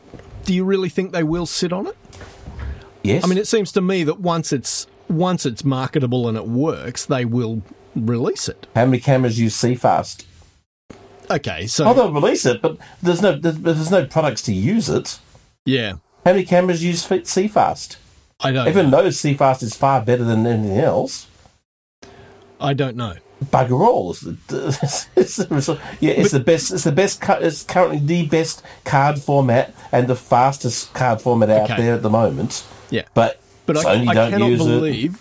Do 0.45 0.53
you 0.53 0.63
really 0.63 0.89
think 0.89 1.12
they 1.12 1.23
will 1.23 1.45
sit 1.45 1.73
on 1.73 1.88
it? 1.88 1.97
Yes, 3.03 3.23
I 3.23 3.27
mean, 3.27 3.38
it 3.38 3.47
seems 3.47 3.71
to 3.73 3.81
me 3.81 4.03
that 4.03 4.19
once 4.19 4.51
it's 4.51 4.88
once 5.10 5.45
it's 5.45 5.63
marketable 5.63 6.27
and 6.27 6.38
it 6.38 6.47
works, 6.47 7.05
they 7.05 7.23
will 7.25 7.62
release 7.95 8.47
it. 8.49 8.67
how 8.75 8.86
many 8.86 8.99
cameras 8.99 9.39
use 9.39 9.55
CFast? 9.55 10.25
Okay, 11.29 11.67
so 11.67 11.85
Oh, 11.85 11.93
they'll 11.93 12.11
release 12.13 12.45
it, 12.45 12.61
but 12.61 12.77
there's 13.01 13.21
no 13.21 13.37
there's, 13.37 13.91
no 13.91 14.05
products 14.05 14.41
to 14.43 14.53
use 14.53 14.89
it. 14.89 15.19
yeah, 15.65 15.93
How 16.25 16.31
many 16.33 16.45
cameras 16.45 16.83
use 16.83 17.05
CFast? 17.05 17.97
I 18.39 18.51
don't. 18.51 18.67
Everyone 18.67 18.91
knows 18.91 19.17
CFast 19.17 19.63
is 19.63 19.75
far 19.75 20.01
better 20.01 20.23
than 20.23 20.45
anything 20.45 20.77
else. 20.77 21.27
I 22.61 22.73
don't 22.73 22.95
know. 22.95 23.15
Bugger 23.45 23.79
all! 23.85 24.11
It's 24.11 24.21
the, 24.21 25.09
it's 25.15 25.39
result- 25.51 25.79
yeah, 25.99 26.11
it's 26.13 26.31
the 26.31 26.39
best. 26.39 26.71
It's 26.71 26.83
the 26.85 26.91
best. 26.91 27.21
It's 27.23 27.63
currently 27.63 27.99
the 27.99 28.25
best 28.27 28.63
card 28.83 29.19
format 29.19 29.75
and 29.91 30.07
the 30.07 30.15
fastest 30.15 30.93
card 30.93 31.21
format 31.21 31.49
out 31.49 31.69
Okay. 31.69 31.81
there 31.81 31.93
at 31.93 32.01
the 32.01 32.09
moment. 32.09 32.65
Yeah, 32.89 33.03
But, 33.13 33.39
But 33.67 33.85
I, 33.85 33.91
I 34.05 34.13
don't 34.13 34.31
cannot 34.31 34.47
use 34.49 34.65
it. 34.65 35.11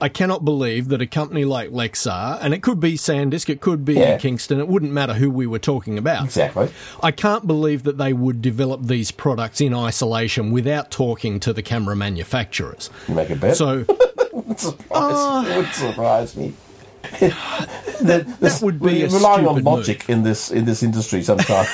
I 0.00 0.08
cannot 0.08 0.44
believe 0.44 0.88
that 0.88 1.02
a 1.02 1.06
company 1.06 1.44
like 1.44 1.70
Lexar, 1.70 2.38
and 2.40 2.54
it 2.54 2.62
could 2.62 2.80
be 2.80 2.94
SanDisk, 2.94 3.48
it 3.48 3.60
could 3.60 3.84
be 3.84 3.94
Yeah. 3.94 4.16
Kingston, 4.16 4.58
it 4.58 4.68
wouldn't 4.68 4.92
matter 4.92 5.14
who 5.14 5.30
we 5.30 5.46
were 5.46 5.58
talking 5.58 5.98
about. 5.98 6.24
Exactly. 6.24 6.70
I 7.02 7.10
can't 7.10 7.46
believe 7.46 7.82
that 7.82 7.98
they 7.98 8.12
would 8.12 8.40
develop 8.40 8.86
these 8.86 9.10
products 9.10 9.60
in 9.60 9.74
isolation 9.74 10.50
without 10.50 10.90
talking 10.90 11.38
to 11.40 11.52
the 11.52 11.62
camera 11.62 11.94
manufacturers. 11.96 12.88
You 13.08 13.14
make 13.14 13.30
a 13.30 13.36
bet. 13.36 13.56
So 13.56 13.84
it 13.88 14.34
would 14.34 14.58
surprise, 14.58 14.88
ah. 14.92 15.46
it 15.46 15.56
would 15.58 15.74
surprise 15.74 16.36
me. 16.36 16.54
that, 17.20 18.26
That 18.40 18.60
would 18.62 18.80
be 18.80 19.02
a 19.02 19.08
relying 19.08 19.46
on 19.46 19.62
logic 19.64 20.08
in 20.08 20.22
this 20.22 20.50
in 20.50 20.66
this 20.66 20.82
industry 20.82 21.22
sometimes. 21.22 21.68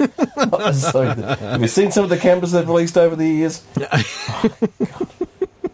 Not 0.36 0.74
have 1.38 1.60
you 1.60 1.68
seen 1.68 1.92
some 1.92 2.04
of 2.04 2.10
the 2.10 2.16
cameras 2.16 2.52
they've 2.52 2.66
released 2.66 2.96
over 2.96 3.14
the 3.14 3.26
years? 3.26 3.62
Oh, 3.92 4.48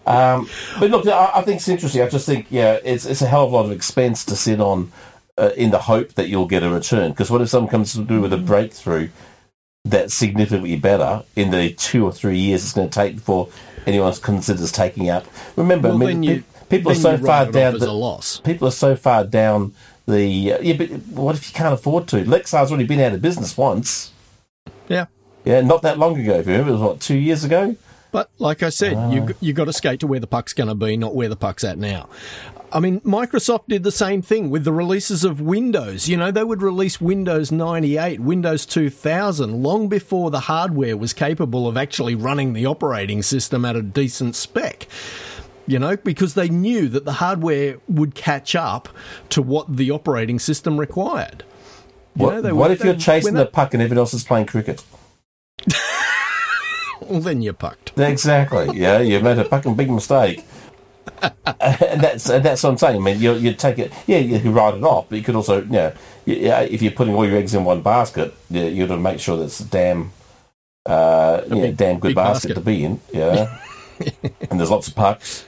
um, 0.06 0.48
but 0.78 0.90
look, 0.90 1.06
I, 1.06 1.32
I 1.34 1.42
think 1.42 1.56
it's 1.56 1.68
interesting. 1.68 2.02
I 2.02 2.08
just 2.08 2.26
think, 2.26 2.46
yeah, 2.50 2.78
it's 2.84 3.04
it's 3.04 3.22
a 3.22 3.26
hell 3.26 3.44
of 3.44 3.52
a 3.52 3.56
lot 3.56 3.64
of 3.66 3.72
expense 3.72 4.24
to 4.26 4.36
sit 4.36 4.60
on 4.60 4.92
uh, 5.36 5.50
in 5.56 5.70
the 5.70 5.78
hope 5.80 6.14
that 6.14 6.28
you'll 6.28 6.46
get 6.46 6.62
a 6.62 6.70
return. 6.70 7.10
Because 7.10 7.30
what 7.30 7.40
if 7.42 7.48
someone 7.48 7.70
comes 7.70 7.92
to 7.94 8.04
do 8.04 8.20
with 8.20 8.32
a 8.32 8.38
breakthrough 8.38 9.08
that's 9.84 10.14
significantly 10.14 10.76
better 10.76 11.22
in 11.36 11.50
the 11.50 11.72
two 11.74 12.04
or 12.04 12.12
three 12.12 12.38
years 12.38 12.62
it's 12.64 12.72
going 12.72 12.88
to 12.88 12.94
take 12.94 13.16
before 13.16 13.48
anyone 13.86 14.12
considers 14.14 14.70
taking 14.70 15.10
up? 15.10 15.26
Remember, 15.56 15.88
well, 15.88 16.02
I 16.02 16.14
mean, 16.14 16.22
you, 16.22 16.44
pe- 16.68 16.78
people 16.78 16.92
are 16.92 16.94
so 16.94 17.18
far 17.18 17.50
down. 17.50 17.78
the- 17.78 17.92
loss. 17.92 18.40
people 18.40 18.68
are 18.68 18.72
so 18.72 18.94
far 18.94 19.24
down 19.24 19.74
the 20.06 20.52
uh, 20.52 20.60
yeah. 20.60 20.76
But 20.76 20.90
what 21.08 21.34
if 21.34 21.48
you 21.48 21.54
can't 21.54 21.74
afford 21.74 22.06
to? 22.08 22.18
Lexar's 22.24 22.70
already 22.70 22.86
been 22.86 23.00
out 23.00 23.12
of 23.12 23.20
business 23.20 23.56
once. 23.56 24.12
Yeah. 24.88 25.06
Yeah, 25.44 25.60
not 25.60 25.82
that 25.82 25.98
long 25.98 26.18
ago. 26.18 26.34
If 26.34 26.46
you 26.46 26.52
remember, 26.52 26.70
it 26.70 26.74
was 26.74 26.82
what 26.82 27.00
two 27.00 27.16
years 27.16 27.44
ago. 27.44 27.76
But 28.16 28.30
like 28.38 28.62
I 28.62 28.70
said, 28.70 28.94
Ah. 28.96 29.10
you 29.10 29.34
you 29.40 29.52
got 29.52 29.66
to 29.66 29.74
skate 29.74 30.00
to 30.00 30.06
where 30.06 30.18
the 30.18 30.26
puck's 30.26 30.54
going 30.54 30.68
to 30.70 30.74
be, 30.74 30.96
not 30.96 31.14
where 31.14 31.28
the 31.28 31.36
puck's 31.36 31.62
at 31.64 31.76
now. 31.76 32.08
I 32.72 32.80
mean, 32.80 33.00
Microsoft 33.02 33.64
did 33.68 33.82
the 33.82 33.92
same 33.92 34.22
thing 34.22 34.48
with 34.48 34.64
the 34.64 34.72
releases 34.72 35.22
of 35.22 35.38
Windows. 35.38 36.08
You 36.08 36.16
know, 36.16 36.30
they 36.30 36.42
would 36.42 36.62
release 36.62 36.98
Windows 36.98 37.52
98, 37.52 38.20
Windows 38.20 38.64
2000, 38.64 39.62
long 39.62 39.88
before 39.90 40.30
the 40.30 40.40
hardware 40.40 40.96
was 40.96 41.12
capable 41.12 41.68
of 41.68 41.76
actually 41.76 42.14
running 42.14 42.54
the 42.54 42.64
operating 42.64 43.20
system 43.22 43.66
at 43.66 43.76
a 43.76 43.82
decent 43.82 44.34
spec. 44.34 44.86
You 45.66 45.78
know, 45.78 45.98
because 45.98 46.32
they 46.32 46.48
knew 46.48 46.88
that 46.88 47.04
the 47.04 47.12
hardware 47.24 47.76
would 47.86 48.14
catch 48.14 48.54
up 48.56 48.88
to 49.28 49.42
what 49.42 49.76
the 49.76 49.90
operating 49.90 50.38
system 50.38 50.80
required. 50.80 51.44
You 52.14 52.24
What, 52.24 52.44
know, 52.44 52.54
what 52.54 52.70
if 52.70 52.82
you're 52.82 52.94
chasing 52.94 53.34
the 53.34 53.44
puck 53.44 53.74
and 53.74 53.82
everyone 53.82 53.98
else 53.98 54.14
is 54.14 54.24
playing 54.24 54.46
cricket? 54.46 54.82
they- 57.06 57.10
Well, 57.12 57.20
then 57.20 57.42
you're 57.42 57.52
pucked. 57.52 57.98
Exactly. 57.98 58.70
yeah, 58.78 58.98
you 59.00 59.20
made 59.20 59.38
a 59.38 59.44
fucking 59.44 59.74
big 59.74 59.90
mistake. 59.90 60.44
and 61.22 62.00
that's 62.00 62.28
and 62.28 62.44
that's 62.44 62.62
what 62.62 62.70
I'm 62.70 62.78
saying. 62.78 62.96
I 62.96 62.98
mean, 62.98 63.20
you 63.20 63.34
you 63.34 63.54
take 63.54 63.78
it. 63.78 63.92
Yeah, 64.06 64.18
you 64.18 64.40
can 64.40 64.52
write 64.52 64.74
it 64.74 64.82
off, 64.82 65.06
but 65.08 65.16
you 65.18 65.24
could 65.24 65.36
also, 65.36 65.62
you 65.62 65.70
know, 65.70 65.92
you, 66.24 66.34
yeah, 66.36 66.60
if 66.60 66.82
you're 66.82 66.92
putting 66.92 67.14
all 67.14 67.24
your 67.26 67.36
eggs 67.38 67.54
in 67.54 67.64
one 67.64 67.80
basket, 67.80 68.34
you, 68.50 68.64
you 68.64 68.86
got 68.86 68.96
to 68.96 69.00
make 69.00 69.20
sure 69.20 69.36
that's 69.36 69.60
a 69.60 69.64
damn, 69.64 70.10
uh, 70.84 71.42
you 71.44 71.54
know, 71.54 71.60
big- 71.62 71.76
damn 71.76 71.98
good 72.00 72.14
basket, 72.14 72.48
basket. 72.48 72.54
to 72.54 72.60
be 72.60 72.84
in. 72.84 73.00
Yeah. 73.12 73.58
and 74.50 74.58
there's 74.60 74.70
lots 74.70 74.88
of 74.88 74.94
pucks. 74.96 75.46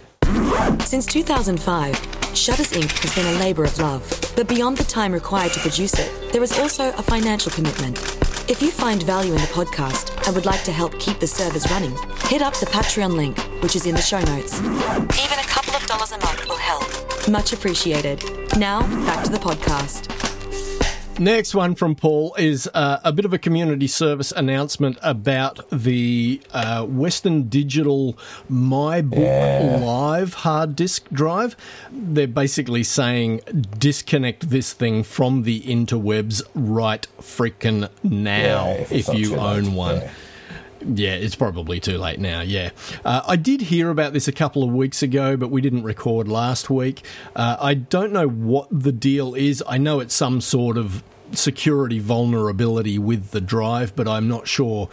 Since 0.85 1.07
2005, 1.07 2.17
Shutters 2.35 2.71
Inc. 2.73 2.91
has 3.03 3.14
been 3.14 3.27
a 3.27 3.38
labour 3.38 3.64
of 3.64 3.79
love. 3.79 4.03
But 4.37 4.49
beyond 4.49 4.77
the 4.77 4.85
time 4.85 5.12
required 5.12 5.53
to 5.53 5.61
produce 5.61 5.95
it, 5.99 6.33
there 6.33 6.43
is 6.43 6.59
also 6.59 6.91
a 6.93 7.03
financial 7.03 7.51
commitment. 7.51 7.99
If 8.49 8.62
you 8.62 8.71
find 8.71 9.03
value 9.03 9.33
in 9.33 9.41
the 9.41 9.47
podcast 9.49 10.27
and 10.27 10.35
would 10.35 10.47
like 10.47 10.62
to 10.64 10.73
help 10.73 10.99
keep 10.99 11.19
the 11.19 11.27
servers 11.27 11.71
running, 11.71 11.97
hit 12.25 12.41
up 12.41 12.55
the 12.55 12.67
Patreon 12.67 13.14
link, 13.17 13.38
which 13.62 13.77
is 13.77 13.87
in 13.87 13.95
the 13.95 14.03
show 14.03 14.21
notes. 14.21 14.61
Even 14.61 15.38
a 15.38 15.47
couple 15.49 15.75
of 15.75 15.85
dollars 15.87 16.12
a 16.12 16.19
month 16.19 16.47
will 16.49 16.57
help. 16.57 16.87
Much 17.29 17.53
appreciated. 17.53 18.23
Now, 18.57 18.83
back 19.05 19.25
to 19.25 19.31
the 19.31 19.38
podcast. 19.38 20.28
Next 21.18 21.52
one 21.52 21.74
from 21.74 21.96
Paul 21.96 22.33
is 22.38 22.70
uh, 22.74 23.00
a 23.02 23.12
bit 23.12 23.24
of 23.24 23.33
a 23.33 23.38
community 23.38 23.88
service 23.88 24.31
announcement 24.31 24.98
about 25.02 25.68
the 25.70 26.40
uh, 26.52 26.85
Western 26.87 27.48
Digital 27.48 28.16
MyBook 28.48 29.18
Yeah. 29.18 29.81
Live 29.85 30.35
hard 30.35 30.76
disk 30.76 31.09
drive. 31.11 31.57
They're 31.90 32.28
basically 32.28 32.85
saying 32.85 33.40
disconnect 33.78 34.50
this 34.50 34.72
thing 34.72 35.02
from 35.02 35.42
the 35.42 35.61
interwebs 35.62 36.42
right 36.54 37.04
frickin' 37.20 37.88
now 38.04 38.68
Yeah, 38.68 38.74
if 38.90 38.92
if, 38.92 39.14
you 39.14 39.31
late, 39.33 39.38
own 39.40 39.74
one. 39.74 39.96
yeah. 39.96 40.11
Yeah, 40.81 41.14
it's 41.14 41.35
probably 41.35 41.81
too 41.81 41.99
late 41.99 42.21
now. 42.21 42.41
Yeah. 42.41 42.71
Uh, 43.05 43.23
I 43.27 43.37
did 43.37 43.62
hear 43.62 43.91
about 43.91 44.12
this 44.12 44.29
a 44.29 44.33
couple 44.33 44.62
of 44.62 44.71
weeks 44.71 45.03
ago, 45.03 45.37
but 45.37 45.51
we 45.51 45.61
didn't 45.61 45.83
record 45.83 46.29
last 46.29 46.71
week. 46.71 47.05
Uh, 47.35 47.57
I 47.61 47.75
don't 47.75 48.12
know 48.12 48.29
what 48.29 48.69
the 48.71 48.93
deal 48.93 49.35
is. 49.35 49.62
I 49.67 49.79
know 49.79 50.01
it's 50.01 50.14
some 50.14 50.41
sort 50.41 50.77
of 50.79 51.03
security 51.33 51.99
vulnerability 51.99 52.99
with 52.99 53.33
the 53.33 53.41
drive, 53.41 53.95
but 53.95 54.09
I'm 54.09 54.29
not 54.29 54.49
sure 54.49 54.88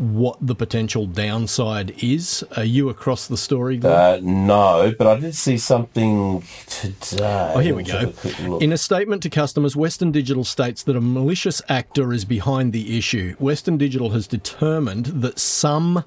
what 0.00 0.38
the 0.40 0.54
potential 0.54 1.06
downside 1.06 1.94
is. 2.02 2.42
Are 2.56 2.64
you 2.64 2.88
across 2.88 3.26
the 3.26 3.36
story? 3.36 3.78
Uh, 3.82 4.18
no, 4.22 4.94
but 4.96 5.06
I 5.06 5.20
did 5.20 5.34
see 5.34 5.58
something 5.58 6.42
today. 6.66 7.52
Oh, 7.54 7.58
here 7.58 7.74
we 7.74 7.82
go. 7.82 7.98
a 7.98 8.06
quick 8.06 8.38
look. 8.40 8.62
In 8.62 8.72
a 8.72 8.78
statement 8.78 9.22
to 9.24 9.30
customers, 9.30 9.76
Western 9.76 10.10
Digital 10.10 10.42
states 10.42 10.82
that 10.84 10.96
a 10.96 11.02
malicious 11.02 11.60
actor 11.68 12.14
is 12.14 12.24
behind 12.24 12.72
the 12.72 12.96
issue. 12.96 13.36
Western 13.38 13.76
Digital 13.76 14.10
has 14.10 14.26
determined 14.26 15.06
that 15.06 15.38
some, 15.38 16.04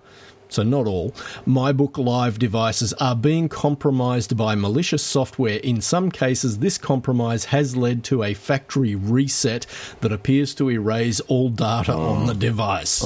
so 0.54 0.64
not 0.64 0.88
all, 0.88 1.12
MyBook 1.48 1.98
Live 2.04 2.40
devices 2.40 2.94
are 2.94 3.16
being 3.16 3.50
compromised 3.50 4.38
by 4.38 4.56
malicious 4.56 5.04
software. 5.04 5.58
In 5.58 5.82
some 5.82 6.12
cases, 6.12 6.60
this 6.60 6.78
compromise 6.78 7.46
has 7.46 7.76
led 7.76 8.04
to 8.06 8.24
a 8.24 8.34
factory 8.34 8.96
reset 8.96 9.66
that 10.02 10.12
appears 10.12 10.54
to 10.56 10.70
erase 10.70 11.20
all 11.22 11.50
data 11.50 11.94
on 11.94 12.28
the 12.28 12.34
device. 12.36 13.04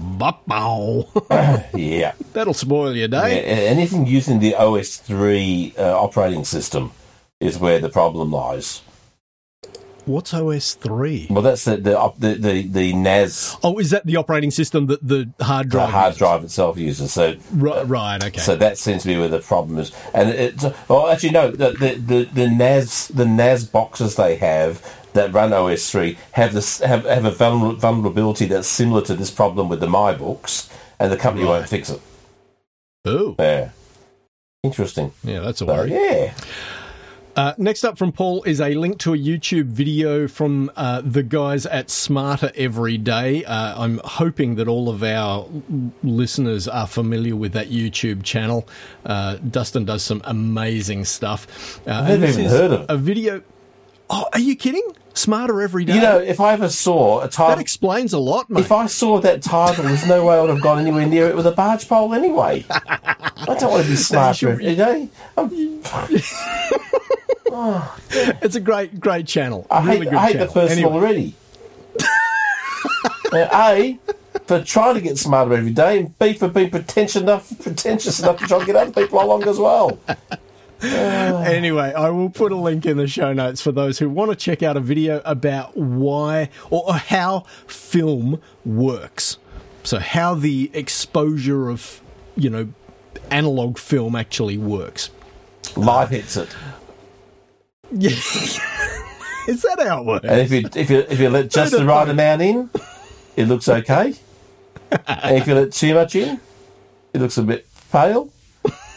Ba-bow. 0.00 1.08
yeah. 1.74 2.12
That'll 2.32 2.54
spoil 2.54 2.96
your 2.96 3.08
day. 3.08 3.40
a- 3.40 3.68
anything 3.68 4.06
using 4.06 4.38
the 4.40 4.52
OS3 4.58 5.78
uh, 5.78 6.00
operating 6.02 6.44
system 6.44 6.92
is 7.40 7.58
where 7.58 7.78
the 7.78 7.88
problem 7.88 8.32
lies. 8.32 8.82
What's 10.04 10.34
OS 10.34 10.74
3? 10.74 11.28
Well, 11.30 11.42
that's 11.42 11.64
the 11.64 11.76
the 11.76 12.12
the, 12.18 12.34
the, 12.34 12.62
the 12.62 12.92
NAS 12.92 13.56
Oh, 13.62 13.78
is 13.78 13.90
that 13.90 14.04
the 14.04 14.16
operating 14.16 14.50
system 14.50 14.86
that 14.86 15.06
the 15.06 15.30
hard 15.40 15.68
drive? 15.68 15.88
the 15.88 15.92
hard 15.92 16.06
uses? 16.08 16.18
drive 16.18 16.44
itself 16.44 16.76
uses. 16.78 17.12
So 17.12 17.36
Right, 17.52 17.86
right, 17.86 18.24
okay. 18.24 18.40
so 18.40 18.56
that 18.56 18.78
seems 18.78 19.02
to 19.02 19.08
be 19.08 19.16
where 19.16 19.28
the 19.28 19.38
problem 19.38 19.78
is. 19.78 19.92
And 20.12 20.30
it's 20.30 20.64
well, 20.88 21.08
actually 21.08 21.30
no, 21.30 21.50
the 21.52 21.70
the, 21.70 22.24
the, 22.34 22.48
NAS 22.48 23.08
the 23.08 23.24
NAS 23.26 23.64
boxes 23.64 24.16
they 24.16 24.36
have 24.36 24.84
that 25.12 25.32
run 25.32 25.50
OS3 25.50 26.16
have 26.32 26.52
this 26.52 26.80
have 26.80 27.04
have 27.04 27.24
a 27.24 27.30
vulnerability 27.30 28.46
that's 28.46 28.66
similar 28.66 29.02
to 29.02 29.14
this 29.14 29.30
problem 29.30 29.68
with 29.68 29.78
the 29.80 29.86
MyBooks, 29.86 30.68
and 30.98 31.12
the 31.12 31.16
company 31.16 31.44
won't 31.46 31.68
fix 31.68 31.90
it. 31.90 32.00
oh, 33.04 33.36
Yeah. 33.38 33.70
Interesting. 34.64 35.12
yeah, 35.24 35.40
that's 35.40 35.60
a 35.60 35.66
So, 35.66 35.72
worry. 35.74 35.92
yeah. 35.92 36.34
Uh, 37.34 37.54
next 37.56 37.82
up 37.82 37.96
from 37.96 38.12
Paul 38.12 38.42
is 38.42 38.60
a 38.60 38.74
link 38.74 38.98
to 38.98 39.14
a 39.14 39.16
YouTube 39.16 39.64
video 39.66 40.28
from 40.28 40.70
uh, 40.76 41.00
the 41.02 41.22
guys 41.22 41.64
at 41.64 41.88
Smarter 41.88 42.52
Every 42.54 42.98
Day. 42.98 43.42
Uh, 43.44 43.82
I'm 43.82 44.00
hoping 44.04 44.56
that 44.56 44.68
all 44.68 44.90
of 44.90 45.02
our 45.02 45.48
listeners 46.02 46.68
are 46.68 46.86
familiar 46.86 47.34
with 47.34 47.52
that 47.54 47.70
YouTube 47.70 48.22
channel. 48.22 48.68
Uh, 49.06 49.36
Destin 49.36 49.86
does 49.86 50.02
some 50.02 50.20
amazing 50.24 51.06
stuff. 51.06 51.80
Uh, 51.86 51.92
I've 51.92 52.20
never 52.20 52.26
even 52.26 52.44
is 52.44 52.52
heard 52.52 52.70
of. 52.72 52.86
A 52.90 52.98
video. 52.98 53.42
Oh, 54.10 54.26
are 54.34 54.40
you 54.40 54.54
kidding? 54.54 54.86
Smarter 55.14 55.62
Every 55.62 55.86
Day. 55.86 55.94
You 55.94 56.00
know, 56.02 56.18
if 56.18 56.38
I 56.38 56.52
ever 56.52 56.68
saw 56.68 57.22
a 57.22 57.28
title, 57.28 57.56
that 57.56 57.60
explains 57.60 58.12
a 58.12 58.18
lot, 58.18 58.50
mate. 58.50 58.60
if 58.60 58.72
I 58.72 58.86
saw 58.86 59.20
that 59.20 59.42
title, 59.42 59.84
there's 59.84 60.06
no 60.06 60.26
way 60.26 60.36
I 60.36 60.40
would 60.42 60.50
have 60.50 60.60
gone 60.62 60.78
anywhere 60.78 61.06
near 61.06 61.28
it 61.28 61.36
with 61.36 61.46
a 61.46 61.52
barge 61.52 61.88
pole 61.88 62.12
anyway. 62.12 62.64
I 62.70 63.56
don't 63.58 63.70
want 63.70 63.84
to 63.84 63.90
be 63.90 63.96
smart 63.96 64.36
should- 64.36 64.50
every 64.50 64.74
day. 64.74 65.08
I'm, 67.54 67.82
it's 68.10 68.56
a 68.56 68.60
great, 68.60 68.98
great 69.00 69.26
channel. 69.26 69.66
I 69.70 69.84
really 69.86 70.06
hate, 70.06 70.14
I 70.14 70.26
hate 70.26 70.32
channel. 70.32 70.46
the 70.46 70.52
person 70.52 70.78
Anyway. 70.78 70.92
already. 70.92 71.34
Uh, 73.32 73.48
a, 73.54 73.98
for 74.46 74.62
trying 74.62 74.94
to 74.94 75.00
get 75.00 75.16
smarter 75.16 75.54
every 75.54 75.72
day, 75.72 76.00
and 76.00 76.18
B, 76.18 76.34
for 76.34 76.48
being 76.48 76.70
pretentious 76.70 77.16
enough, 77.16 77.50
pretentious 77.62 78.20
enough 78.20 78.38
to 78.38 78.46
try 78.46 78.58
and 78.58 78.66
get 78.66 78.76
other 78.76 78.92
people 78.92 79.22
along 79.22 79.44
as 79.48 79.58
well. 79.58 79.98
Anyway, 80.82 81.92
I 81.92 82.10
will 82.10 82.28
put 82.28 82.50
a 82.50 82.56
link 82.56 82.86
in 82.86 82.96
the 82.96 83.06
show 83.06 83.32
notes 83.32 83.60
for 83.60 83.70
those 83.70 84.00
who 84.00 84.10
want 84.10 84.30
to 84.32 84.36
check 84.36 84.64
out 84.64 84.76
a 84.76 84.80
video 84.80 85.22
about 85.24 85.76
why 85.76 86.48
or, 86.70 86.94
how 86.94 87.44
film 87.68 88.40
works. 88.64 89.38
So, 89.84 90.00
how 90.00 90.34
the 90.34 90.72
exposure 90.74 91.68
of, 91.68 92.00
you 92.34 92.50
know, 92.50 92.72
analog 93.30 93.78
film 93.78 94.16
actually 94.16 94.58
works. 94.58 95.10
Light 95.76 96.08
hits 96.08 96.36
it, 96.36 96.48
Yeah. 97.94 98.10
Is 99.48 99.62
that 99.62 99.84
how 99.86 100.00
it 100.00 100.06
works? 100.06 100.24
and 100.28 100.40
if 100.40 100.52
you 100.52 100.68
if 100.74 100.88
you 100.90 100.98
if 101.08 101.18
you 101.18 101.28
let 101.28 101.50
just 101.58 101.72
the 101.72 101.84
right 101.84 102.08
amount 102.08 102.42
in, 102.42 102.70
it 103.36 103.48
looks 103.48 103.68
okay. 103.68 104.14
And 105.06 105.36
if 105.36 105.46
you 105.46 105.54
let 105.54 105.72
too 105.72 105.94
much 105.94 106.14
in, 106.14 106.40
it 107.12 107.20
looks 107.20 107.38
a 107.38 107.42
bit 107.42 107.66
pale. 107.90 108.30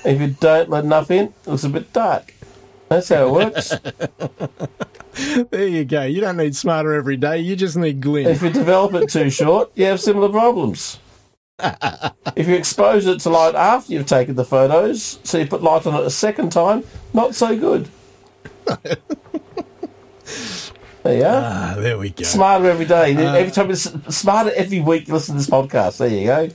If 0.03 0.21
you 0.21 0.36
don't 0.39 0.69
let 0.69 0.84
enough 0.84 1.10
in, 1.10 1.27
it 1.27 1.47
looks 1.47 1.63
a 1.63 1.69
bit 1.69 1.91
dark. 1.93 2.34
That's 2.89 3.10
how 3.10 3.27
it 3.27 3.31
works. 3.31 3.73
There 5.49 5.67
you 5.67 5.86
go. 5.86 6.03
You 6.03 6.19
don't 6.19 6.36
need 6.36 6.55
smarter 6.58 6.93
every 6.93 7.15
day. 7.15 7.39
You 7.39 7.55
just 7.55 7.77
need 7.77 8.01
Glenn. 8.01 8.27
If 8.27 8.41
you 8.41 8.49
develop 8.49 8.93
it 8.95 9.10
too 9.10 9.29
short, 9.29 9.71
you 9.75 9.86
have 9.86 10.01
similar 10.01 10.27
problems. 10.27 10.99
if 11.60 12.47
you 12.47 12.55
expose 12.55 13.05
it 13.08 13.21
to 13.21 13.29
light 13.29 13.55
after 13.55 13.93
you've 13.93 14.08
taken 14.08 14.36
the 14.36 14.43
photos, 14.43 15.19
so 15.23 15.38
you 15.38 15.47
put 15.47 15.63
light 15.63 15.88
on 15.88 15.95
it 15.95 16.05
a 16.05 16.10
second 16.10 16.51
time, 16.51 16.84
not 17.13 17.34
so 17.34 17.58
good. 17.58 17.88
There 21.04 21.17
you 21.17 21.23
are. 21.23 21.43
Ah, 21.43 21.75
there 21.78 21.97
we 21.97 22.10
go. 22.10 22.23
Smarter 22.23 22.69
every 22.69 22.86
day. 22.86 23.15
every 23.15 23.51
time, 23.51 23.69
it's 23.71 23.84
smarter 24.15 24.51
every 24.56 24.82
week. 24.82 25.08
Listen 25.08 25.36
to 25.36 25.39
this 25.39 25.49
podcast. 25.49 25.97
There 25.97 26.08
you 26.08 26.25
go. 26.25 26.47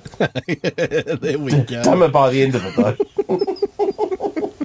there 1.17 1.39
we 1.39 1.63
go. 1.63 1.83
Dumber 1.83 2.09
by 2.09 2.31
the 2.31 2.43
end 2.43 2.55
of 2.55 2.65
it, 2.67 2.77
though. 2.77 2.97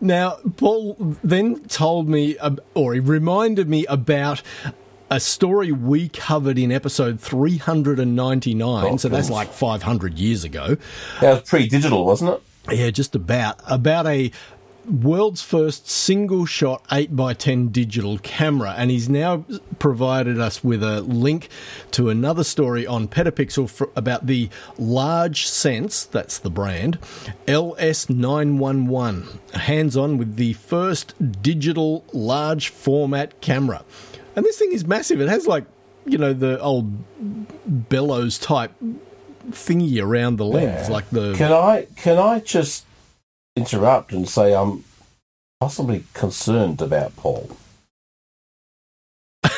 Now, 0.00 0.38
Paul 0.56 0.96
then 1.22 1.60
told 1.64 2.08
me, 2.08 2.38
uh, 2.38 2.56
or 2.74 2.94
he 2.94 3.00
reminded 3.00 3.68
me 3.68 3.84
about 3.86 4.40
a 5.10 5.20
story 5.20 5.72
we 5.72 6.08
covered 6.08 6.58
in 6.58 6.72
episode 6.72 7.20
399. 7.20 8.84
Oh, 8.84 8.96
so 8.96 9.08
that's 9.08 9.30
like 9.30 9.52
500 9.52 10.18
years 10.18 10.44
ago. 10.44 10.76
That 11.20 11.40
was 11.40 11.48
pre-digital, 11.48 12.06
wasn't 12.06 12.30
it? 12.30 12.42
Yeah, 12.78 12.90
just 12.90 13.14
about. 13.14 13.60
About 13.66 14.06
a 14.06 14.30
world's 14.86 15.42
first 15.42 15.88
single 15.88 16.46
shot 16.46 16.86
8x10 16.88 17.72
digital 17.72 18.18
camera. 18.18 18.74
And 18.76 18.90
he's 18.90 19.08
now 19.08 19.44
provided 19.78 20.38
us 20.38 20.62
with 20.64 20.82
a 20.82 21.00
link 21.00 21.48
to 21.92 22.10
another 22.10 22.44
story 22.44 22.86
on 22.86 23.08
Petapixel 23.08 23.90
about 23.96 24.26
the 24.26 24.48
LargeSense, 24.78 26.10
that's 26.10 26.38
the 26.38 26.50
brand, 26.50 26.98
LS911, 27.46 29.52
hands 29.54 29.96
on 29.96 30.18
with 30.18 30.36
the 30.36 30.52
first 30.54 31.14
digital 31.42 32.04
large 32.12 32.68
format 32.68 33.40
camera. 33.40 33.84
And 34.36 34.44
this 34.44 34.58
thing 34.58 34.72
is 34.72 34.86
massive. 34.86 35.20
It 35.20 35.28
has 35.28 35.46
like, 35.46 35.64
you 36.06 36.18
know, 36.18 36.32
the 36.32 36.60
old 36.60 36.92
bellows 37.88 38.38
type 38.38 38.72
thingy 39.50 40.02
around 40.02 40.36
the 40.36 40.44
lens, 40.44 40.88
Yeah. 40.88 40.92
like 40.92 41.08
the. 41.10 41.34
Can 41.34 41.52
I? 41.52 41.86
Can 41.96 42.18
I 42.18 42.40
just 42.40 42.84
interrupt 43.56 44.12
and 44.12 44.28
say 44.28 44.54
I'm 44.54 44.84
possibly 45.60 46.04
concerned 46.12 46.82
about 46.82 47.16
Paul. 47.16 47.48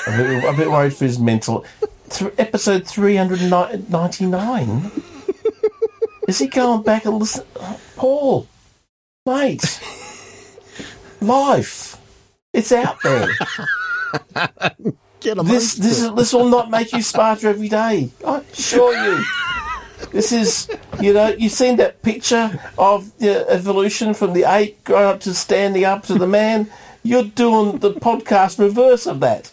I'm 0.06 0.20
a 0.20 0.22
bit, 0.22 0.44
a 0.44 0.52
bit 0.56 0.70
worried 0.70 0.94
for 0.94 1.04
his 1.04 1.18
mental. 1.18 1.64
Th- 2.10 2.32
episode 2.38 2.86
399? 2.86 4.90
Is 6.28 6.38
he 6.38 6.46
going 6.48 6.82
back 6.82 7.04
and 7.06 7.18
listen? 7.18 7.44
Paul, 7.96 8.46
mate, 9.24 9.80
life, 11.20 11.96
it's 12.52 12.72
out 12.72 12.98
there. 13.02 13.28
Get 15.20 15.36
This 15.44 15.74
this 15.74 16.02
is, 16.02 16.12
this 16.14 16.32
will 16.32 16.48
not 16.48 16.70
make 16.70 16.92
you 16.92 17.02
smarter 17.02 17.48
every 17.48 17.68
day. 17.68 18.10
I 18.26 18.38
assure 18.52 18.92
you. 18.92 19.24
This 20.12 20.32
is, 20.32 20.68
you 21.00 21.12
know, 21.12 21.28
you've 21.28 21.52
seen 21.52 21.76
that 21.76 22.02
picture 22.02 22.58
of 22.78 23.16
the 23.18 23.48
evolution 23.50 24.14
from 24.14 24.32
the 24.32 24.44
ape 24.44 24.82
growing 24.84 25.06
up 25.06 25.20
to 25.20 25.34
standing 25.34 25.84
up 25.84 26.04
to 26.04 26.14
the 26.14 26.26
man. 26.26 26.70
You're 27.02 27.24
doing 27.24 27.78
the 27.78 27.92
podcast 27.92 28.58
reverse 28.58 29.06
of 29.06 29.20
that. 29.20 29.52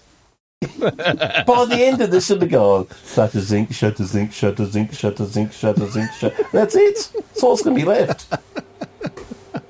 By 0.80 1.66
the 1.66 1.78
end 1.78 2.02
of 2.02 2.12
this, 2.12 2.32
it'll 2.32 2.42
be 2.42 2.48
going, 2.48 2.88
shutter 3.06 3.42
zinc, 3.42 3.74
shutter 3.74 4.06
zinc, 4.06 4.32
shutter 4.32 4.66
zinc, 4.66 4.94
shutter 4.94 5.26
zinc, 5.26 5.52
shutter 5.52 5.88
zinc, 5.88 6.12
shutter. 6.14 6.44
That's 6.54 6.76
it. 6.76 7.12
That's 7.14 7.44
all 7.44 7.56
that's 7.56 7.64
going 7.64 7.78
to 7.78 7.82
be 7.82 7.88
left. 7.88 8.34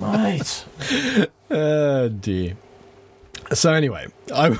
Mate. 0.00 0.64
Oh 1.50 2.08
dear. 2.08 2.56
So 3.52 3.72
anyway, 3.72 4.06
I, 4.34 4.56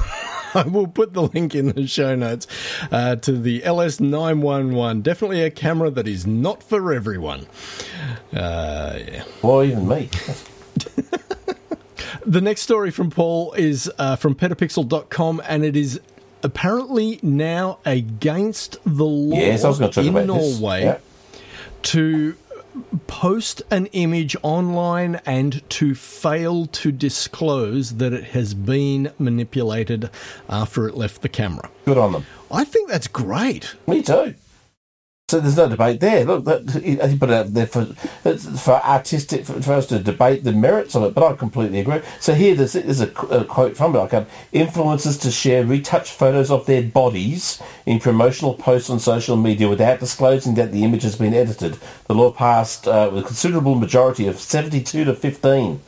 I 0.55 0.63
will 0.63 0.87
put 0.87 1.13
the 1.15 1.23
link 1.23 1.55
in 1.55 1.69
the 1.69 1.87
show 1.87 2.15
notes 2.15 2.47
uh, 2.93 3.17
to 3.17 3.33
the 3.33 3.61
LS911. 3.63 5.03
Definitely 5.03 5.43
a 5.43 5.51
camera 5.51 5.91
that 5.91 6.07
is 6.07 6.27
not 6.27 6.63
for 6.63 6.93
everyone. 6.93 7.47
Uh, 8.33 8.99
yeah. 9.07 9.25
Or 9.43 9.65
even 9.65 9.89
me. 9.89 10.11
The 12.27 12.41
next 12.41 12.63
story 12.63 12.91
from 12.91 13.11
Paul 13.11 13.53
is 13.53 13.91
uh, 13.99 14.17
from 14.17 14.35
petapixel.com 14.35 15.43
and 15.47 15.63
it 15.63 15.77
is 15.77 16.01
apparently 16.43 17.21
now 17.23 17.81
against 17.85 18.79
the 18.85 19.05
law 19.05 19.37
Yes, 19.37 19.63
I 19.63 19.69
was 19.69 19.79
going 19.79 19.91
to 19.91 20.03
talk 20.11 20.21
in. 20.23 20.27
Norway 20.27 20.85
Yeah. 20.85 20.99
to 21.83 22.35
post 23.07 23.63
an 23.71 23.87
image 23.87 24.37
online 24.43 25.21
and 25.27 25.69
to 25.71 25.95
fail 25.95 26.67
to 26.67 26.93
disclose 26.93 27.97
that 27.97 28.13
it 28.13 28.25
has 28.25 28.55
been 28.55 29.13
manipulated 29.19 30.11
after 30.49 30.89
it 30.89 30.97
left 30.97 31.23
the 31.23 31.29
camera. 31.29 31.71
Good 31.85 31.99
on 31.99 32.13
them. 32.13 32.27
I 32.51 32.65
think 32.65 32.89
that's 32.89 33.09
great. 33.09 33.75
Me 33.87 34.03
too. 34.03 34.35
So 35.35 35.41
there's 35.41 35.57
no 35.57 35.69
debate 35.69 35.99
there. 35.99 36.25
Look, 36.25 36.45
that, 36.45 36.71
he 36.85 37.19
put 37.19 37.29
it 37.29 37.35
out 37.35 37.53
there 37.53 37.67
for 37.67 37.87
for 37.87 38.75
artistic 38.75 39.45
for, 39.45 39.61
for 39.61 39.73
us 39.73 39.87
to 39.87 39.99
debate 39.99 40.45
the 40.45 40.53
merits 40.53 40.95
of 40.95 41.03
it. 41.03 41.13
But 41.13 41.25
I 41.25 41.35
completely 41.35 41.81
agree. 41.81 42.03
So 42.21 42.35
here 42.35 42.55
there's, 42.55 42.75
there's 42.75 43.01
a, 43.01 43.11
a 43.11 43.45
quote 43.45 43.77
from 43.77 43.97
it. 43.97 43.99
Like 43.99 44.15
um, 44.15 44.27
influencers 44.53 45.21
to 45.23 45.33
share 45.33 45.67
retouched 45.67 46.13
photos 46.13 46.53
of 46.53 46.67
their 46.67 46.85
bodies 46.85 47.61
in 47.85 47.99
promotional 47.99 48.55
posts 48.55 48.89
on 48.91 49.01
social 49.01 49.37
media 49.37 49.69
without 49.69 49.99
disclosing 49.99 50.55
that 50.55 50.71
the 50.71 50.85
image 50.85 51.03
has 51.03 51.17
been 51.17 51.35
edited. 51.35 51.79
The 52.07 52.15
law 52.15 52.31
passed 52.31 52.87
uh, 52.87 53.11
with 53.13 53.25
a 53.25 53.27
considerable 53.27 53.75
majority 53.75 54.29
of 54.29 54.39
72 54.39 55.05
to 55.05 55.15
15. 55.17 55.81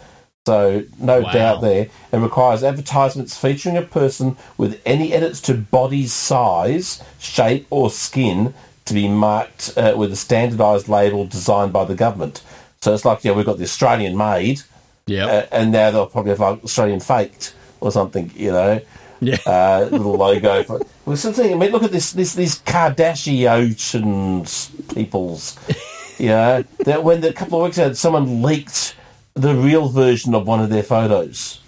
So 0.45 0.85
no 1.01 1.21
Wow. 1.23 1.33
doubt 1.33 1.61
there, 1.61 1.89
and 2.13 2.23
requires 2.23 2.63
advertisements 2.63 3.37
featuring 3.37 3.77
a 3.77 3.83
person 3.83 4.37
with 4.57 4.81
any 4.87 5.13
edits 5.13 5.41
to 5.43 5.55
body 5.55 6.07
size, 6.07 7.03
shape, 7.19 7.67
or 7.69 7.91
skin 7.91 8.55
to 8.87 8.95
be 8.95 9.09
marked 9.09 9.73
uh, 9.77 9.95
with 9.97 10.13
a 10.13 10.17
standardised 10.17 10.89
label 10.89 11.27
designed 11.27 11.73
by 11.73 11.85
the 11.85 11.95
government. 11.95 12.43
So 12.81 12.95
it's 12.95 13.05
like, 13.05 13.25
yeah, 13.25 13.33
we've 13.33 13.47
got 13.47 13.59
the 13.59 13.65
Australian 13.65 14.17
made, 14.17 14.63
Yeah. 15.07 15.27
uh, 15.27 15.47
and 15.53 15.73
now 15.73 15.91
they'll 15.91 16.07
probably 16.07 16.31
have 16.31 16.41
like 16.41 16.65
Australian 16.65 17.01
faked 17.01 17.55
or 17.81 17.93
something, 17.93 18.31
you 18.35 18.53
know, 18.53 18.81
yeah. 19.21 19.37
uh, 19.47 19.89
little 19.91 20.17
logo. 20.17 20.63
For, 20.63 20.81
well, 21.05 21.17
something. 21.17 21.53
I 21.53 21.57
mean, 21.57 21.71
look 21.71 21.83
at 21.83 21.93
this, 21.93 22.13
this, 22.13 22.35
these 22.35 22.59
Kardashians 22.61 24.95
peoples. 24.95 25.59
You 26.19 26.29
know, 26.29 26.65
that 26.85 27.05
when 27.05 27.21
the, 27.21 27.31
a 27.31 27.33
couple 27.33 27.59
of 27.59 27.65
weeks 27.65 27.79
ago, 27.79 27.93
someone 27.93 28.43
leaked 28.43 28.95
the 29.35 29.55
real 29.55 29.89
version 29.89 30.35
of 30.35 30.47
one 30.47 30.61
of 30.61 30.71
their 30.71 30.83
photos. 30.83 31.61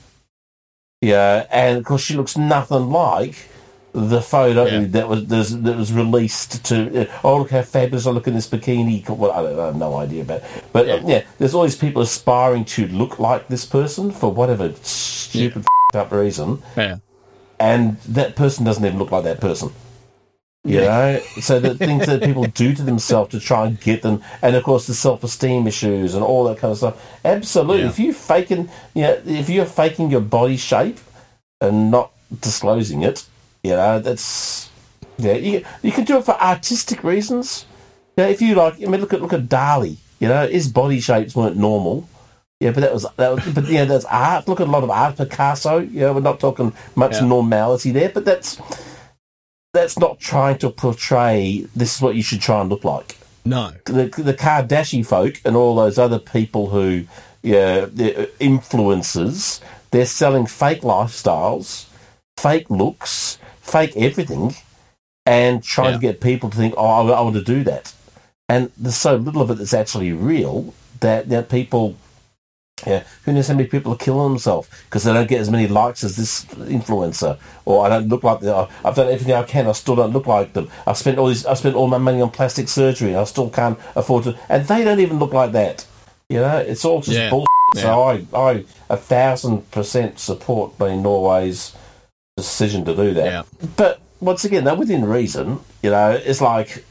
Yeah, 1.01 1.47
and 1.51 1.79
of 1.79 1.85
course 1.85 2.03
she 2.03 2.17
looks 2.17 2.37
nothing 2.37 2.91
like 2.91 3.49
the 3.99 4.21
photo 4.23 4.65
Yeah. 4.67 4.85
that 4.89 5.09
was 5.09 5.27
that 5.27 5.77
was- 5.77 5.93
released 5.93 6.65
to. 6.67 7.09
Oh, 7.25 7.39
look 7.39 7.51
how 7.51 7.63
fabulous 7.63 8.07
I 8.07 8.11
look 8.11 8.27
in 8.29 8.35
this 8.35 8.49
bikini. 8.49 9.09
Well, 9.09 9.33
I, 9.33 9.43
don't, 9.43 9.59
I 9.59 9.67
have 9.67 9.77
no 9.77 9.97
idea 9.97 10.23
about, 10.23 10.43
it. 10.43 10.65
but 10.73 10.89
uh, 10.89 11.01
yeah, 11.05 11.25
there's 11.39 11.55
all 11.55 11.63
these 11.65 11.77
people 11.77 12.03
aspiring 12.03 12.65
to 12.67 12.87
look 12.89 13.19
like 13.19 13.49
this 13.49 13.65
person 13.65 14.11
for 14.11 14.33
whatever 14.33 14.73
stupid 14.83 15.65
f 15.95 15.97
up 15.97 16.13
reason, 16.13 16.63
yeah. 16.77 16.97
and 17.59 17.99
that 18.03 18.37
person 18.37 18.65
doesn't 18.65 18.85
even 18.85 18.99
look 18.99 19.11
like 19.11 19.25
that 19.25 19.41
person. 19.41 19.71
You 20.65 20.81
know, 20.81 21.21
so 21.41 21.61
the 21.61 21.75
things 21.77 22.07
that 22.07 22.23
people 22.23 22.45
do 22.45 22.75
to 22.75 22.83
themselves 22.83 23.31
to 23.31 23.41
try 23.41 23.67
and 23.67 23.81
get 23.81 24.03
them, 24.03 24.23
and 24.43 24.55
of 24.57 24.65
course 24.65 24.87
the 24.87 24.95
self-esteem 24.95 25.67
issues 25.67 26.15
and 26.15 26.23
all 26.23 26.45
that 26.45 26.59
kind 26.59 26.73
of 26.73 26.79
stuff. 26.79 27.19
Absolutely, 27.25 27.83
Yeah. 27.83 27.89
if 27.89 27.99
you 27.99 28.13
faking, 28.13 28.69
you 28.95 29.03
know, 29.03 29.21
if 29.25 29.49
you're 29.49 29.65
faking 29.65 30.11
your 30.11 30.21
body 30.21 30.57
shape 30.59 30.99
and 31.61 31.91
not 31.91 32.11
disclosing 32.41 33.03
it, 33.03 33.25
you 33.63 33.71
know, 33.73 33.99
that's 34.01 34.71
yeah. 35.19 35.35
You, 35.35 35.65
you 35.83 35.93
can 35.93 36.05
do 36.05 36.19
it 36.19 36.25
for 36.25 36.41
artistic 36.41 37.03
reasons. 37.05 37.67
Yeah, 38.17 38.27
if 38.27 38.41
you 38.41 38.55
like, 38.55 38.75
I 38.75 38.87
mean, 38.87 39.01
look 39.01 39.13
at 39.13 39.21
look 39.23 39.33
at 39.33 39.43
Dali. 39.49 39.97
You 40.21 40.29
know, 40.29 40.47
his 40.47 40.69
body 40.69 41.01
shapes 41.01 41.35
weren't 41.37 41.57
normal. 41.57 42.09
Yeah, 42.61 42.73
but 42.73 42.81
that 42.81 42.93
was 42.93 43.07
that 43.17 43.35
was, 43.35 43.55
but 43.55 43.67
yeah, 43.67 43.85
that's 43.85 44.05
art. 44.07 44.49
Look 44.49 44.61
at 44.61 44.67
a 44.67 44.71
lot 44.71 44.83
of 44.83 44.91
art, 44.91 45.17
Picasso. 45.17 45.79
You 45.79 46.01
know, 46.01 46.13
we're 46.15 46.21
not 46.21 46.41
talking 46.41 46.73
much 46.97 47.15
Yeah. 47.15 47.27
normality 47.27 47.93
there, 47.93 48.09
but 48.09 48.25
that's 48.25 48.61
that's 49.73 49.99
not 49.99 50.19
trying 50.19 50.59
to 50.59 50.71
portray 50.71 51.67
this 51.77 51.97
is 51.97 52.03
what 52.03 52.17
you 52.17 52.23
should 52.23 52.41
try 52.41 52.61
and 52.61 52.69
look 52.71 52.85
like. 52.85 53.17
No. 53.45 53.73
The 53.85 54.07
the 54.17 54.35
Kardashian 54.35 55.07
folk 55.07 55.41
and 55.45 55.57
all 55.57 55.77
those 55.77 55.99
other 55.99 56.19
people 56.19 56.71
who, 56.71 57.05
yeah, 57.43 57.87
they're 57.89 58.27
influencers, 58.41 59.61
they're 59.93 60.07
selling 60.07 60.47
fake 60.47 60.81
lifestyles, 60.83 61.87
fake 62.39 62.69
looks, 62.71 63.39
fake 63.69 63.97
everything, 63.97 64.55
and 65.27 65.63
trying 65.63 65.93
to 65.93 65.99
get 65.99 66.21
people 66.21 66.51
to 66.51 66.57
think, 66.57 66.75
oh, 66.77 66.87
I, 66.87 67.19
I 67.19 67.21
want 67.21 67.37
to 67.37 67.45
do 67.45 67.63
that. 67.65 67.95
And 68.49 68.71
there's 68.79 68.97
so 68.97 69.17
little 69.17 69.43
of 69.43 69.51
it 69.51 69.59
that's 69.59 69.75
actually 69.75 70.13
real 70.13 70.73
that, 71.01 71.29
that 71.29 71.51
people, 71.51 71.97
yeah, 72.87 73.05
who 73.25 73.33
knows 73.35 73.49
how 73.49 73.55
many 73.55 73.69
people 73.69 73.93
are 73.93 73.97
killing 73.97 74.31
themselves 74.31 74.69
because 74.87 75.05
they 75.05 75.13
don't 75.13 75.29
get 75.29 75.41
as 75.41 75.51
many 75.51 75.67
likes 75.67 76.03
as 76.03 76.17
this 76.17 76.47
influencer, 76.47 77.39
or 77.67 77.85
I 77.85 77.91
don't 77.91 78.09
look 78.09 78.25
like 78.25 78.41
them. 78.41 78.69
I've 78.85 78.95
done 78.95 79.09
everything 79.09 79.35
I 79.35 79.43
can, 79.43 79.67
I 79.67 79.73
still 79.73 79.97
don't 79.97 80.13
look 80.13 80.27
like 80.27 80.55
them. 80.55 80.71
I've 80.87 80.97
spent 80.97 81.19
all 81.19 81.27
these, 81.27 81.45
I've 81.45 81.59
spent 81.59 81.77
all 81.77 81.89
my 81.89 81.99
money 81.99 82.23
on 82.23 82.31
plastic 82.31 82.69
surgery, 82.69 83.11
and 83.11 83.19
I 83.19 83.25
still 83.25 83.51
can't 83.51 83.79
afford 83.95 84.25
to, 84.25 84.39
and 84.49 84.67
they 84.67 84.83
don't 84.83 85.01
even 85.01 85.19
look 85.19 85.35
like 85.35 85.53
that. 85.53 85.87
You 86.31 86.39
know, 86.41 86.59
it's 86.59 86.85
all 86.87 87.03
just 87.03 87.19
Yeah. 87.19 87.31
bullshit. 87.31 87.49
So 87.75 88.03
I, 88.03 88.25
I, 88.35 88.65
a 88.89 88.97
thousand 88.97 89.71
percent 89.71 90.19
support 90.19 90.79
being 90.79 91.03
Norway's 91.03 91.75
decision 92.39 92.85
to 92.85 92.95
do 92.95 93.15
that. 93.15 93.27
Yeah. 93.27 93.43
But 93.77 94.01
once 94.21 94.45
again, 94.45 94.65
though, 94.65 94.75
within 94.75 95.05
reason, 95.05 95.61
you 95.83 95.91
know, 95.91 96.11
it's 96.11 96.41
like 96.41 96.85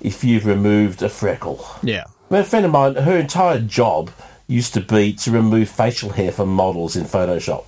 if 0.00 0.22
you've 0.24 0.46
removed 0.46 1.02
a 1.02 1.08
freckle. 1.08 1.64
Yeah. 1.82 2.04
I 2.30 2.34
mean, 2.34 2.42
a 2.42 2.44
friend 2.44 2.66
of 2.66 2.72
mine, 2.72 2.94
her 2.96 3.18
entire 3.18 3.60
job 3.60 4.10
used 4.46 4.74
to 4.74 4.80
be 4.80 5.12
to 5.12 5.30
remove 5.30 5.68
facial 5.68 6.10
hair 6.10 6.32
from 6.32 6.48
models 6.48 6.96
in 6.96 7.04
Photoshop. 7.04 7.64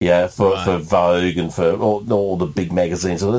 Yeah, 0.00 0.26
for, 0.26 0.50
Right. 0.54 0.64
for 0.64 0.78
Vogue 0.78 1.36
and 1.38 1.54
for 1.54 1.74
all, 1.76 2.12
all 2.12 2.36
the 2.36 2.46
big 2.46 2.72
magazines. 2.72 3.22
All, 3.22 3.34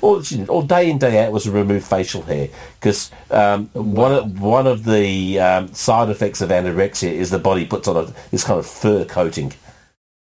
all, 0.00 0.22
all 0.48 0.62
day 0.62 0.88
in, 0.88 0.98
day 0.98 1.24
out 1.24 1.32
was 1.32 1.42
to 1.42 1.50
remove 1.50 1.84
facial 1.84 2.22
hair. 2.22 2.48
Because 2.78 3.10
um, 3.32 3.66
one, 3.72 4.12
of, 4.12 4.40
one 4.40 4.66
of 4.68 4.84
the 4.84 5.40
um, 5.40 5.74
side 5.74 6.10
effects 6.10 6.40
of 6.40 6.50
anorexia 6.50 7.10
is 7.10 7.30
the 7.30 7.38
body 7.40 7.66
puts 7.66 7.88
on 7.88 7.96
a, 7.96 8.14
this 8.30 8.44
kind 8.44 8.60
of 8.60 8.66
fur 8.66 9.04
coating. 9.04 9.52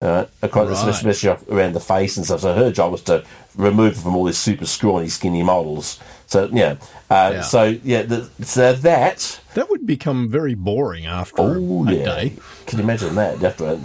Uh, 0.02 0.26
across, 0.42 0.82
Right. 0.82 0.88
especially 0.94 1.30
around 1.48 1.74
the 1.74 1.80
face 1.94 2.16
and 2.16 2.26
stuff. 2.26 2.40
So 2.40 2.52
her 2.54 2.72
job 2.72 2.90
was 2.90 3.02
to 3.02 3.22
remove 3.54 3.92
it 3.96 4.00
from 4.00 4.16
all 4.16 4.24
these 4.24 4.36
super 4.36 4.66
scrawny, 4.66 5.08
skinny 5.08 5.44
models. 5.44 6.00
So 6.26 6.48
yeah, 6.52 6.74
uh, 7.08 7.30
Yeah. 7.34 7.40
so 7.42 7.76
yeah, 7.84 8.02
the, 8.02 8.28
so 8.42 8.72
that 8.72 9.38
That 9.54 9.70
would 9.70 9.86
become 9.86 10.28
very 10.28 10.54
boring 10.54 11.06
after 11.06 11.42
Oh 11.42 11.86
a 11.86 11.92
yeah, 11.92 12.04
day. 12.04 12.32
can 12.66 12.78
you 12.78 12.84
imagine 12.84 13.14
that 13.14 13.40
after 13.44 13.78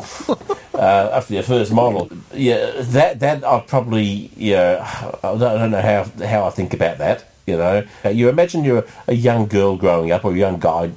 uh, 0.74 1.10
after 1.18 1.34
your 1.36 1.44
first 1.44 1.72
model? 1.72 2.10
Yeah, 2.34 2.72
that 2.96 3.20
that 3.20 3.44
I 3.44 3.60
probably 3.68 4.32
yeah 4.36 4.90
I 5.24 5.28
don't, 5.38 5.44
I 5.44 5.58
don't 5.60 5.72
know 5.72 5.82
how 5.82 6.26
how 6.26 6.46
I 6.48 6.50
think 6.50 6.74
about 6.74 6.98
that. 6.98 7.26
You 7.46 7.58
know, 7.58 7.84
Uh, 8.04 8.10
you 8.10 8.28
imagine 8.30 8.64
you're 8.64 8.86
a 9.08 9.14
young 9.14 9.46
girl 9.48 9.78
growing 9.78 10.12
up 10.12 10.26
or 10.26 10.32
a 10.34 10.36
young 10.38 10.58
guy. 10.60 10.90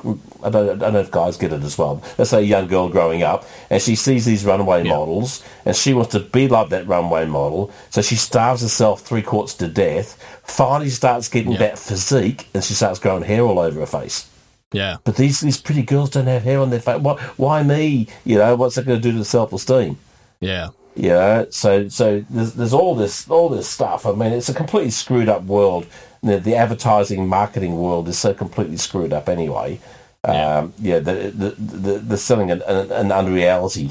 I 0.44 0.50
don't, 0.50 0.68
I 0.70 0.74
don't 0.74 0.92
know 0.94 1.00
if 1.00 1.10
guys 1.10 1.36
get 1.36 1.52
it 1.52 1.62
as 1.62 1.76
well. 1.78 2.02
Let's 2.18 2.30
say 2.30 2.38
a 2.38 2.42
young 2.42 2.66
girl 2.66 2.88
growing 2.88 3.22
up 3.22 3.44
and 3.70 3.80
she 3.82 3.94
sees 3.96 4.24
these 4.24 4.44
runway 4.44 4.84
Yeah. 4.84 4.92
models 4.96 5.44
and 5.64 5.74
she 5.76 5.94
wants 5.94 6.12
to 6.12 6.20
be 6.20 6.48
like 6.48 6.68
that 6.70 6.86
runway 6.86 7.26
model. 7.26 7.70
So 7.90 8.02
she 8.02 8.16
starves 8.16 8.62
herself 8.62 9.02
three 9.02 9.22
quarters 9.22 9.54
to 9.56 9.68
death. 9.68 10.16
Finally 10.44 10.90
starts 10.90 11.28
getting 11.28 11.52
Yeah. 11.52 11.58
that 11.58 11.78
physique 11.78 12.48
and 12.54 12.62
she 12.64 12.74
starts 12.74 12.98
growing 12.98 13.22
hair 13.22 13.42
all 13.42 13.58
over 13.58 13.80
her 13.80 13.86
face. 13.86 14.26
Yeah. 14.72 14.96
But 15.04 15.16
these 15.16 15.40
these 15.40 15.60
pretty 15.60 15.82
girls 15.82 16.10
don't 16.10 16.26
have 16.26 16.44
hair 16.44 16.60
on 16.60 16.70
their 16.70 16.80
face. 16.80 17.00
Why, 17.00 17.14
why 17.36 17.62
me? 17.62 18.06
You 18.24 18.38
know, 18.38 18.54
what's 18.56 18.76
that 18.76 18.86
going 18.86 19.00
to 19.00 19.10
do 19.12 19.16
to 19.18 19.24
self 19.24 19.52
esteem? 19.52 19.98
Yeah. 20.40 20.68
You 20.96 21.10
know, 21.10 21.46
so 21.50 21.88
so 21.88 22.24
there's, 22.30 22.54
there's 22.54 22.72
all 22.74 22.94
this 22.94 23.28
all 23.30 23.48
this 23.48 23.68
stuff. 23.68 24.06
I 24.06 24.12
mean, 24.12 24.32
it's 24.32 24.48
a 24.48 24.54
completely 24.54 24.90
screwed 24.90 25.28
up 25.28 25.44
world. 25.44 25.86
The, 26.22 26.38
the 26.38 26.54
advertising 26.54 27.26
marketing 27.28 27.78
world 27.78 28.06
is 28.08 28.18
so 28.18 28.34
completely 28.34 28.76
screwed 28.76 29.12
up 29.12 29.28
anyway. 29.28 29.80
Um, 30.24 30.74
yeah, 30.78 30.98
the, 30.98 31.32
the, 31.34 31.50
the, 31.50 31.98
they're 31.98 32.16
selling 32.18 32.50
an, 32.50 32.62
an, 32.62 33.10
unreality 33.10 33.90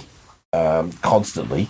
um, 0.53 0.91
constantly. 0.93 1.69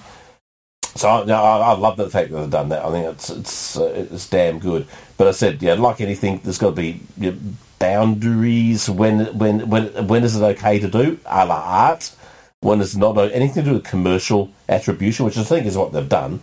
So 0.95 1.07
I, 1.07 1.21
I, 1.21 1.57
I 1.57 1.77
love 1.77 1.95
the 1.95 2.09
fact 2.09 2.31
that 2.31 2.39
they've 2.41 2.49
done 2.49 2.69
that. 2.69 2.83
I 2.83 2.91
think 2.91 3.05
it's 3.07 3.29
it's 3.29 3.77
uh, 3.77 4.07
it's 4.11 4.27
damn 4.27 4.59
good. 4.59 4.85
But 5.17 5.27
I 5.27 5.31
said, 5.31 5.61
yeah, 5.61 5.75
like 5.75 6.01
anything, 6.01 6.41
there's 6.43 6.57
got 6.57 6.71
to 6.71 6.75
be 6.75 7.01
you 7.17 7.31
know, 7.31 7.37
boundaries. 7.79 8.89
When 8.89 9.37
when 9.37 9.69
when 9.69 10.07
when 10.07 10.23
is 10.23 10.35
it 10.35 10.43
okay 10.43 10.79
to 10.79 10.89
do 10.89 11.19
a 11.25 11.45
la 11.45 11.55
art? 11.55 12.13
When 12.59 12.81
is 12.81 12.97
not 12.97 13.17
anything 13.17 13.63
to 13.63 13.69
do 13.69 13.73
with 13.75 13.85
commercial 13.85 14.51
attribution, 14.67 15.25
which 15.25 15.37
I 15.37 15.43
think 15.43 15.65
is 15.65 15.77
what 15.77 15.93
they've 15.93 16.09
done. 16.09 16.41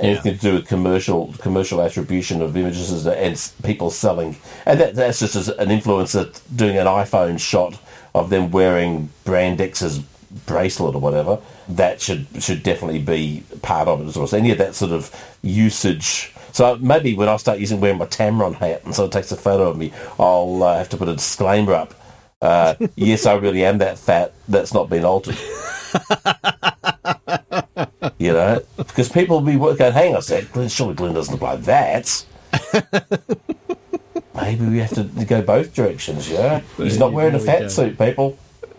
Anything 0.00 0.34
to 0.34 0.40
do 0.40 0.54
with 0.54 0.66
commercial 0.68 1.34
commercial 1.38 1.80
attribution 1.80 2.42
of 2.42 2.56
images 2.56 3.06
and 3.06 3.64
people 3.64 3.90
selling, 3.90 4.36
and 4.66 4.80
that, 4.80 4.94
that's 4.94 5.18
just 5.18 5.34
an 5.48 5.68
influencer 5.68 6.40
doing 6.54 6.76
an 6.76 6.86
iPhone 6.86 7.38
shot 7.40 7.78
of 8.14 8.30
them 8.30 8.50
wearing 8.50 9.10
Brand 9.24 9.60
X's 9.60 10.00
bracelet 10.46 10.94
or 10.94 11.00
whatever. 11.00 11.38
That 11.68 12.00
should 12.00 12.26
should 12.40 12.62
definitely 12.62 13.00
be 13.00 13.44
part 13.62 13.88
of 13.88 14.00
it 14.00 14.06
as 14.06 14.16
well. 14.16 14.26
So 14.26 14.36
any 14.36 14.50
of 14.50 14.58
that 14.58 14.74
sort 14.74 14.92
of 14.92 15.14
usage. 15.42 16.32
So 16.52 16.76
maybe 16.76 17.14
when 17.14 17.28
I 17.28 17.36
start 17.36 17.58
using 17.58 17.80
wearing 17.80 17.98
my 17.98 18.06
Tamron 18.06 18.54
hat 18.54 18.84
and 18.84 18.94
someone 18.94 19.10
takes 19.10 19.30
a 19.32 19.36
photo 19.36 19.68
of 19.68 19.76
me, 19.76 19.92
I'll 20.18 20.62
uh, 20.62 20.78
have 20.78 20.88
to 20.90 20.96
put 20.96 21.08
a 21.08 21.14
disclaimer 21.14 21.74
up. 21.74 21.94
Uh, 22.40 22.74
yes, 22.96 23.26
I 23.26 23.34
really 23.34 23.64
am 23.64 23.78
that 23.78 23.98
fat. 23.98 24.32
That's 24.48 24.72
not 24.72 24.88
been 24.88 25.04
altered. 25.04 25.36
you 28.18 28.32
know, 28.32 28.60
because 28.76 29.08
people 29.08 29.40
will 29.40 29.46
be 29.46 29.56
going, 29.76 29.92
hang 29.92 30.12
on 30.12 30.18
a 30.18 30.22
sec, 30.22 30.50
Glenn, 30.52 30.68
surely 30.68 30.94
Glenn 30.94 31.14
doesn't 31.14 31.40
like 31.40 31.62
that. 31.62 32.24
Maybe 34.34 34.66
we 34.66 34.78
have 34.78 34.94
to 34.94 35.04
go 35.24 35.42
both 35.42 35.74
directions, 35.74 36.28
yeah? 36.30 36.60
He's 36.76 36.98
not 36.98 37.12
wearing 37.12 37.34
a 37.34 37.40
fat 37.40 37.60
go. 37.60 37.68
suit, 37.68 37.98
people. 37.98 38.38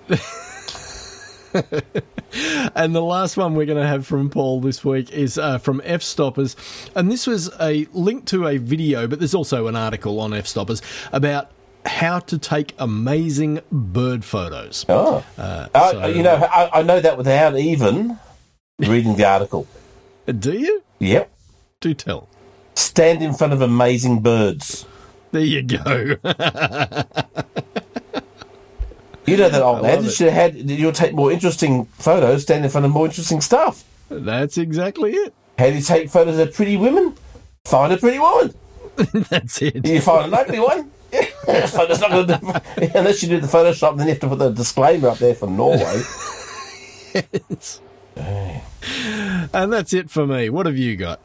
And 2.76 2.94
the 2.94 3.02
last 3.02 3.38
one 3.38 3.56
we're 3.56 3.66
going 3.66 3.82
to 3.82 3.88
have 3.88 4.06
from 4.06 4.30
Paul 4.30 4.62
this 4.62 4.86
week 4.86 5.12
is 5.12 5.40
uh, 5.40 5.58
from 5.58 5.82
Fstoppers. 5.82 6.56
And 6.96 7.12
this 7.12 7.26
was 7.26 7.50
a 7.60 7.88
link 7.92 8.26
to 8.28 8.48
a 8.48 8.58
video, 8.58 9.08
but 9.08 9.18
there's 9.18 9.34
also 9.34 9.66
an 9.66 9.76
article 9.76 10.20
on 10.20 10.30
Fstoppers 10.32 10.82
about 11.12 11.50
how 11.88 12.20
to 12.20 12.38
take 12.38 12.76
amazing 12.78 13.62
bird 13.72 14.24
photos. 14.24 14.86
Oh. 14.88 15.26
Uh, 15.40 15.68
I- 15.74 15.92
so- 15.92 16.06
you 16.08 16.22
know, 16.22 16.36
I, 16.36 16.80
I 16.80 16.84
know 16.84 17.00
that 17.00 17.18
without 17.18 17.58
even 17.58 18.20
reading 18.80 19.16
the 19.16 19.26
article. 19.26 19.68
Do 20.26 20.54
you? 20.54 20.84
Yep. 21.00 21.32
Do 21.82 21.94
tell. 21.94 22.30
Stand 22.76 23.22
in 23.22 23.34
front 23.34 23.54
of 23.54 23.62
amazing 23.62 24.22
birds. 24.22 24.86
There 25.32 25.42
you 25.42 25.64
go. 25.64 26.16
You 29.30 29.38
know 29.38 29.50
that 29.50 29.62
old 29.62 29.86
adage, 29.86 30.20
you 30.20 30.32
had, 30.32 30.56
you'll 30.56 30.92
take 30.92 31.14
more 31.14 31.32
interesting 31.32 31.86
photos, 31.86 32.42
stand 32.42 32.66
in 32.66 32.72
front 32.72 32.86
of 32.86 32.92
more 32.92 33.06
interesting 33.06 33.42
stuff. 33.42 33.84
That's 34.10 34.58
exactly 34.58 35.12
it. 35.12 35.36
How 35.60 35.68
do 35.68 35.76
you 35.76 35.82
take 35.82 36.10
photos 36.10 36.40
of 36.40 36.52
pretty 36.52 36.78
women? 36.78 37.16
Find 37.66 37.94
a 37.94 37.98
pretty 37.98 38.18
woman. 38.18 38.56
That's 39.30 39.62
it. 39.62 39.86
You 39.86 40.02
find 40.02 40.34
an 40.34 40.34
ugly 40.34 40.60
one. 40.60 40.90
Photo's 41.68 42.02
not 42.02 42.10
gonna 42.10 42.40
do, 42.40 42.88
unless 42.96 43.22
you 43.22 43.30
do 43.30 43.40
the 43.40 43.48
Photoshop, 43.48 43.98
then 43.98 44.08
you 44.08 44.14
have 44.14 44.22
to 44.22 44.30
put 44.30 44.40
the 44.40 44.50
disclaimer 44.50 45.10
up 45.10 45.20
there 45.20 45.36
from 45.36 45.56
Norway. 45.56 46.02
And 49.54 49.72
that's 49.74 49.94
it 49.94 50.10
for 50.10 50.26
me. 50.28 50.50
What 50.50 50.66
have 50.66 50.78
you 50.78 50.96
got? 50.96 51.20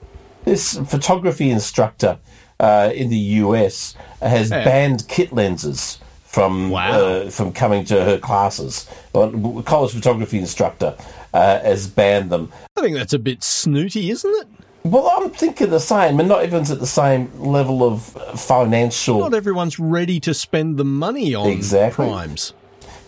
this 0.44 0.76
photography 0.88 1.48
instructor 1.50 2.18
uh, 2.60 2.90
in 2.94 3.08
the 3.08 3.16
US 3.16 3.94
has 4.20 4.50
banned 4.50 5.08
kit 5.08 5.32
lenses 5.32 5.98
from 6.26 6.68
Wow. 6.68 6.90
uh, 7.00 7.30
from 7.30 7.50
coming 7.52 7.84
to 7.86 8.04
her 8.04 8.18
classes. 8.18 8.86
Well, 9.14 9.62
college 9.64 9.92
photography 9.94 10.38
instructor 10.38 10.96
uh, 11.32 11.60
has 11.60 11.86
banned 11.86 12.28
them. 12.28 12.52
I 12.76 12.82
think 12.82 12.94
that's 12.96 13.14
a 13.14 13.18
bit 13.18 13.42
snooty, 13.42 14.10
isn't 14.10 14.30
it? 14.42 14.46
Well, 14.84 15.08
I'm 15.16 15.30
thinking 15.30 15.70
the 15.70 15.80
same, 15.80 16.20
and 16.20 16.28
not 16.28 16.42
everyone's 16.42 16.70
at 16.70 16.78
the 16.80 16.86
same 16.86 17.30
level 17.40 17.82
of 17.82 18.14
uh, 18.18 18.36
financial. 18.36 19.20
Not 19.20 19.32
everyone's 19.32 19.78
ready 19.78 20.20
to 20.20 20.34
spend 20.34 20.76
the 20.76 20.84
money 20.84 21.34
on 21.34 21.48
Exactly. 21.48 22.04
primes. 22.06 22.52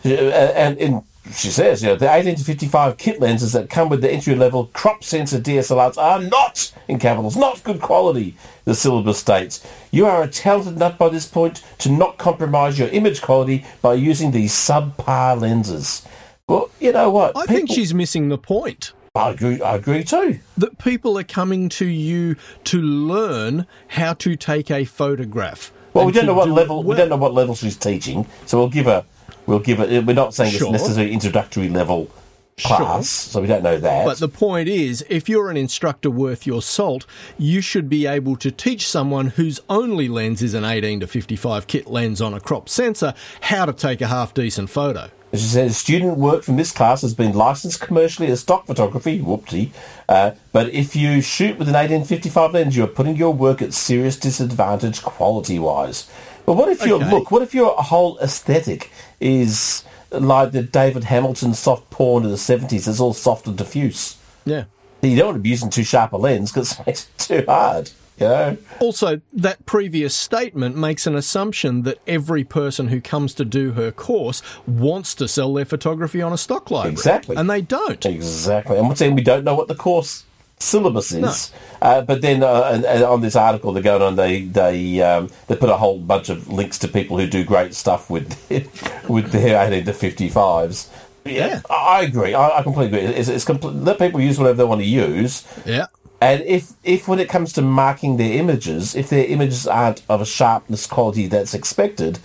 Uh, 0.07 0.09
and, 0.09 0.79
and 0.79 1.03
she 1.33 1.51
says, 1.51 1.83
you 1.83 1.89
know, 1.89 1.97
the 1.97 2.13
18 2.13 2.37
to 2.37 2.45
55 2.45 2.97
kit 2.97 3.21
lenses 3.21 3.53
that 3.53 3.71
come 3.71 3.89
with 3.89 4.01
the 4.01 4.11
entry 4.11 4.35
level 4.35 4.67
crop 4.73 5.05
sensor 5.05 5.39
DSLRs 5.39 5.99
are 5.99 6.21
not, 6.21 6.73
in 6.89 6.99
capitals, 6.99 7.37
not 7.37 7.63
good 7.65 7.81
quality, 7.81 8.37
the 8.65 8.75
syllabus 8.75 9.19
states. 9.19 9.67
You 9.91 10.07
are 10.07 10.23
a 10.23 10.29
talented 10.29 10.79
nut 10.79 10.99
by 10.99 11.09
this 11.09 11.27
point 11.27 11.63
to 11.79 11.91
not 11.91 12.19
compromise 12.19 12.79
your 12.79 12.89
image 12.89 13.23
quality 13.23 13.65
by 13.83 13.95
using 13.95 14.31
these 14.31 14.53
subpar 14.53 15.41
lenses. 15.41 16.07
Well, 16.49 16.71
you 16.81 16.93
know 16.93 17.11
what? 17.11 17.37
I 17.37 17.47
think 17.47 17.71
she's 17.71 17.93
missing 17.93 18.29
the 18.29 18.39
point. 18.39 18.93
I 19.17 19.31
agree, 19.31 19.61
I 19.63 19.77
agree 19.77 20.05
too. 20.05 20.41
That 20.59 20.79
people 20.79 21.19
are 21.19 21.25
coming 21.25 21.69
to 21.71 21.87
you 21.87 22.37
to 22.65 22.81
learn 22.83 23.67
how 23.89 24.13
to 24.15 24.37
take 24.37 24.71
a 24.71 24.85
photograph. 24.85 25.73
Well, 25.95 26.05
we 26.05 26.13
don't 26.13 26.27
know 26.27 26.35
what 26.35 26.51
level. 26.51 26.83
We 26.83 26.95
don't 26.95 27.09
know 27.09 27.17
what 27.17 27.33
level 27.33 27.55
she's 27.55 27.77
teaching, 27.77 28.27
so 28.45 28.59
we'll 28.59 28.69
give 28.69 28.85
her. 28.85 29.07
We'll 29.47 29.59
give 29.61 29.81
it. 29.81 30.05
We're 30.05 30.13
not 30.15 30.35
saying 30.35 30.53
Sure. 30.53 30.73
it's 30.75 30.83
necessarily 30.83 31.13
introductory 31.13 31.69
level 31.69 32.11
class, 32.59 33.09
so 33.09 33.41
we 33.43 33.47
don't 33.47 33.63
know 33.63 33.79
that. 33.79 34.07
But 34.07 34.19
the 34.19 34.29
point 34.29 34.69
is, 34.69 35.05
if 35.11 35.29
you're 35.29 35.51
an 35.51 35.57
instructor 35.59 36.11
worth 36.11 36.47
your 36.47 36.63
salt, 36.63 37.05
you 37.37 37.61
should 37.61 37.89
be 37.89 38.07
able 38.07 38.37
to 38.37 38.51
teach 38.51 38.89
someone 38.89 39.27
whose 39.29 39.61
only 39.69 40.09
lens 40.09 40.43
is 40.43 40.55
an 40.55 40.65
18 40.65 41.01
to 41.01 41.07
55 41.07 41.67
kit 41.67 41.87
lens 41.87 42.21
on 42.21 42.33
a 42.33 42.41
crop 42.41 42.69
sensor 42.69 43.13
how 43.43 43.67
to 43.67 43.73
take 43.73 44.01
a 44.01 44.07
half 44.07 44.33
decent 44.33 44.71
photo. 44.71 45.11
She 45.33 45.41
says 45.43 45.77
student 45.77 46.17
work 46.17 46.45
from 46.45 46.57
this 46.57 46.73
class 46.73 47.03
has 47.03 47.13
been 47.13 47.35
licensed 47.35 47.81
commercially 47.81 48.29
as 48.31 48.41
stock 48.41 48.65
photography. 48.67 49.21
Whoopsie. 49.21 49.71
Uh, 50.09 50.31
but 50.53 50.71
if 50.73 50.97
you 50.97 51.21
shoot 51.21 51.59
with 51.59 51.69
an 51.69 51.75
1855 51.75 52.55
lens, 52.55 52.77
you're 52.77 52.87
putting 52.87 53.17
your 53.17 53.35
work 53.35 53.61
at 53.61 53.75
serious 53.75 54.17
disadvantage 54.17 55.03
quality 55.03 55.59
wise. 55.59 56.09
But 56.47 56.55
what 56.55 56.69
if 56.71 56.87
your 56.87 57.03
Okay. 57.03 57.11
look? 57.11 57.31
What 57.33 57.43
if 57.43 57.55
your 57.55 57.75
whole 57.75 58.19
aesthetic 58.21 58.91
is 59.21 59.85
like 60.11 60.53
the 60.53 60.63
David 60.63 61.05
Hamilton 61.05 61.55
soft 61.55 61.91
porn 61.91 62.25
of 62.25 62.31
the 62.31 62.37
70s? 62.37 62.89
It's 62.89 63.01
all 63.01 63.15
soft 63.15 63.47
and 63.47 63.57
diffuse. 63.57 64.17
Yeah. 64.45 64.65
You 65.03 65.17
don't 65.17 65.27
want 65.27 65.37
to 65.37 65.43
be 65.43 65.51
using 65.51 65.71
too 65.71 65.85
sharp 65.85 66.13
a 66.13 66.17
lens 66.17 66.51
because 66.53 66.79
it 66.79 66.87
makes 66.87 67.05
it 67.19 67.19
too 67.19 67.45
hard. 67.47 67.91
You 68.19 68.27
know. 68.29 68.57
Also, 68.81 69.21
that 69.35 69.67
previous 69.67 70.15
statement 70.15 70.75
makes 70.75 71.07
an 71.07 71.15
assumption 71.15 71.83
that 71.83 71.99
every 72.07 72.45
person 72.45 72.89
who 72.89 73.01
comes 73.01 73.35
to 73.35 73.45
do 73.45 73.73
her 73.73 73.93
course 73.93 74.41
wants 74.67 75.15
to 75.17 75.29
sell 75.29 75.53
their 75.53 75.67
photography 75.67 76.23
on 76.23 76.33
a 76.33 76.39
stock 76.39 76.71
library. 76.71 76.93
Exactly. 76.93 77.37
And 77.37 77.51
they 77.51 77.61
don't. 77.61 78.05
Exactly. 78.07 78.79
And 78.79 78.87
once 78.87 79.01
saying 79.01 79.15
we 79.15 79.23
don't 79.23 79.45
know 79.45 79.55
what 79.55 79.69
the 79.69 79.75
course 79.75 80.25
syllabus 80.59 81.13
is. 81.13 81.53
Uh, 81.83 82.03
but 82.03 82.23
then 82.23 82.43
uh, 82.43 82.71
and, 82.73 82.85
and 82.85 83.03
on 83.05 83.21
this 83.21 83.37
article 83.37 83.73
they're 83.73 83.83
going 83.83 84.03
on, 84.03 84.17
they 84.17 84.43
they 84.43 85.01
um, 85.03 85.31
they 85.47 85.57
put 85.57 85.71
a 85.71 85.77
whole 85.77 85.99
bunch 85.99 86.29
of 86.29 86.49
links 86.49 86.79
to 86.79 86.89
people 86.89 87.19
who 87.19 87.27
do 87.27 87.45
great 87.45 87.75
stuff 87.75 88.09
with 88.11 88.29
with 89.09 89.33
their 89.33 89.67
18 89.67 89.85
to 89.85 89.93
55s. 89.93 90.89
Yeah. 91.25 91.61
I 91.69 91.75
I 91.99 92.03
agree. 92.03 92.35
I, 92.35 92.59
I 92.59 92.63
completely 92.63 92.99
agree. 92.99 93.15
It's, 93.15 93.29
it's 93.29 93.45
complete, 93.45 93.75
let 93.75 93.99
people 93.99 94.21
use 94.21 94.39
whatever 94.39 94.59
they 94.59 94.65
want 94.65 94.81
to 94.81 94.87
use. 94.87 95.47
Yeah. 95.65 95.87
And 96.21 96.43
if, 96.43 96.73
if 96.83 97.09
when 97.09 97.19
it 97.19 97.29
comes 97.29 97.53
to 97.55 97.63
marking 97.63 98.17
their 98.17 98.33
images, 98.33 98.95
if 98.95 99.11
their 99.11 99.27
images 99.27 99.67
aren't 99.67 100.03
of 100.09 100.21
a 100.21 100.27
sharpness 100.27 100.87
quality 100.87 101.27
that's 101.27 101.53
expected, 101.53 102.19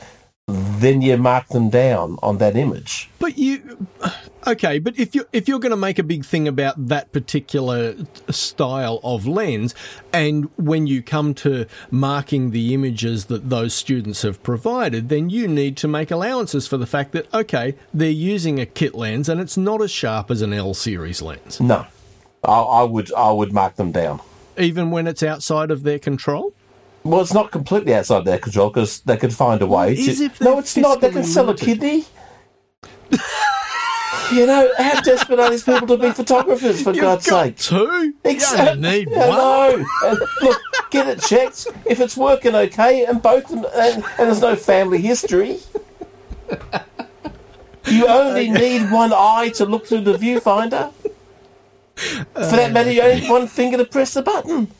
then 0.52 1.02
you 1.02 1.18
mark 1.18 1.48
them 1.50 1.70
down 1.70 2.18
on 2.22 2.38
that 2.40 2.56
image. 2.56 3.10
But 3.20 3.38
you, 3.38 3.88
okay. 4.48 4.80
But 4.80 4.98
if 5.00 5.16
you 5.16 5.26
if 5.32 5.48
you're 5.48 5.60
going 5.60 5.72
to 5.72 5.78
make 5.78 5.98
a 6.00 6.04
big 6.04 6.26
thing 6.26 6.48
about 6.48 6.88
that 6.88 7.12
particular 7.12 7.96
style 8.30 9.00
of 9.04 9.28
lens, 9.28 9.74
and 10.12 10.50
when 10.58 10.88
you 10.88 11.02
come 11.02 11.34
to 11.36 11.66
marking 11.90 12.52
the 12.52 12.74
images 12.74 13.26
that 13.26 13.50
those 13.50 13.74
students 13.74 14.22
have 14.24 14.42
provided, 14.44 15.10
then 15.10 15.30
you 15.30 15.48
need 15.48 15.78
to 15.78 15.88
make 15.88 16.12
allowances 16.12 16.68
for 16.68 16.78
the 16.78 16.88
fact 16.88 17.12
that 17.14 17.32
okay, 17.34 17.76
they're 17.94 18.10
using 18.10 18.60
a 18.60 18.66
kit 18.66 18.96
lens 18.96 19.30
and 19.30 19.40
it's 19.40 19.58
not 19.58 19.82
as 19.82 19.92
sharp 19.92 20.30
as 20.32 20.42
an 20.42 20.54
L 20.54 20.74
series 20.74 21.22
lens, 21.22 21.60
No, 21.62 21.86
I, 22.44 22.60
I 22.60 22.84
would 22.84 23.14
I 23.14 23.32
would 23.32 23.54
mark 23.54 23.76
them 23.76 23.92
down. 23.92 24.20
even 24.58 24.92
when 24.92 25.08
it's 25.08 25.24
outside 25.24 25.72
of 25.72 25.84
their 25.84 26.00
control. 26.00 26.54
Well, 27.04 27.22
it's 27.22 27.34
not 27.34 27.52
completely 27.52 27.96
outside 27.96 28.26
their 28.26 28.38
control 28.38 28.70
because 28.70 29.02
they 29.02 29.18
could 29.18 29.34
find 29.34 29.62
a 29.62 29.68
way. 29.68 29.96
To, 29.96 30.30
no, 30.42 30.60
it's 30.60 30.78
not. 30.78 31.02
They 31.02 31.10
can 31.10 31.24
sell 31.24 31.50
a 31.50 31.56
kidney. 31.56 32.06
you 34.32 34.46
know, 34.46 34.72
how 34.78 35.02
desperate 35.02 35.40
are 35.40 35.50
these 35.50 35.64
people 35.64 35.88
to 35.88 35.98
be 35.98 36.12
photographers? 36.12 36.84
For 36.84 36.94
You've 36.94 37.02
God's 37.02 37.28
got 37.28 37.46
sake! 37.46 37.58
two. 37.58 38.14
Exactly. 38.24 38.76
You 38.76 39.00
need 39.00 39.10
one. 39.10 39.86
And 40.04 40.20
look, 40.42 40.62
get 40.92 41.08
it 41.08 41.22
checked. 41.22 41.68
If 41.86 42.00
it's 42.00 42.16
working 42.16 42.54
okay, 42.56 43.06
and 43.06 43.22
both, 43.22 43.50
and, 43.50 43.66
and, 43.66 43.96
and 44.04 44.04
there's 44.18 44.42
no 44.42 44.56
family 44.56 45.02
history, 45.02 45.60
You 47.88 48.08
only 48.08 48.50
need 48.50 48.92
one 48.92 49.12
eye 49.14 49.52
to 49.56 49.66
look 49.66 49.88
through 49.88 50.02
the 50.02 50.14
viewfinder. 50.14 50.94
For 51.96 52.26
that 52.34 52.70
oh, 52.70 52.74
matter, 52.74 52.92
you 52.92 53.02
only 53.02 53.22
need 53.22 53.30
one 53.30 53.48
finger 53.48 53.78
to 53.78 53.86
press 53.86 54.14
the 54.14 54.22
button. 54.22 54.72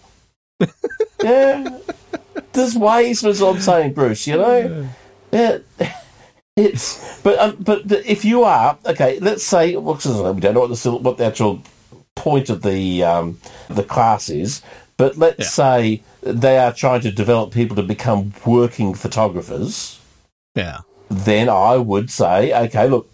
Yeah. 1.24 1.78
There's 2.54 2.76
ways, 2.76 3.22
that's 3.22 3.40
what 3.42 3.56
I'm 3.56 3.62
saying, 3.62 3.94
Bruce, 3.94 4.26
you 4.28 4.38
know? 4.38 4.90
Yeah. 5.32 5.60
It's, 6.58 7.22
but, 7.22 7.40
um, 7.40 7.56
but 7.62 7.90
if 7.90 8.26
you 8.26 8.44
are, 8.44 8.78
okay, 8.86 9.20
let's 9.22 9.44
say, 9.44 9.74
well, 9.78 9.96
we 9.96 10.42
don't 10.42 10.54
know 10.54 10.60
what 10.60 10.68
the, 10.78 10.92
what 10.92 11.18
the 11.18 11.26
actual 11.26 11.64
point 12.16 12.50
of 12.50 12.62
the, 12.62 13.04
um, 13.06 13.40
the 13.70 13.84
class 13.84 14.30
is, 14.30 14.62
but 14.98 15.18
let's 15.18 15.40
Yeah. 15.40 15.48
say 15.48 16.04
they 16.22 16.58
are 16.58 16.74
trying 16.74 17.02
to 17.02 17.12
develop 17.12 17.54
people 17.54 17.78
to 17.78 17.84
become 17.84 18.34
working 18.46 18.94
photographers 18.94 20.00
Yeah. 20.54 20.80
then 21.10 21.48
I 21.48 21.78
would 21.78 22.12
say, 22.12 22.54
okay, 22.66 22.90
look, 22.90 23.10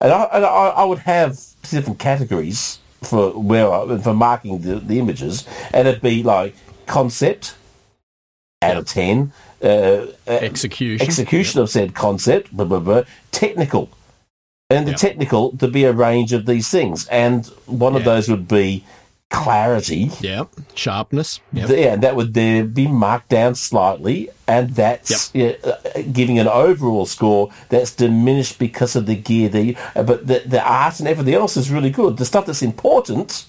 and 0.00 0.12
I, 0.12 0.22
and 0.32 0.44
I, 0.44 0.48
I 0.48 0.84
would 0.84 1.00
have 1.00 1.36
different 1.68 1.98
categories 1.98 2.78
for 3.02 3.30
where 3.30 3.72
I, 3.72 3.98
for 3.98 4.14
marking 4.14 4.60
the, 4.62 4.76
the 4.76 4.98
images, 4.98 5.46
and 5.72 5.86
it'd 5.88 6.02
be 6.02 6.22
like 6.22 6.54
concept 6.86 7.54
out 8.62 8.76
of 8.76 8.86
ten, 8.86 9.32
uh, 9.62 9.66
uh, 9.66 10.06
Execution. 10.26 11.06
execution 11.06 11.60
of 11.60 11.70
said 11.70 11.94
concept, 11.94 12.50
blah, 12.56 12.64
blah, 12.66 12.80
blah, 12.80 13.02
technical, 13.30 13.88
and 14.70 14.86
the 14.86 14.90
Yeah. 14.92 14.96
technical 14.96 15.56
to 15.58 15.68
be 15.68 15.84
a 15.84 15.92
range 15.92 16.32
of 16.32 16.46
these 16.46 16.68
things, 16.68 17.06
and 17.08 17.46
one 17.66 17.94
of 17.94 18.04
those 18.04 18.28
would 18.28 18.48
be 18.48 18.84
clarity. 19.30 20.10
Yeah. 20.20 20.44
Sharpness. 20.74 21.40
Yep. 21.52 21.68
Yeah, 21.70 21.92
and 21.94 22.02
that 22.02 22.16
would 22.16 22.34
there 22.34 22.64
be 22.64 22.86
marked 22.86 23.28
down 23.28 23.54
slightly, 23.54 24.30
and 24.46 24.70
that's 24.70 25.30
yeah, 25.34 25.52
uh, 25.64 26.02
giving 26.12 26.38
an 26.38 26.48
overall 26.48 27.06
score 27.06 27.50
that's 27.68 27.94
diminished 27.94 28.58
because 28.58 28.96
of 28.96 29.06
the 29.06 29.16
gear. 29.16 29.48
The 29.48 29.76
uh, 29.94 30.02
but 30.02 30.26
the 30.26 30.42
the 30.46 30.62
art 30.62 30.98
and 30.98 31.08
everything 31.08 31.34
else 31.34 31.56
is 31.56 31.70
really 31.70 31.90
good. 31.90 32.16
The 32.16 32.24
stuff 32.24 32.46
that's 32.46 32.62
important, 32.62 33.46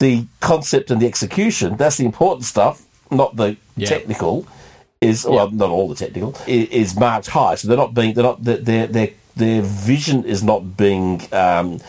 the 0.00 0.26
concept 0.40 0.90
and 0.90 1.00
the 1.00 1.06
execution, 1.06 1.76
that's 1.76 1.96
the 1.96 2.04
important 2.04 2.44
stuff, 2.44 2.82
not 3.10 3.36
the 3.36 3.56
Yeah. 3.76 3.88
technical. 3.88 4.46
Is 5.00 5.24
well, 5.24 5.50
not 5.50 5.68
all 5.70 5.88
the 5.88 5.96
technical 5.96 6.36
is, 6.46 6.68
is 6.68 6.96
marked 6.96 7.26
high, 7.26 7.56
so 7.56 7.66
they're 7.66 7.76
not 7.76 7.92
being 7.92 8.14
they're 8.14 8.22
not 8.22 8.44
their 8.44 8.86
their 8.86 9.10
their 9.34 9.62
vision 9.62 10.24
is 10.24 10.44
not 10.44 10.76
being 10.76 11.26
um, 11.32 11.80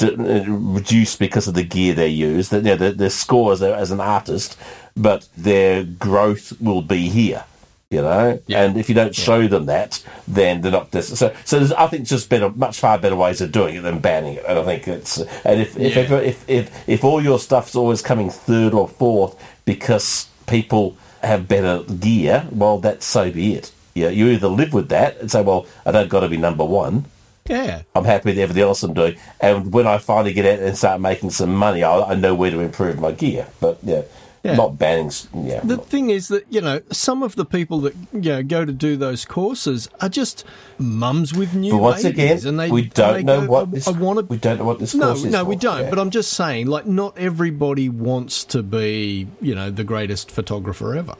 Uh, 0.00 0.44
reduced 0.48 1.18
because 1.18 1.46
of 1.46 1.54
the 1.54 1.62
gear 1.62 1.92
they 1.94 2.08
use. 2.08 2.48
That 2.48 2.64
you 2.64 2.70
know, 2.70 2.76
their, 2.76 2.92
their 2.92 3.10
score 3.10 3.52
as, 3.52 3.62
as 3.62 3.90
an 3.90 4.00
artist, 4.00 4.58
but 4.96 5.28
their 5.36 5.84
growth 5.84 6.58
will 6.60 6.80
be 6.82 7.08
here. 7.10 7.44
You 7.90 8.00
know, 8.00 8.40
Yeah. 8.46 8.62
and 8.64 8.78
if 8.78 8.88
you 8.88 8.94
don't 8.94 9.14
show 9.14 9.46
them 9.46 9.66
that, 9.66 10.02
then 10.26 10.62
they're 10.62 10.72
not. 10.72 10.92
This, 10.92 11.16
so, 11.18 11.32
so 11.44 11.58
there's, 11.58 11.72
I 11.72 11.88
think 11.88 12.06
just 12.06 12.30
better, 12.30 12.48
much 12.48 12.80
far 12.80 12.98
better 12.98 13.14
ways 13.14 13.42
of 13.42 13.52
doing 13.52 13.76
it 13.76 13.82
than 13.82 13.98
banning 13.98 14.36
it. 14.36 14.44
And 14.48 14.58
I 14.58 14.64
think 14.64 14.88
it's 14.88 15.18
and 15.18 15.60
if 15.60 15.76
if, 15.76 15.94
Yeah. 15.94 16.02
ever, 16.02 16.20
if 16.22 16.48
if 16.48 16.88
if 16.88 17.04
all 17.04 17.22
your 17.22 17.38
stuff's 17.38 17.76
always 17.76 18.00
coming 18.00 18.30
third 18.30 18.72
or 18.72 18.88
fourth 18.88 19.36
because 19.66 20.26
people 20.46 20.96
have 21.22 21.46
better 21.46 21.82
gear, 21.82 22.46
well, 22.50 22.78
that's 22.78 23.04
so 23.04 23.30
be 23.30 23.54
it. 23.56 23.70
Yeah, 23.94 24.08
you 24.08 24.28
either 24.28 24.48
live 24.48 24.72
with 24.72 24.88
that 24.88 25.18
and 25.20 25.30
say, 25.30 25.42
well, 25.42 25.66
I 25.84 25.92
don't 25.92 26.08
got 26.08 26.20
to 26.20 26.28
be 26.30 26.38
number 26.38 26.64
one, 26.64 27.04
Yeah. 27.48 27.82
I'm 27.94 28.04
happy 28.04 28.30
with 28.30 28.38
everything 28.38 28.62
else 28.62 28.82
I'm 28.82 28.94
doing. 28.94 29.16
And 29.40 29.72
when 29.72 29.86
I 29.86 29.98
finally 29.98 30.32
get 30.32 30.46
out 30.46 30.64
and 30.64 30.76
start 30.78 31.00
making 31.00 31.30
some 31.30 31.54
money, 31.54 31.82
I, 31.82 32.00
I 32.00 32.14
know 32.14 32.34
where 32.34 32.50
to 32.50 32.60
improve 32.60 33.00
my 33.00 33.10
gear. 33.12 33.48
But 33.60 33.78
yeah, 33.82 34.02
Yeah. 34.44 34.54
not 34.54 34.78
banning. 34.78 35.10
Yeah, 35.34 35.60
The 35.60 35.76
not- 35.76 35.86
thing 35.86 36.10
is 36.10 36.28
that, 36.28 36.44
you 36.50 36.60
know, 36.60 36.80
some 36.92 37.22
of 37.24 37.34
the 37.34 37.44
people 37.44 37.80
that 37.80 37.94
you 38.12 38.20
know, 38.32 38.42
go 38.44 38.64
to 38.64 38.72
do 38.72 38.96
those 38.96 39.24
courses 39.24 39.88
are 40.00 40.08
just 40.08 40.44
mums 40.78 41.34
with 41.34 41.54
new 41.54 41.72
but 41.72 41.78
once 41.82 42.02
babies. 42.04 42.44
again, 42.44 42.48
and 42.48 42.60
they, 42.60 42.70
we 42.70 42.82
don't 42.82 43.14
they 43.14 43.22
know 43.24 43.40
go, 43.42 43.46
what 43.50 43.62
I, 43.68 43.70
this. 43.72 43.88
I 43.88 43.90
want 43.90 44.18
to 44.20 44.24
we 44.26 44.36
don't 44.38 44.58
know 44.58 44.64
what 44.64 44.78
this 44.78 44.94
No, 44.94 45.06
course 45.08 45.24
is. 45.24 45.32
no, 45.32 45.44
we 45.44 45.56
for. 45.56 45.60
don't. 45.62 45.80
Yeah. 45.82 45.90
But 45.90 45.98
I'm 45.98 46.10
just 46.10 46.32
saying, 46.34 46.66
like, 46.68 46.86
not 46.86 47.18
everybody 47.18 47.88
wants 47.88 48.44
to 48.46 48.62
be, 48.62 49.26
you 49.40 49.54
know, 49.56 49.68
the 49.70 49.84
greatest 49.84 50.30
photographer 50.30 50.94
ever. 50.94 51.16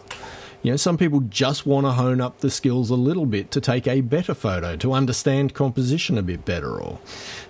You 0.62 0.70
know, 0.70 0.76
some 0.76 0.96
people 0.96 1.20
just 1.20 1.66
want 1.66 1.86
to 1.86 1.92
hone 1.92 2.20
up 2.20 2.38
the 2.38 2.50
skills 2.50 2.88
a 2.90 2.94
little 2.94 3.26
bit 3.26 3.50
to 3.50 3.60
take 3.60 3.88
a 3.88 4.00
better 4.00 4.32
photo, 4.32 4.76
to 4.76 4.92
understand 4.92 5.54
composition 5.54 6.16
a 6.18 6.22
bit 6.22 6.44
better, 6.44 6.80
or, 6.80 7.00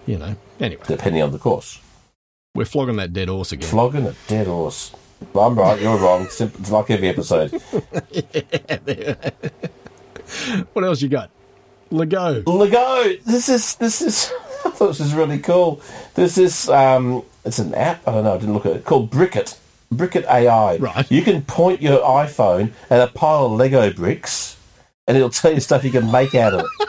you 0.07 0.17
know. 0.17 0.35
Anyway, 0.59 0.83
depending 0.87 1.23
on 1.23 1.31
the 1.31 1.39
course, 1.39 1.79
we're 2.55 2.65
flogging 2.65 2.97
that 2.97 3.13
dead 3.13 3.29
horse 3.29 3.53
again. 3.53 3.69
flogging 3.69 4.07
a 4.07 4.15
dead 4.29 4.47
horse. 4.47 4.95
I'm 5.39 5.59
right. 5.59 5.81
You're 5.81 5.99
wrong. 5.99 6.23
It's 6.23 6.41
like 6.71 6.91
every 6.91 7.09
episode. 7.09 7.51
what 10.73 10.83
else 10.83 11.03
you 11.03 11.09
got? 11.09 11.31
Lego. 11.91 12.43
Lego. 12.47 13.17
This 13.25 13.49
is 13.49 13.77
this 13.77 14.03
is. 14.03 14.33
I 14.65 14.71
thought 14.71 14.89
this 14.89 15.01
was 15.01 15.15
really 15.15 15.39
cool. 15.39 15.81
This. 16.15 16.69
Um, 16.69 17.23
it's 17.45 17.59
an 17.59 17.75
app. 17.75 18.07
I 18.09 18.13
don't 18.13 18.25
know. 18.25 18.35
I 18.35 18.39
didn't 18.39 18.55
look 18.55 18.67
at 18.67 18.77
it. 18.77 18.85
Called 18.85 19.11
Brickit. 19.11 19.59
Brickit 19.97 20.25
AI. 20.27 20.77
Right. 20.77 21.11
You 21.11 21.23
can 21.23 21.43
point 21.43 21.81
your 21.83 22.01
iPhone 22.01 22.73
at 22.91 23.09
a 23.09 23.13
pile 23.13 23.47
of 23.47 23.53
Lego 23.53 23.93
bricks, 23.93 24.57
and 25.07 25.17
it'll 25.17 25.31
tell 25.31 25.53
you 25.53 25.61
stuff 25.61 25.85
you 25.85 25.91
can 25.91 26.11
make 26.11 26.35
out 26.35 26.55
of 26.55 26.67
it. 26.67 26.89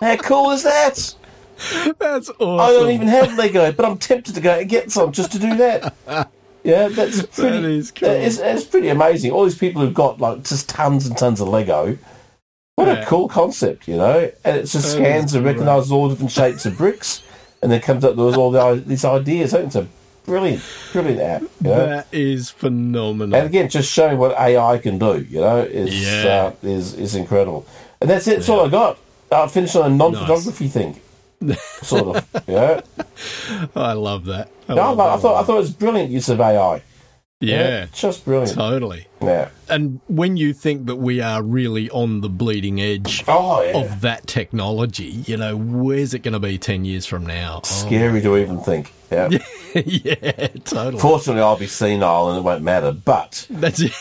How 0.00 0.16
cool 0.16 0.50
is 0.50 0.62
that? 0.64 1.14
That's 1.98 2.28
awesome. 2.28 2.60
I 2.60 2.68
don't 2.72 2.90
even 2.90 3.08
have 3.08 3.38
Lego, 3.38 3.70
but 3.72 3.84
I'm 3.84 3.98
tempted 3.98 4.34
to 4.34 4.40
go 4.40 4.58
and 4.58 4.68
get 4.68 4.90
some 4.90 5.12
just 5.12 5.32
to 5.32 5.38
do 5.38 5.56
that. 5.56 5.94
Yeah, 6.64 6.86
that's 6.86 7.22
pretty. 7.22 7.60
That 7.60 7.64
is 7.70 7.90
cool. 7.90 8.08
It's, 8.08 8.38
it's 8.38 8.62
pretty 8.62 8.88
amazing. 8.88 9.32
All 9.32 9.42
these 9.42 9.58
people 9.58 9.82
who've 9.82 9.92
got 9.92 10.20
like 10.20 10.44
just 10.44 10.68
tons 10.68 11.06
and 11.06 11.18
tons 11.18 11.40
of 11.40 11.48
Lego. 11.48 11.98
What 12.76 12.86
Yeah. 12.86 13.02
a 13.02 13.06
cool 13.06 13.26
concept, 13.28 13.88
you 13.88 13.96
know! 13.96 14.30
And 14.44 14.56
it 14.58 14.60
just 14.66 14.74
That 14.74 14.82
scans 14.82 15.34
and 15.34 15.44
recognises 15.44 15.90
all 15.90 16.08
different 16.08 16.30
shapes 16.30 16.64
of 16.64 16.76
bricks, 16.78 17.20
and 17.62 17.72
then 17.72 17.80
comes 17.80 18.04
up 18.04 18.14
with 18.14 18.36
all 18.36 18.52
the, 18.52 18.80
these 18.86 19.04
ideas. 19.04 19.52
I 19.52 19.56
think 19.56 19.66
it's 19.74 19.76
a 19.76 19.88
brilliant, 20.24 20.62
brilliant 20.92 21.20
app. 21.20 21.42
You 21.42 21.48
know? 21.62 21.86
That 21.86 22.06
is 22.12 22.50
phenomenal. 22.50 23.34
And 23.36 23.46
again, 23.46 23.68
just 23.68 23.90
showing 23.92 24.18
what 24.18 24.38
AI 24.38 24.78
can 24.78 24.98
do, 24.98 25.26
you 25.28 25.40
know, 25.40 25.58
is 25.60 26.02
Yeah. 26.02 26.52
uh, 26.62 26.66
is 26.66 26.94
is 26.94 27.14
incredible. 27.14 27.66
And 28.00 28.10
that's 28.10 28.26
it. 28.26 28.36
That's 28.36 28.48
all 28.48 28.66
I 28.66 28.68
got. 28.68 28.98
I 29.30 29.46
finished 29.48 29.76
on 29.76 29.90
a 29.92 29.94
non-photography 29.94 30.68
thing, 30.68 31.00
sort 31.82 32.16
of. 32.16 32.28
You 32.46 32.54
know? 32.54 32.82
I 33.76 33.92
love 33.94 34.26
that. 34.26 34.48
I, 34.68 34.74
No, 34.74 34.92
love 34.92 35.00
I 35.00 35.16
that 35.16 35.22
thought 35.22 35.42
I 35.42 35.46
thought 35.46 35.54
it 35.56 35.60
was 35.60 35.70
brilliant 35.72 36.10
use 36.10 36.28
of 36.28 36.40
AI. 36.40 36.82
Yeah, 37.42 37.86
just 37.92 38.24
brilliant. 38.24 38.52
totally. 38.54 39.06
Yeah. 39.20 39.48
And 39.68 40.00
when 40.08 40.36
you 40.36 40.52
think 40.52 40.86
that 40.86 40.96
we 40.96 41.20
are 41.20 41.42
really 41.42 41.88
on 41.90 42.20
the 42.20 42.28
bleeding 42.28 42.80
edge 42.80 43.24
Oh 43.28 43.62
yeah. 43.62 43.76
of 43.78 44.00
that 44.02 44.26
technology, 44.26 45.04
you 45.26 45.36
know, 45.36 45.56
where's 45.56 46.14
it 46.14 46.20
going 46.20 46.32
to 46.32 46.40
be 46.40 46.58
10 46.58 46.84
years 46.84 47.06
from 47.06 47.24
now? 47.26 47.60
Oh, 47.62 47.66
Scary 47.66 48.20
to 48.22 48.36
even 48.36 48.60
think. 48.60 48.92
Yeah. 49.10 49.28
yeah, 49.74 50.48
totally. 50.64 50.98
Fortunately, 51.00 51.42
I'll 51.42 51.56
be 51.58 51.66
senile 51.66 52.30
and 52.30 52.38
it 52.38 52.42
won't 52.42 52.62
matter. 52.62 52.92
But 52.92 53.46
That's 53.50 53.80
it. 53.80 53.92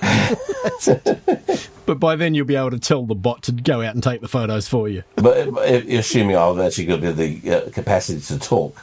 but 1.86 1.94
by 1.98 2.16
then 2.16 2.34
you'll 2.34 2.46
be 2.46 2.56
able 2.56 2.70
to 2.70 2.78
tell 2.78 3.04
the 3.06 3.14
bot 3.14 3.42
to 3.44 3.52
go 3.52 3.82
out 3.82 3.94
and 3.94 4.02
take 4.02 4.20
the 4.20 4.28
photos 4.28 4.68
for 4.68 4.88
you. 4.88 5.02
but 5.16 5.36
if, 5.38 5.56
if- 5.86 5.98
assuming 6.00 6.36
I've 6.36 6.58
actually 6.58 6.86
got 6.86 6.98
a 7.02 7.12
bit 7.12 7.16
the 7.42 7.50
uh, 7.66 7.70
capacity 7.70 8.20
to 8.20 8.38
talk, 8.38 8.80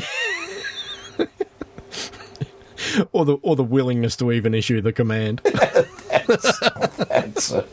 Or 3.11 3.25
the 3.25 3.33
or 3.41 3.55
the 3.55 3.63
willingness 3.63 4.15
to 4.17 4.31
even 4.31 4.53
issue 4.53 4.81
the 4.81 4.93
command. 4.93 5.41
that's 5.43 7.51
uh, 7.51 7.63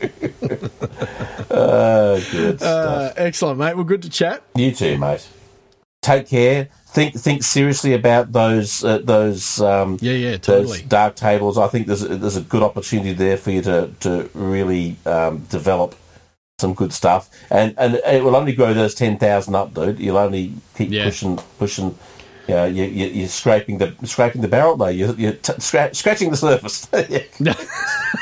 uh, 1.50 2.20
good 2.30 2.58
stuff. 2.58 2.62
Uh, 2.62 3.12
excellent, 3.16 3.58
mate. 3.58 3.74
Well, 3.74 3.84
good 3.84 4.02
to 4.02 4.10
chat. 4.10 4.42
You 4.54 4.72
too, 4.72 4.98
mate. 4.98 5.26
Take 6.02 6.28
care. 6.28 6.68
Think 6.88 7.14
think 7.14 7.42
seriously 7.42 7.94
about 7.94 8.32
those 8.32 8.84
uh, 8.84 8.98
those 8.98 9.60
um, 9.60 9.98
Yeah, 10.00 10.12
yeah, 10.12 10.36
those 10.36 10.80
dark 10.82 11.16
tables. 11.16 11.58
I 11.58 11.68
think 11.68 11.86
there's 11.86 12.02
a, 12.02 12.16
there's 12.16 12.36
a 12.36 12.42
good 12.42 12.62
opportunity 12.62 13.12
there 13.12 13.36
for 13.36 13.50
you 13.50 13.62
to 13.62 13.90
to 14.00 14.30
really 14.34 14.96
um, 15.04 15.40
develop 15.50 15.94
some 16.58 16.74
good 16.74 16.92
stuff, 16.92 17.28
and 17.50 17.74
and 17.76 17.96
it 17.96 18.24
will 18.24 18.36
only 18.36 18.54
grow 18.54 18.72
those 18.72 18.94
ten 18.94 19.18
thousand 19.18 19.54
up, 19.56 19.74
dude. 19.74 19.98
You'll 19.98 20.16
only 20.16 20.54
keep 20.76 20.90
Yeah. 20.90 21.04
pushing 21.04 21.36
pushing. 21.58 21.98
You 22.48 22.54
know, 22.54 22.64
you, 22.66 22.84
you, 22.84 23.06
you're 23.06 23.28
scraping 23.28 23.78
the 23.78 23.94
scraping 24.04 24.40
the 24.42 24.48
barrel 24.48 24.76
though. 24.76 24.86
You're, 24.88 25.14
you're 25.14 25.32
t- 25.32 25.52
scra- 25.54 25.94
scratching 25.94 26.30
the 26.30 26.36
surface. 26.36 26.88
Yeah. 27.08 27.54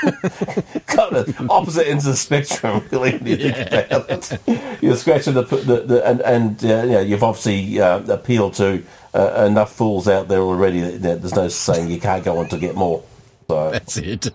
kind 0.87 1.16
of 1.16 1.51
opposite 1.51 1.87
ends 1.89 2.07
of 2.07 2.12
the 2.12 2.16
spectrum, 2.16 2.83
really. 2.91 3.12
When 3.18 3.27
you 3.27 3.37
think 3.37 3.70
about 3.70 4.11
it, 4.11 4.83
you're 4.83 4.97
scratching 4.97 5.35
the, 5.35 5.43
the, 5.43 5.81
the 5.81 6.07
and 6.07 6.20
and 6.22 6.64
uh, 6.64 6.83
you 6.85 6.91
know, 6.93 7.01
you've 7.01 7.22
obviously 7.22 7.81
uh, 7.81 8.01
appealed 8.12 8.55
to 8.55 8.83
uh, 9.14 9.45
enough 9.47 9.72
fools 9.75 10.09
out 10.09 10.29
there 10.29 10.41
already. 10.41 10.81
That, 10.81 11.03
that 11.03 11.20
there's 11.20 11.35
no 11.35 11.49
saying 11.49 11.91
you 11.91 12.01
can't 12.01 12.25
go 12.25 12.39
on 12.39 12.49
to 12.49 12.59
get 12.59 12.75
more. 12.75 13.03
So 13.49 13.70
That's 13.70 13.97
it. 13.99 14.29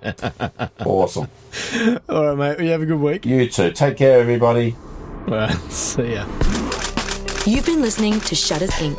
awesome. 0.86 1.28
All 2.10 2.36
right, 2.36 2.38
mate. 2.38 2.58
Well, 2.58 2.62
you 2.62 2.72
have 2.72 2.82
a 2.84 2.86
good 2.86 3.00
week. 3.00 3.26
You 3.26 3.50
too. 3.50 3.72
Take 3.72 3.98
care, 3.98 4.20
everybody. 4.20 4.76
All 5.28 5.34
right, 5.34 5.58
see 5.72 6.14
ya. 6.14 6.26
You've 7.46 7.66
been 7.66 7.82
listening 7.82 8.20
to 8.22 8.36
Shutters 8.36 8.72
Inc. 8.72 8.98